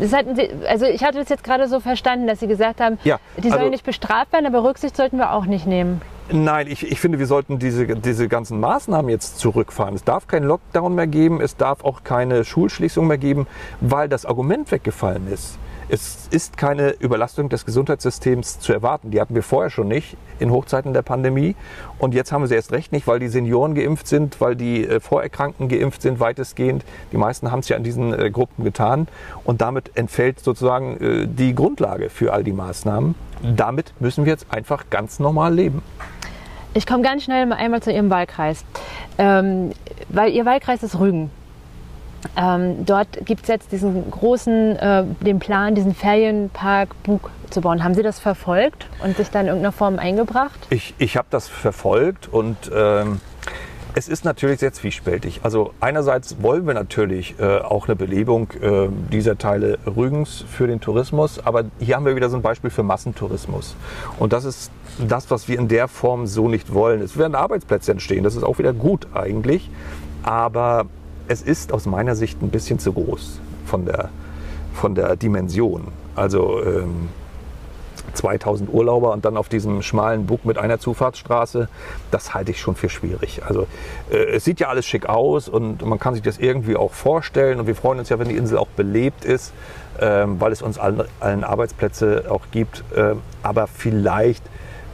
Sie, 0.00 0.50
also 0.68 0.86
ich 0.86 1.02
hatte 1.02 1.18
das 1.18 1.28
jetzt 1.28 1.44
gerade 1.44 1.68
so 1.68 1.80
verstanden, 1.80 2.26
dass 2.26 2.40
Sie 2.40 2.46
gesagt 2.46 2.80
haben, 2.80 2.98
ja, 3.04 3.18
die 3.36 3.48
sollen 3.48 3.54
also, 3.54 3.70
nicht 3.70 3.84
bestraft 3.84 4.32
werden, 4.32 4.46
aber 4.46 4.62
Rücksicht 4.64 4.96
sollten 4.96 5.16
wir 5.16 5.32
auch 5.32 5.46
nicht 5.46 5.66
nehmen. 5.66 6.00
Nein, 6.30 6.68
ich, 6.68 6.90
ich 6.90 7.00
finde, 7.00 7.18
wir 7.18 7.26
sollten 7.26 7.58
diese, 7.58 7.86
diese 7.86 8.28
ganzen 8.28 8.60
Maßnahmen 8.60 9.10
jetzt 9.10 9.38
zurückfahren. 9.38 9.94
Es 9.94 10.04
darf 10.04 10.26
keinen 10.28 10.46
Lockdown 10.46 10.94
mehr 10.94 11.06
geben, 11.06 11.40
es 11.40 11.56
darf 11.56 11.84
auch 11.84 12.04
keine 12.04 12.44
Schulschließung 12.44 13.06
mehr 13.06 13.18
geben, 13.18 13.46
weil 13.80 14.08
das 14.08 14.24
Argument 14.24 14.70
weggefallen 14.70 15.30
ist. 15.30 15.58
Es 15.94 16.26
ist 16.30 16.56
keine 16.56 16.92
Überlastung 17.00 17.50
des 17.50 17.66
Gesundheitssystems 17.66 18.58
zu 18.60 18.72
erwarten. 18.72 19.10
Die 19.10 19.20
hatten 19.20 19.34
wir 19.34 19.42
vorher 19.42 19.68
schon 19.68 19.88
nicht 19.88 20.16
in 20.38 20.50
Hochzeiten 20.50 20.94
der 20.94 21.02
Pandemie. 21.02 21.54
Und 21.98 22.14
jetzt 22.14 22.32
haben 22.32 22.40
wir 22.40 22.48
sie 22.48 22.54
erst 22.54 22.72
recht 22.72 22.92
nicht, 22.92 23.06
weil 23.06 23.18
die 23.18 23.28
Senioren 23.28 23.74
geimpft 23.74 24.06
sind, 24.06 24.40
weil 24.40 24.56
die 24.56 24.86
äh, 24.86 25.00
Vorerkrankten 25.00 25.68
geimpft 25.68 26.00
sind, 26.00 26.18
weitestgehend. 26.18 26.82
Die 27.12 27.18
meisten 27.18 27.52
haben 27.52 27.58
es 27.58 27.68
ja 27.68 27.76
in 27.76 27.84
diesen 27.84 28.18
äh, 28.18 28.30
Gruppen 28.30 28.64
getan. 28.64 29.06
Und 29.44 29.60
damit 29.60 29.94
entfällt 29.94 30.40
sozusagen 30.40 30.96
äh, 30.96 31.26
die 31.26 31.54
Grundlage 31.54 32.08
für 32.08 32.32
all 32.32 32.42
die 32.42 32.54
Maßnahmen. 32.54 33.14
Damit 33.54 33.92
müssen 34.00 34.24
wir 34.24 34.32
jetzt 34.32 34.46
einfach 34.50 34.88
ganz 34.88 35.18
normal 35.18 35.52
leben. 35.52 35.82
Ich 36.72 36.86
komme 36.86 37.02
ganz 37.02 37.24
schnell 37.24 37.52
einmal 37.52 37.82
zu 37.82 37.92
Ihrem 37.92 38.08
Wahlkreis, 38.08 38.64
ähm, 39.18 39.72
weil 40.08 40.32
Ihr 40.32 40.46
Wahlkreis 40.46 40.82
ist 40.82 40.98
Rügen. 40.98 41.30
Ähm, 42.36 42.84
dort 42.86 43.24
gibt 43.26 43.42
es 43.42 43.48
jetzt 43.48 43.72
diesen 43.72 44.10
großen, 44.10 44.76
äh, 44.76 45.04
den 45.20 45.38
Plan, 45.38 45.74
diesen 45.74 45.94
Ferienpark 45.94 47.02
Bug 47.02 47.30
zu 47.50 47.60
bauen. 47.60 47.84
Haben 47.84 47.94
Sie 47.94 48.02
das 48.02 48.18
verfolgt 48.18 48.86
und 49.02 49.16
sich 49.16 49.30
dann 49.30 49.42
in 49.42 49.48
irgendeiner 49.48 49.72
Form 49.72 49.98
eingebracht? 49.98 50.66
Ich, 50.70 50.94
ich 50.98 51.16
habe 51.16 51.28
das 51.30 51.48
verfolgt 51.48 52.28
und 52.32 52.56
ähm, 52.74 53.20
es 53.94 54.08
ist 54.08 54.24
natürlich 54.24 54.60
sehr 54.60 54.72
zwiespältig. 54.72 55.40
Also 55.42 55.74
einerseits 55.80 56.42
wollen 56.42 56.66
wir 56.66 56.74
natürlich 56.74 57.38
äh, 57.38 57.58
auch 57.58 57.88
eine 57.88 57.96
Belebung 57.96 58.50
äh, 58.60 58.88
dieser 59.12 59.36
Teile 59.36 59.78
Rügens 59.84 60.44
für 60.48 60.66
den 60.66 60.80
Tourismus, 60.80 61.44
aber 61.44 61.64
hier 61.78 61.96
haben 61.96 62.06
wir 62.06 62.16
wieder 62.16 62.30
so 62.30 62.36
ein 62.36 62.42
Beispiel 62.42 62.70
für 62.70 62.82
Massentourismus. 62.82 63.76
Und 64.18 64.32
das 64.32 64.44
ist 64.44 64.70
das, 64.98 65.30
was 65.30 65.48
wir 65.48 65.58
in 65.58 65.68
der 65.68 65.88
Form 65.88 66.26
so 66.26 66.48
nicht 66.48 66.72
wollen. 66.72 67.02
Es 67.02 67.18
werden 67.18 67.34
Arbeitsplätze 67.34 67.92
entstehen, 67.92 68.24
das 68.24 68.34
ist 68.34 68.44
auch 68.44 68.58
wieder 68.58 68.72
gut 68.72 69.08
eigentlich, 69.12 69.70
aber 70.22 70.86
es 71.32 71.42
ist 71.42 71.72
aus 71.72 71.86
meiner 71.86 72.14
Sicht 72.14 72.42
ein 72.42 72.50
bisschen 72.50 72.78
zu 72.78 72.92
groß 72.92 73.40
von 73.64 73.86
der, 73.86 74.10
von 74.74 74.94
der 74.94 75.16
Dimension. 75.16 75.88
Also 76.14 76.62
ähm, 76.62 77.08
2000 78.14 78.72
Urlauber 78.72 79.12
und 79.12 79.24
dann 79.24 79.38
auf 79.38 79.48
diesem 79.48 79.80
schmalen 79.80 80.26
Bug 80.26 80.44
mit 80.44 80.58
einer 80.58 80.78
Zufahrtsstraße, 80.78 81.68
das 82.10 82.34
halte 82.34 82.50
ich 82.50 82.60
schon 82.60 82.76
für 82.76 82.90
schwierig. 82.90 83.42
Also 83.46 83.66
äh, 84.10 84.16
es 84.34 84.44
sieht 84.44 84.60
ja 84.60 84.68
alles 84.68 84.84
schick 84.84 85.08
aus 85.08 85.48
und 85.48 85.84
man 85.86 85.98
kann 85.98 86.12
sich 86.12 86.22
das 86.22 86.38
irgendwie 86.38 86.76
auch 86.76 86.92
vorstellen 86.92 87.58
und 87.58 87.66
wir 87.66 87.74
freuen 87.74 87.98
uns 87.98 88.10
ja, 88.10 88.18
wenn 88.18 88.28
die 88.28 88.36
Insel 88.36 88.58
auch 88.58 88.68
belebt 88.68 89.24
ist, 89.24 89.54
ähm, 90.00 90.38
weil 90.38 90.52
es 90.52 90.60
uns 90.60 90.78
allen, 90.78 91.04
allen 91.20 91.44
Arbeitsplätze 91.44 92.24
auch 92.28 92.42
gibt. 92.50 92.84
Ähm, 92.94 93.22
aber 93.42 93.66
vielleicht, 93.66 94.44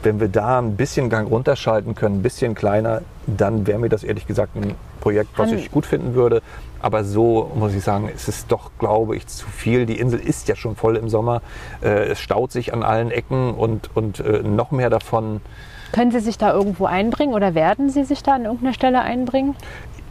wenn 0.03 0.21
wir 0.21 0.29
da 0.29 0.59
ein 0.59 0.77
bisschen 0.77 1.09
Gang 1.09 1.29
runterschalten 1.29 1.95
können, 1.95 2.19
ein 2.19 2.23
bisschen 2.23 2.55
kleiner, 2.55 3.01
dann 3.37 3.67
wäre 3.67 3.79
mir 3.79 3.89
das 3.89 4.03
ehrlich 4.03 4.27
gesagt 4.27 4.55
ein 4.55 4.75
Projekt, 5.01 5.37
was 5.37 5.51
ich 5.51 5.71
gut 5.71 5.85
finden 5.85 6.13
würde. 6.13 6.41
Aber 6.81 7.03
so 7.03 7.51
muss 7.55 7.73
ich 7.73 7.83
sagen, 7.83 8.09
es 8.13 8.27
ist 8.27 8.51
doch, 8.51 8.71
glaube 8.79 9.15
ich, 9.15 9.27
zu 9.27 9.47
viel. 9.47 9.85
Die 9.85 9.99
Insel 9.99 10.19
ist 10.19 10.47
ja 10.47 10.55
schon 10.55 10.75
voll 10.75 10.95
im 10.95 11.09
Sommer. 11.09 11.41
Äh, 11.81 12.09
es 12.09 12.19
staut 12.19 12.51
sich 12.51 12.73
an 12.73 12.83
allen 12.83 13.11
Ecken 13.11 13.53
und, 13.53 13.95
und 13.95 14.19
äh, 14.19 14.43
noch 14.43 14.71
mehr 14.71 14.89
davon. 14.89 15.41
Können 15.91 16.11
Sie 16.11 16.19
sich 16.19 16.37
da 16.37 16.53
irgendwo 16.53 16.85
einbringen 16.85 17.33
oder 17.33 17.55
werden 17.55 17.89
Sie 17.89 18.03
sich 18.03 18.23
da 18.23 18.35
an 18.35 18.45
irgendeiner 18.45 18.73
Stelle 18.73 19.01
einbringen? 19.01 19.55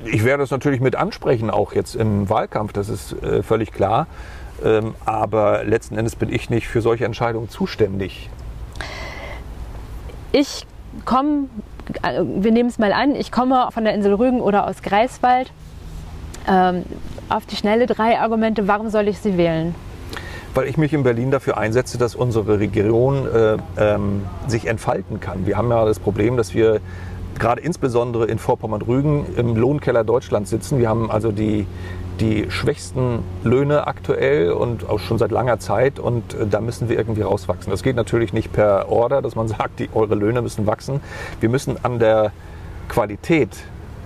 Ich 0.05 0.25
werde 0.25 0.43
es 0.43 0.51
natürlich 0.51 0.81
mit 0.81 0.97
ansprechen, 0.97 1.51
auch 1.51 1.73
jetzt 1.73 1.97
im 1.97 2.29
Wahlkampf, 2.29 2.73
das 2.73 2.89
ist 2.89 3.21
äh, 3.23 3.43
völlig 3.43 3.73
klar. 3.73 4.07
Ähm, 4.65 4.95
aber 5.05 5.65
letzten 5.65 5.97
Endes 5.97 6.17
bin 6.17 6.33
ich 6.33 6.51
nicht 6.51 6.69
für 6.69 6.83
solche 6.83 7.05
Entscheidungen 7.05 7.49
zuständig. 7.49 8.29
Ich 10.33 10.67
komme 11.05 11.49
äh, 12.03 12.23
wir 12.23 12.53
nehmen 12.53 12.69
es 12.69 12.79
mal 12.79 12.93
an, 12.93 13.15
ich 13.15 13.33
komme 13.33 13.69
von 13.71 13.85
der 13.85 13.95
Insel 13.95 14.15
Rügen 14.15 14.41
oder 14.41 14.67
aus 14.67 14.83
Greifswald. 14.83 15.51
Ähm, 16.47 16.85
auf 17.29 17.45
die 17.47 17.57
schnelle 17.57 17.87
drei 17.87 18.19
Argumente, 18.19 18.69
warum 18.69 18.89
soll 18.89 19.09
ich 19.09 19.19
sie 19.19 19.37
wählen? 19.37 19.75
Weil 20.55 20.67
ich 20.67 20.79
mich 20.79 20.93
in 20.95 21.03
Berlin 21.03 21.31
dafür 21.31 21.59
einsetze, 21.59 21.99
dass 21.99 22.15
unsere 22.15 22.59
Region 22.59 23.27
äh, 23.27 23.57
ähm, 23.77 24.25
sich 24.47 24.67
entfalten 24.67 25.21
kann. 25.21 25.47
Wir 25.47 25.59
haben 25.59 25.71
ja 25.71 25.85
das 25.85 25.99
Problem, 25.99 26.37
dass 26.37 26.55
wir 26.55 26.81
gerade 27.39 27.61
insbesondere 27.61 28.27
in 28.27 28.39
Vorpommern-Rügen 28.39 29.27
im 29.37 29.57
Lohnkeller 29.57 30.05
Deutschlands 30.05 30.51
sitzen. 30.51 30.79
Wir 30.79 30.89
haben 30.89 31.11
also 31.11 31.33
die 31.33 31.67
die 32.21 32.51
schwächsten 32.51 33.21
Löhne 33.45 33.87
aktuell 33.87 34.53
und 34.53 34.89
auch 34.89 34.99
schon 34.99 35.19
seit 35.19 35.31
langer 35.31 35.59
Zeit 35.59 35.99
und 35.99 36.35
äh, 36.35 36.47
da 36.47 36.61
müssen 36.61 36.89
wir 36.89 36.97
irgendwie 36.97 37.23
rauswachsen. 37.23 37.71
Das 37.71 37.83
geht 37.83 37.97
natürlich 37.97 38.33
nicht 38.33 38.53
per 38.53 38.89
Order, 38.89 39.23
dass 39.23 39.37
man 39.37 39.49
sagt, 39.49 39.79
die, 39.79 39.89
eure 39.95 40.15
Löhne 40.15 40.43
müssen 40.43 40.67
wachsen. 40.67 41.01
Wir 41.41 41.49
müssen 41.49 41.83
an 41.85 41.99
der 41.99 42.33
Qualität 42.89 43.51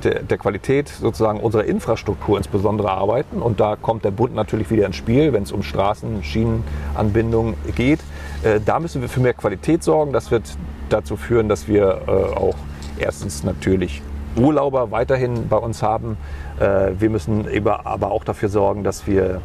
der, 0.04 0.22
der, 0.22 0.36
Qualität 0.36 0.88
sozusagen 0.88 1.38
unserer 1.38 1.64
Infrastruktur 1.64 2.36
insbesondere 2.36 2.90
arbeiten. 2.90 3.40
Und 3.40 3.60
da 3.60 3.76
kommt 3.76 4.04
der 4.04 4.10
Bund 4.10 4.34
natürlich 4.34 4.68
wieder 4.68 4.84
ins 4.84 4.96
Spiel, 4.96 5.32
wenn 5.32 5.44
es 5.44 5.52
um 5.52 5.62
Straßen, 5.62 6.24
Schienenanbindung 6.24 7.54
geht. 7.76 8.00
Äh, 8.42 8.60
da 8.64 8.80
müssen 8.80 9.00
wir 9.00 9.08
für 9.08 9.20
mehr 9.20 9.34
Qualität 9.34 9.84
sorgen. 9.84 10.12
Das 10.12 10.32
wird 10.32 10.42
dazu 10.88 11.16
führen, 11.16 11.48
dass 11.48 11.68
wir 11.68 12.02
äh, 12.06 12.10
auch 12.10 12.56
erstens 12.98 13.44
natürlich 13.44 14.02
Urlauber 14.36 14.90
weiterhin 14.90 15.48
bei 15.48 15.56
uns 15.56 15.82
haben. 15.82 16.16
Äh, 16.58 16.92
wir 16.98 17.10
müssen 17.10 17.46
aber 17.66 18.10
auch 18.10 18.24
dafür 18.24 18.48
sorgen, 18.48 18.84
dass 18.84 19.06
wir 19.06 19.40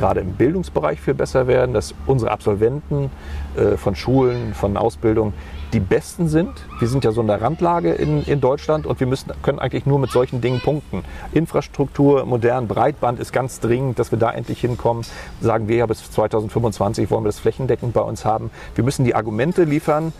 gerade 0.00 0.20
im 0.20 0.32
Bildungsbereich 0.32 1.00
viel 1.00 1.14
besser 1.14 1.46
werden, 1.46 1.74
dass 1.74 1.94
unsere 2.06 2.30
Absolventen 2.30 3.10
äh, 3.54 3.76
von 3.76 3.94
Schulen, 3.94 4.54
von 4.54 4.76
Ausbildung 4.76 5.34
die 5.72 5.80
Besten 5.80 6.26
sind. 6.26 6.50
Wir 6.78 6.88
sind 6.88 7.04
ja 7.04 7.12
so 7.12 7.20
in 7.20 7.26
der 7.26 7.40
Randlage 7.40 7.92
in, 7.92 8.24
in 8.24 8.40
Deutschland 8.40 8.86
und 8.86 8.98
wir 8.98 9.06
müssen, 9.06 9.30
können 9.42 9.58
eigentlich 9.58 9.86
nur 9.86 9.98
mit 9.98 10.10
solchen 10.10 10.40
Dingen 10.40 10.60
punkten. 10.60 11.04
Infrastruktur, 11.32 12.24
modern, 12.24 12.66
Breitband 12.66 13.20
ist 13.20 13.32
ganz 13.32 13.60
dringend, 13.60 13.98
dass 13.98 14.10
wir 14.10 14.18
da 14.18 14.30
endlich 14.30 14.60
hinkommen. 14.60 15.04
Sagen 15.40 15.68
wir 15.68 15.76
ja, 15.76 15.86
bis 15.86 16.10
2025 16.10 17.10
wollen 17.10 17.24
wir 17.24 17.28
das 17.28 17.38
flächendeckend 17.38 17.92
bei 17.92 18.00
uns 18.00 18.24
haben. 18.24 18.50
Wir 18.74 18.84
müssen 18.84 19.04
die 19.04 19.14
Argumente 19.14 19.64
liefern, 19.64 20.12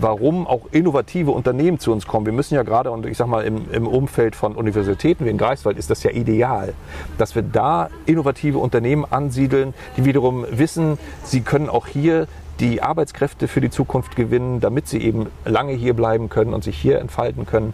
warum 0.00 0.46
auch 0.46 0.66
innovative 0.70 1.30
Unternehmen 1.30 1.78
zu 1.78 1.92
uns 1.92 2.06
kommen. 2.06 2.26
Wir 2.26 2.32
müssen 2.32 2.54
ja 2.54 2.62
gerade, 2.62 2.90
und 2.90 3.06
ich 3.06 3.16
sag 3.16 3.26
mal, 3.26 3.44
im, 3.44 3.70
im 3.70 3.86
Umfeld 3.86 4.36
von 4.36 4.56
Universitäten 4.56 5.24
wie 5.24 5.30
in 5.30 5.38
Greifswald 5.38 5.78
ist 5.78 5.90
das 5.90 6.02
ja 6.02 6.10
ideal, 6.10 6.74
dass 7.18 7.34
wir 7.34 7.42
da 7.42 7.88
innovative 8.06 8.58
Unternehmen 8.58 9.04
ansiedeln, 9.08 9.74
die 9.96 10.04
wiederum 10.04 10.46
wissen, 10.50 10.98
sie 11.24 11.40
können 11.40 11.68
auch 11.68 11.86
hier 11.86 12.26
die 12.60 12.82
Arbeitskräfte 12.82 13.48
für 13.48 13.60
die 13.60 13.70
Zukunft 13.70 14.14
gewinnen, 14.14 14.60
damit 14.60 14.86
sie 14.86 14.98
eben 14.98 15.26
lange 15.44 15.72
hier 15.72 15.94
bleiben 15.94 16.28
können 16.28 16.54
und 16.54 16.62
sich 16.62 16.78
hier 16.78 17.00
entfalten 17.00 17.46
können. 17.46 17.72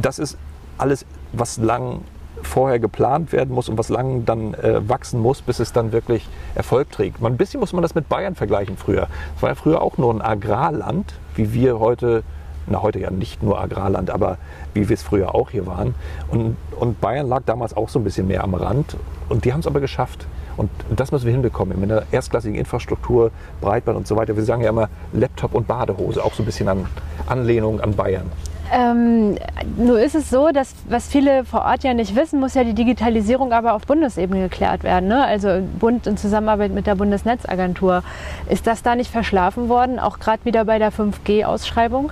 Das 0.00 0.18
ist 0.18 0.36
alles, 0.78 1.04
was 1.32 1.56
lang 1.58 2.00
vorher 2.44 2.78
geplant 2.78 3.32
werden 3.32 3.54
muss 3.54 3.68
und 3.68 3.78
was 3.78 3.88
lang 3.88 4.24
dann 4.24 4.54
äh, 4.54 4.88
wachsen 4.88 5.20
muss, 5.20 5.42
bis 5.42 5.58
es 5.58 5.72
dann 5.72 5.92
wirklich 5.92 6.28
Erfolg 6.54 6.90
trägt. 6.90 7.20
Man, 7.20 7.34
ein 7.34 7.36
bisschen 7.36 7.60
muss 7.60 7.72
man 7.72 7.82
das 7.82 7.94
mit 7.94 8.08
Bayern 8.08 8.34
vergleichen 8.34 8.76
früher. 8.76 9.08
Es 9.36 9.42
war 9.42 9.50
ja 9.50 9.54
früher 9.54 9.82
auch 9.82 9.98
nur 9.98 10.12
ein 10.14 10.22
Agrarland, 10.22 11.14
wie 11.34 11.52
wir 11.52 11.80
heute, 11.80 12.22
na 12.66 12.82
heute 12.82 13.00
ja 13.00 13.10
nicht 13.10 13.42
nur 13.42 13.60
Agrarland, 13.60 14.10
aber 14.10 14.38
wie 14.72 14.88
wir 14.88 14.94
es 14.94 15.02
früher 15.02 15.34
auch 15.34 15.50
hier 15.50 15.66
waren. 15.66 15.94
Und, 16.28 16.56
und 16.78 17.00
Bayern 17.00 17.28
lag 17.28 17.42
damals 17.46 17.76
auch 17.76 17.88
so 17.88 17.98
ein 17.98 18.04
bisschen 18.04 18.26
mehr 18.26 18.44
am 18.44 18.54
Rand 18.54 18.96
und 19.28 19.44
die 19.44 19.52
haben 19.52 19.60
es 19.60 19.66
aber 19.66 19.80
geschafft. 19.80 20.26
Und 20.56 20.70
das 20.94 21.10
müssen 21.10 21.24
wir 21.26 21.32
hinbekommen 21.32 21.80
mit 21.80 21.90
einer 21.90 22.04
erstklassigen 22.12 22.56
Infrastruktur, 22.56 23.32
Breitband 23.60 23.98
und 23.98 24.06
so 24.06 24.14
weiter. 24.14 24.36
Wir 24.36 24.44
sagen 24.44 24.62
ja 24.62 24.68
immer 24.68 24.88
Laptop 25.12 25.52
und 25.52 25.66
Badehose, 25.66 26.22
auch 26.24 26.32
so 26.32 26.42
ein 26.42 26.46
bisschen 26.46 26.68
an 26.68 26.86
Anlehnung 27.26 27.80
an 27.80 27.96
Bayern. 27.96 28.30
Ähm, 28.72 29.36
nur 29.76 30.00
ist 30.00 30.14
es 30.14 30.30
so, 30.30 30.50
dass 30.50 30.74
was 30.88 31.06
viele 31.06 31.44
vor 31.44 31.62
Ort 31.62 31.84
ja 31.84 31.94
nicht 31.94 32.16
wissen, 32.16 32.40
muss 32.40 32.54
ja 32.54 32.64
die 32.64 32.74
Digitalisierung 32.74 33.52
aber 33.52 33.74
auf 33.74 33.86
Bundesebene 33.86 34.48
geklärt 34.48 34.82
werden. 34.82 35.08
Ne? 35.08 35.24
Also 35.24 35.62
Bund 35.78 36.06
in 36.06 36.16
Zusammenarbeit 36.16 36.72
mit 36.72 36.86
der 36.86 36.94
Bundesnetzagentur. 36.94 38.02
Ist 38.48 38.66
das 38.66 38.82
da 38.82 38.96
nicht 38.96 39.10
verschlafen 39.10 39.68
worden, 39.68 39.98
auch 39.98 40.18
gerade 40.18 40.44
wieder 40.44 40.64
bei 40.64 40.78
der 40.78 40.92
5G-Ausschreibung? 40.92 42.10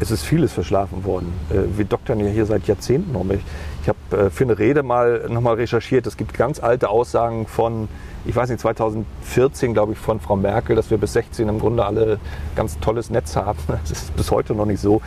Es 0.00 0.10
ist 0.10 0.24
vieles 0.24 0.52
verschlafen 0.52 1.04
worden. 1.04 1.32
Äh, 1.50 1.78
wir 1.78 1.84
doktern 1.84 2.20
ja 2.20 2.26
hier 2.26 2.46
seit 2.46 2.66
Jahrzehnten 2.66 3.14
um. 3.14 3.30
Ich 3.30 3.40
Ich 3.84 3.88
habe 3.88 4.26
äh, 4.26 4.30
für 4.30 4.44
eine 4.44 4.58
Rede 4.58 4.82
mal 4.82 5.26
nochmal 5.28 5.56
recherchiert. 5.56 6.06
Es 6.06 6.16
gibt 6.16 6.32
ganz 6.32 6.58
alte 6.58 6.88
Aussagen 6.88 7.46
von, 7.46 7.86
ich 8.24 8.34
weiß 8.34 8.48
nicht, 8.48 8.60
2014, 8.60 9.74
glaube 9.74 9.92
ich, 9.92 9.98
von 9.98 10.20
Frau 10.20 10.36
Merkel, 10.36 10.74
dass 10.74 10.90
wir 10.90 10.96
bis 10.96 11.12
16 11.12 11.50
im 11.50 11.58
Grunde 11.58 11.84
alle 11.84 12.18
ganz 12.56 12.78
tolles 12.80 13.10
Netz 13.10 13.36
haben. 13.36 13.58
Das 13.68 13.90
ist 13.90 14.16
bis 14.16 14.30
heute 14.30 14.54
noch 14.54 14.64
nicht 14.64 14.80
so. 14.80 15.02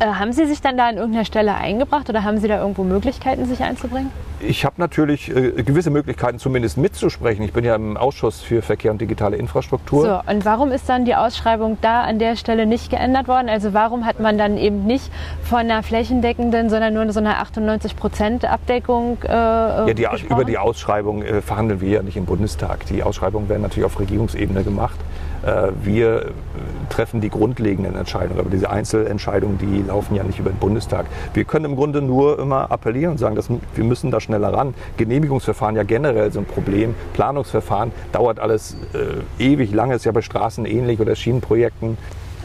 Äh, 0.00 0.06
haben 0.06 0.32
Sie 0.32 0.46
sich 0.46 0.60
dann 0.60 0.76
da 0.76 0.88
an 0.88 0.96
irgendeiner 0.96 1.24
Stelle 1.24 1.54
eingebracht 1.54 2.08
oder 2.08 2.22
haben 2.22 2.38
Sie 2.38 2.48
da 2.48 2.60
irgendwo 2.60 2.84
Möglichkeiten, 2.84 3.46
sich 3.46 3.62
einzubringen? 3.62 4.10
Ich 4.40 4.64
habe 4.64 4.76
natürlich 4.78 5.34
äh, 5.34 5.62
gewisse 5.62 5.90
Möglichkeiten, 5.90 6.38
zumindest 6.38 6.78
mitzusprechen. 6.78 7.42
Ich 7.42 7.52
bin 7.52 7.64
ja 7.64 7.74
im 7.74 7.96
Ausschuss 7.96 8.40
für 8.40 8.62
Verkehr 8.62 8.92
und 8.92 9.00
digitale 9.00 9.36
Infrastruktur. 9.36 10.04
So, 10.04 10.32
und 10.32 10.44
warum 10.44 10.70
ist 10.70 10.88
dann 10.88 11.04
die 11.04 11.16
Ausschreibung 11.16 11.78
da 11.80 12.02
an 12.02 12.20
der 12.20 12.36
Stelle 12.36 12.66
nicht 12.66 12.90
geändert 12.90 13.26
worden? 13.26 13.48
Also 13.48 13.74
warum 13.74 14.06
hat 14.06 14.20
man 14.20 14.38
dann 14.38 14.56
eben 14.56 14.86
nicht 14.86 15.10
von 15.42 15.58
einer 15.58 15.82
flächendeckenden, 15.82 16.70
sondern 16.70 16.94
nur 16.94 17.10
so 17.12 17.18
einer 17.18 17.38
98 17.38 17.96
Prozent 17.96 18.44
Abdeckung 18.44 19.18
äh, 19.24 19.28
ja, 19.28 19.94
die, 19.94 20.06
Über 20.28 20.44
die 20.44 20.58
Ausschreibung 20.58 21.22
äh, 21.22 21.42
verhandeln 21.42 21.80
wir 21.80 21.88
ja 21.88 22.02
nicht 22.02 22.16
im 22.16 22.26
Bundestag. 22.26 22.86
Die 22.86 23.02
Ausschreibungen 23.02 23.48
werden 23.48 23.62
natürlich 23.62 23.86
auf 23.86 23.98
Regierungsebene 23.98 24.62
gemacht. 24.62 24.98
Äh, 25.44 25.70
wir 25.82 26.32
treffen 26.88 27.20
die 27.20 27.28
grundlegenden 27.28 27.96
Entscheidungen, 27.96 28.40
aber 28.40 28.50
diese 28.50 28.70
Einzelentscheidungen, 28.70 29.58
die 29.58 29.82
laufen 29.86 30.14
ja 30.14 30.22
nicht 30.22 30.38
über 30.38 30.50
den 30.50 30.58
Bundestag. 30.58 31.06
Wir 31.34 31.44
können 31.44 31.66
im 31.66 31.76
Grunde 31.76 32.02
nur 32.02 32.38
immer 32.38 32.70
appellieren 32.70 33.12
und 33.12 33.18
sagen, 33.18 33.36
dass 33.36 33.48
wir 33.48 33.84
müssen 33.84 34.10
da 34.10 34.20
schneller 34.20 34.52
ran. 34.52 34.74
Genehmigungsverfahren 34.96 35.76
ja 35.76 35.82
generell 35.82 36.32
so 36.32 36.40
ein 36.40 36.46
Problem. 36.46 36.94
Planungsverfahren 37.14 37.92
dauert 38.12 38.40
alles 38.40 38.76
äh, 38.94 39.42
ewig 39.42 39.72
lange, 39.72 39.94
ist 39.94 40.04
ja 40.04 40.12
bei 40.12 40.22
Straßen 40.22 40.64
ähnlich 40.64 41.00
oder 41.00 41.14
Schienenprojekten. 41.14 41.98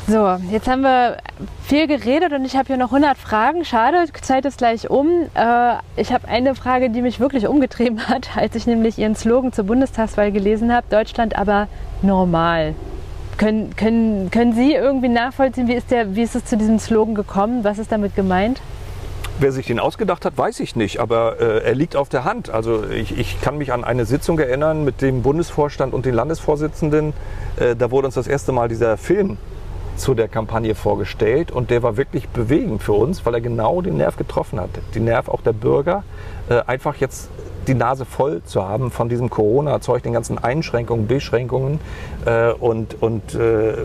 So, 0.05 0.37
jetzt 0.51 0.67
haben 0.67 0.81
wir 0.81 1.17
viel 1.63 1.87
geredet 1.87 2.33
und 2.33 2.43
ich 2.43 2.57
habe 2.57 2.67
hier 2.67 2.75
noch 2.75 2.91
100 2.91 3.17
Fragen. 3.17 3.63
Schade, 3.63 4.03
Zeit 4.21 4.43
ist 4.43 4.57
gleich 4.57 4.89
um. 4.89 5.07
Äh, 5.33 5.75
ich 5.95 6.11
habe 6.11 6.27
eine 6.27 6.55
Frage, 6.55 6.89
die 6.89 7.01
mich 7.01 7.21
wirklich 7.21 7.47
umgetrieben 7.47 8.05
hat, 8.09 8.35
als 8.35 8.53
ich 8.55 8.67
nämlich 8.67 8.97
Ihren 8.97 9.15
Slogan 9.15 9.53
zur 9.53 9.63
Bundestagswahl 9.63 10.33
gelesen 10.33 10.73
habe. 10.73 10.85
Deutschland 10.89 11.37
aber 11.37 11.69
normal. 12.01 12.75
Können, 13.37 13.77
können, 13.77 14.29
können 14.29 14.51
Sie 14.51 14.73
irgendwie 14.73 15.07
nachvollziehen, 15.07 15.69
wie 15.69 15.73
ist, 15.73 15.89
der, 15.89 16.15
wie 16.17 16.21
ist 16.21 16.35
es 16.35 16.43
zu 16.43 16.57
diesem 16.57 16.79
Slogan 16.79 17.15
gekommen? 17.15 17.63
Was 17.63 17.79
ist 17.79 17.91
damit 17.91 18.13
gemeint? 18.13 18.61
Wer 19.39 19.53
sich 19.53 19.67
den 19.67 19.79
ausgedacht 19.79 20.25
hat, 20.25 20.37
weiß 20.37 20.59
ich 20.59 20.75
nicht, 20.75 20.99
aber 20.99 21.39
äh, 21.39 21.63
er 21.63 21.75
liegt 21.75 21.95
auf 21.95 22.09
der 22.09 22.25
Hand. 22.25 22.49
Also 22.49 22.83
ich, 22.89 23.17
ich, 23.17 23.41
kann 23.41 23.57
mich 23.57 23.71
an 23.71 23.85
eine 23.85 24.05
Sitzung 24.05 24.37
erinnern 24.37 24.83
mit 24.83 25.01
dem 25.01 25.23
Bundesvorstand 25.23 25.93
und 25.93 26.05
den 26.05 26.13
Landesvorsitzenden. 26.13 27.13
Äh, 27.55 27.77
da 27.77 27.89
wurde 27.89 28.07
uns 28.07 28.15
das 28.15 28.27
erste 28.27 28.51
Mal 28.51 28.67
dieser 28.67 28.97
Film 28.97 29.37
zu 29.95 30.13
der 30.13 30.27
Kampagne 30.27 30.75
vorgestellt 30.75 31.51
und 31.51 31.69
der 31.69 31.83
war 31.83 31.97
wirklich 31.97 32.29
bewegend 32.29 32.81
für 32.83 32.93
uns, 32.93 33.25
weil 33.25 33.35
er 33.35 33.41
genau 33.41 33.81
den 33.81 33.97
Nerv 33.97 34.17
getroffen 34.17 34.59
hat. 34.59 34.69
Den 34.95 35.05
Nerv 35.05 35.27
auch 35.29 35.41
der 35.41 35.53
Bürger, 35.53 36.03
äh, 36.49 36.61
einfach 36.65 36.95
jetzt 36.97 37.29
die 37.67 37.73
Nase 37.73 38.05
voll 38.05 38.41
zu 38.43 38.67
haben 38.67 38.91
von 38.91 39.09
diesem 39.09 39.29
Corona-Zeug, 39.29 40.03
den 40.03 40.13
ganzen 40.13 40.37
Einschränkungen, 40.37 41.07
Beschränkungen 41.07 41.79
äh, 42.25 42.51
und, 42.51 43.01
und, 43.01 43.35
äh, 43.35 43.75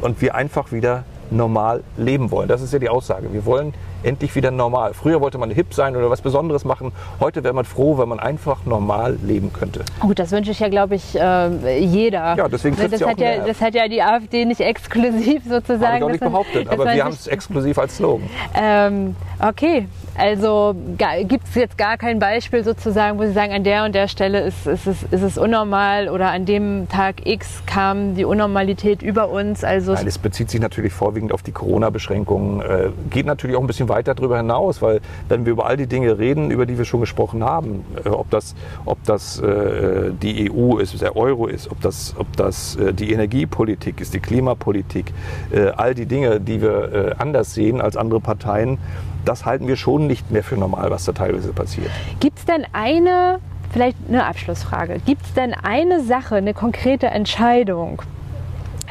und 0.00 0.20
wir 0.20 0.34
einfach 0.34 0.72
wieder 0.72 1.04
normal 1.30 1.82
leben 1.96 2.30
wollen. 2.30 2.48
Das 2.48 2.62
ist 2.62 2.72
ja 2.72 2.78
die 2.78 2.88
Aussage. 2.88 3.32
Wir 3.32 3.44
wollen 3.46 3.74
endlich 4.04 4.34
wieder 4.34 4.50
normal. 4.50 4.94
Früher 4.94 5.20
wollte 5.20 5.38
man 5.38 5.50
hip 5.50 5.74
sein 5.74 5.96
oder 5.96 6.10
was 6.10 6.20
Besonderes 6.20 6.64
machen. 6.64 6.92
Heute 7.20 7.42
wäre 7.44 7.54
man 7.54 7.64
froh, 7.64 7.98
wenn 7.98 8.08
man 8.08 8.20
einfach 8.20 8.64
normal 8.64 9.18
leben 9.22 9.52
könnte. 9.52 9.84
Gut, 10.00 10.18
das 10.18 10.30
wünsche 10.30 10.50
ich 10.50 10.60
ja, 10.60 10.68
glaube 10.68 10.94
ich, 10.94 11.18
äh, 11.18 11.78
jeder. 11.78 12.36
Ja, 12.36 12.48
deswegen 12.48 12.76
das, 12.76 13.00
ja 13.00 13.08
hat 13.08 13.20
ja, 13.20 13.44
das 13.46 13.60
hat 13.60 13.74
ja 13.74 13.88
die 13.88 14.02
AfD 14.02 14.44
nicht 14.44 14.60
exklusiv 14.60 15.42
sozusagen. 15.48 15.84
Habe 15.84 15.96
ich 15.96 16.02
auch 16.04 16.08
nicht 16.10 16.20
behauptet, 16.20 16.68
aber 16.68 16.92
wir 16.92 17.04
haben 17.04 17.12
es 17.12 17.26
exklusiv 17.26 17.78
als 17.78 17.96
Slogan. 17.96 18.28
Ähm, 18.54 19.16
okay, 19.40 19.86
also 20.16 20.74
gibt 21.22 21.48
es 21.48 21.54
jetzt 21.54 21.76
gar 21.76 21.96
kein 21.96 22.18
Beispiel 22.18 22.62
sozusagen, 22.62 23.18
wo 23.18 23.24
Sie 23.24 23.32
sagen, 23.32 23.52
an 23.52 23.64
der 23.64 23.84
und 23.84 23.94
der 23.94 24.08
Stelle 24.08 24.40
ist, 24.40 24.66
ist, 24.66 24.86
es, 24.86 25.02
ist 25.02 25.22
es 25.22 25.38
unnormal 25.38 26.08
oder 26.08 26.30
an 26.30 26.44
dem 26.44 26.88
Tag 26.88 27.26
X 27.26 27.62
kam 27.66 28.14
die 28.14 28.24
Unnormalität 28.24 29.02
über 29.02 29.28
uns. 29.28 29.64
Also 29.64 29.92
Nein, 29.94 30.06
es 30.06 30.18
bezieht 30.18 30.50
sich 30.50 30.60
natürlich 30.60 30.92
vorwiegend 30.92 31.32
auf 31.32 31.42
die 31.42 31.52
Corona-Beschränkungen, 31.52 32.60
äh, 32.60 32.90
geht 33.10 33.26
natürlich 33.26 33.56
auch 33.56 33.60
ein 33.60 33.66
bisschen 33.66 33.88
weit 33.94 34.08
darüber 34.08 34.36
hinaus, 34.36 34.82
weil 34.82 35.00
wenn 35.28 35.44
wir 35.44 35.52
über 35.52 35.66
all 35.66 35.76
die 35.76 35.86
Dinge 35.86 36.18
reden, 36.18 36.50
über 36.50 36.66
die 36.66 36.76
wir 36.76 36.84
schon 36.84 37.00
gesprochen 37.00 37.44
haben, 37.44 37.84
äh, 38.04 38.08
ob 38.08 38.30
das, 38.30 38.54
ob 38.84 39.02
das 39.04 39.40
äh, 39.40 40.10
die 40.20 40.50
EU 40.50 40.78
ist, 40.78 41.00
der 41.00 41.16
Euro 41.16 41.46
ist, 41.46 41.70
ob 41.70 41.80
das, 41.80 42.14
ob 42.18 42.36
das 42.36 42.76
äh, 42.76 42.92
die 42.92 43.12
Energiepolitik 43.12 44.00
ist, 44.00 44.14
die 44.14 44.20
Klimapolitik, 44.20 45.12
äh, 45.52 45.68
all 45.68 45.94
die 45.94 46.06
Dinge, 46.06 46.40
die 46.40 46.60
wir 46.60 46.92
äh, 46.92 47.14
anders 47.18 47.54
sehen 47.54 47.80
als 47.80 47.96
andere 47.96 48.20
Parteien, 48.20 48.78
das 49.24 49.46
halten 49.46 49.68
wir 49.68 49.76
schon 49.76 50.06
nicht 50.06 50.30
mehr 50.30 50.42
für 50.42 50.56
normal, 50.56 50.90
was 50.90 51.04
da 51.04 51.12
teilweise 51.12 51.52
passiert. 51.52 51.90
Gibt 52.20 52.38
es 52.38 52.44
denn 52.44 52.66
eine, 52.72 53.38
vielleicht 53.72 53.96
eine 54.08 54.24
Abschlussfrage, 54.24 54.98
gibt 55.06 55.22
es 55.22 55.32
denn 55.34 55.54
eine 55.54 56.02
Sache, 56.02 56.36
eine 56.36 56.52
konkrete 56.52 57.06
Entscheidung, 57.06 58.02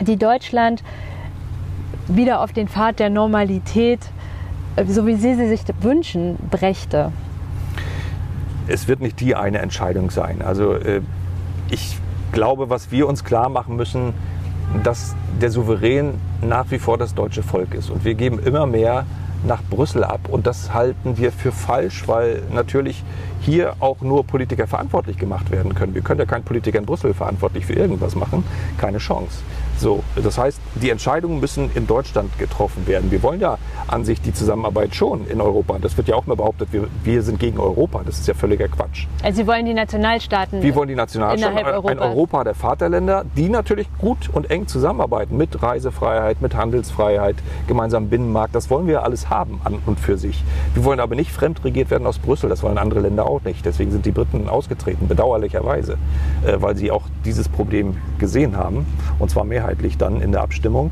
die 0.02 0.18
Deutschland 0.18 0.84
wieder 2.08 2.42
auf 2.42 2.52
den 2.52 2.68
Pfad 2.68 3.00
der 3.00 3.10
Normalität, 3.10 4.00
so 4.88 5.06
wie 5.06 5.16
Sie 5.16 5.36
sie 5.36 5.48
sich 5.48 5.62
wünschen, 5.82 6.38
brächte? 6.50 7.12
Es 8.68 8.88
wird 8.88 9.02
nicht 9.02 9.20
die 9.20 9.36
eine 9.36 9.60
Entscheidung 9.60 10.10
sein. 10.10 10.42
Also 10.42 10.74
äh, 10.74 11.02
ich 11.70 11.98
glaube, 12.32 12.70
was 12.70 12.92
wir 12.92 13.08
uns 13.08 13.24
klar 13.24 13.50
machen 13.50 13.76
müssen, 13.76 14.14
dass 14.84 15.16
der 15.42 15.52
Souverän 15.52 16.16
nach 16.42 16.72
wie 16.72 16.80
vor 16.80 16.98
das 16.98 17.14
deutsche 17.14 17.44
Volk 17.44 17.74
ist. 17.74 17.90
Und 17.90 18.06
wir 18.06 18.16
geben 18.16 18.40
immer 18.40 18.66
mehr 18.66 19.06
nach 19.46 19.62
Brüssel 19.62 20.04
ab. 20.04 20.22
Und 20.30 20.48
das 20.48 20.74
halten 20.74 21.18
wir 21.18 21.32
für 21.32 21.52
falsch, 21.52 22.08
weil 22.08 22.42
natürlich 22.54 23.04
hier 23.42 23.76
auch 23.80 24.02
nur 24.02 24.26
Politiker 24.26 24.68
verantwortlich 24.68 25.18
gemacht 25.18 25.52
werden 25.52 25.76
können. 25.76 25.94
Wir 25.94 26.02
können 26.02 26.20
ja 26.20 26.26
keinen 26.26 26.44
Politiker 26.44 26.80
in 26.80 26.86
Brüssel 26.86 27.14
verantwortlich 27.14 27.66
für 27.66 27.74
irgendwas 27.74 28.16
machen. 28.16 28.44
Keine 28.78 29.00
Chance. 29.00 29.40
So, 29.84 30.02
das 30.16 30.38
heißt, 30.38 30.62
die 30.76 30.92
Entscheidungen 30.92 31.42
müssen 31.42 31.70
in 31.76 31.88
Deutschland 31.88 32.40
getroffen 32.40 32.88
werden. 32.88 33.12
Wir 33.12 33.22
wollen 33.22 33.42
ja 33.42 33.58
an 33.86 34.06
sich 34.06 34.22
die 34.22 34.34
Zusammenarbeit 34.34 34.96
schon 34.96 35.28
in 35.28 35.42
Europa. 35.42 35.78
Das 35.78 35.98
wird 35.98 36.08
ja 36.08 36.16
auch 36.16 36.26
mal 36.26 36.38
behauptet, 36.38 36.70
wir, 36.72 36.88
wir 37.04 37.22
sind 37.22 37.38
gegen 37.38 37.60
Europa. 37.60 38.02
Das 38.06 38.18
ist 38.18 38.26
ja 38.26 38.34
völliger 38.34 38.70
Quatsch. 38.70 39.08
Also 39.22 39.42
Sie 39.42 39.46
wollen 39.46 39.66
die 39.66 39.74
Nationalstaaten. 39.74 40.62
Wir 40.62 40.74
wollen 40.74 40.88
die 40.88 40.96
Nationalstaaten, 40.96 41.86
ein 41.86 42.00
Europa 42.00 42.46
der 42.46 42.56
Vaterländer, 42.56 43.26
die 43.36 43.50
natürlich 43.50 43.90
gut 43.98 44.30
und 44.32 44.50
eng 44.50 44.68
zusammenarbeiten 44.68 45.36
mit 45.36 45.62
Reisefreiheit, 45.62 46.42
mit 46.42 46.56
Handelsfreiheit, 46.56 47.36
gemeinsamen 47.68 48.08
Binnenmarkt. 48.08 48.56
Das 48.56 48.70
wollen 48.70 48.88
wir 48.88 49.04
alles 49.04 49.30
haben 49.30 49.60
an 49.66 49.80
und 49.86 50.00
für 50.00 50.18
sich. 50.18 50.46
Wir 50.76 50.86
wollen 50.86 51.02
aber 51.02 51.16
nicht 51.16 51.30
fremdregiert 51.34 51.90
werden 51.90 52.08
aus 52.08 52.20
Brüssel. 52.20 52.50
Das 52.50 52.64
wollen 52.64 52.78
andere 52.78 53.02
Länder 53.02 53.26
auch 53.26 53.44
nicht. 53.44 53.66
Deswegen 53.66 53.92
sind 53.92 54.06
die 54.06 54.12
Briten 54.12 54.48
ausgetreten, 54.48 55.10
bedauerlicherweise, 55.10 55.98
äh, 56.46 56.56
weil 56.62 56.78
sie 56.78 56.90
auch 56.90 57.04
dieses 57.26 57.50
Problem 57.50 57.98
gesehen 58.18 58.56
haben. 58.56 58.86
Und 59.20 59.30
zwar 59.30 59.44
mehrheitlich 59.44 59.73
dann 59.98 60.22
in 60.22 60.32
der 60.32 60.42
Abstimmung. 60.42 60.92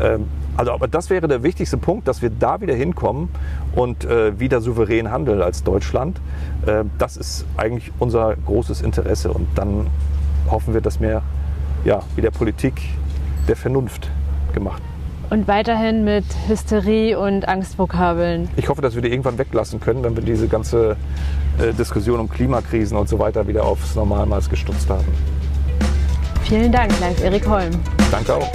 Ähm, 0.00 0.26
also, 0.56 0.72
aber 0.72 0.88
das 0.88 1.10
wäre 1.10 1.28
der 1.28 1.42
wichtigste 1.42 1.76
Punkt, 1.76 2.08
dass 2.08 2.22
wir 2.22 2.30
da 2.30 2.60
wieder 2.60 2.74
hinkommen 2.74 3.28
und 3.74 4.04
äh, 4.04 4.38
wieder 4.38 4.60
souverän 4.60 5.10
handeln 5.10 5.42
als 5.42 5.62
Deutschland. 5.62 6.20
Äh, 6.66 6.84
das 6.98 7.16
ist 7.16 7.46
eigentlich 7.56 7.92
unser 7.98 8.36
großes 8.36 8.82
Interesse. 8.82 9.32
Und 9.32 9.46
dann 9.54 9.86
hoffen 10.50 10.74
wir, 10.74 10.80
dass 10.80 11.00
wir 11.00 11.22
ja, 11.84 12.00
wieder 12.16 12.30
Politik 12.30 12.80
der 13.48 13.56
Vernunft 13.56 14.10
gemacht 14.52 14.82
und 15.30 15.46
weiterhin 15.46 16.04
mit 16.04 16.24
Hysterie 16.48 17.16
und 17.16 17.48
Angstvokabeln. 17.48 18.48
Ich 18.56 18.68
hoffe, 18.68 18.82
dass 18.82 18.96
wir 18.96 19.02
die 19.02 19.08
irgendwann 19.08 19.38
weglassen 19.38 19.80
können, 19.80 20.02
wenn 20.02 20.16
wir 20.16 20.24
diese 20.24 20.48
ganze 20.48 20.96
äh, 21.58 21.72
Diskussion 21.72 22.20
um 22.20 22.28
Klimakrisen 22.28 22.98
und 22.98 23.08
so 23.08 23.18
weiter 23.18 23.46
wieder 23.46 23.64
aufs 23.64 23.94
Normalmaß 23.94 24.50
gestutzt 24.50 24.90
haben. 24.90 25.06
Vielen 26.50 26.72
Dank, 26.72 26.90
Live 26.98 27.22
Erik 27.22 27.46
Holm. 27.46 27.70
Danke 28.10 28.34
auch. 28.34 28.50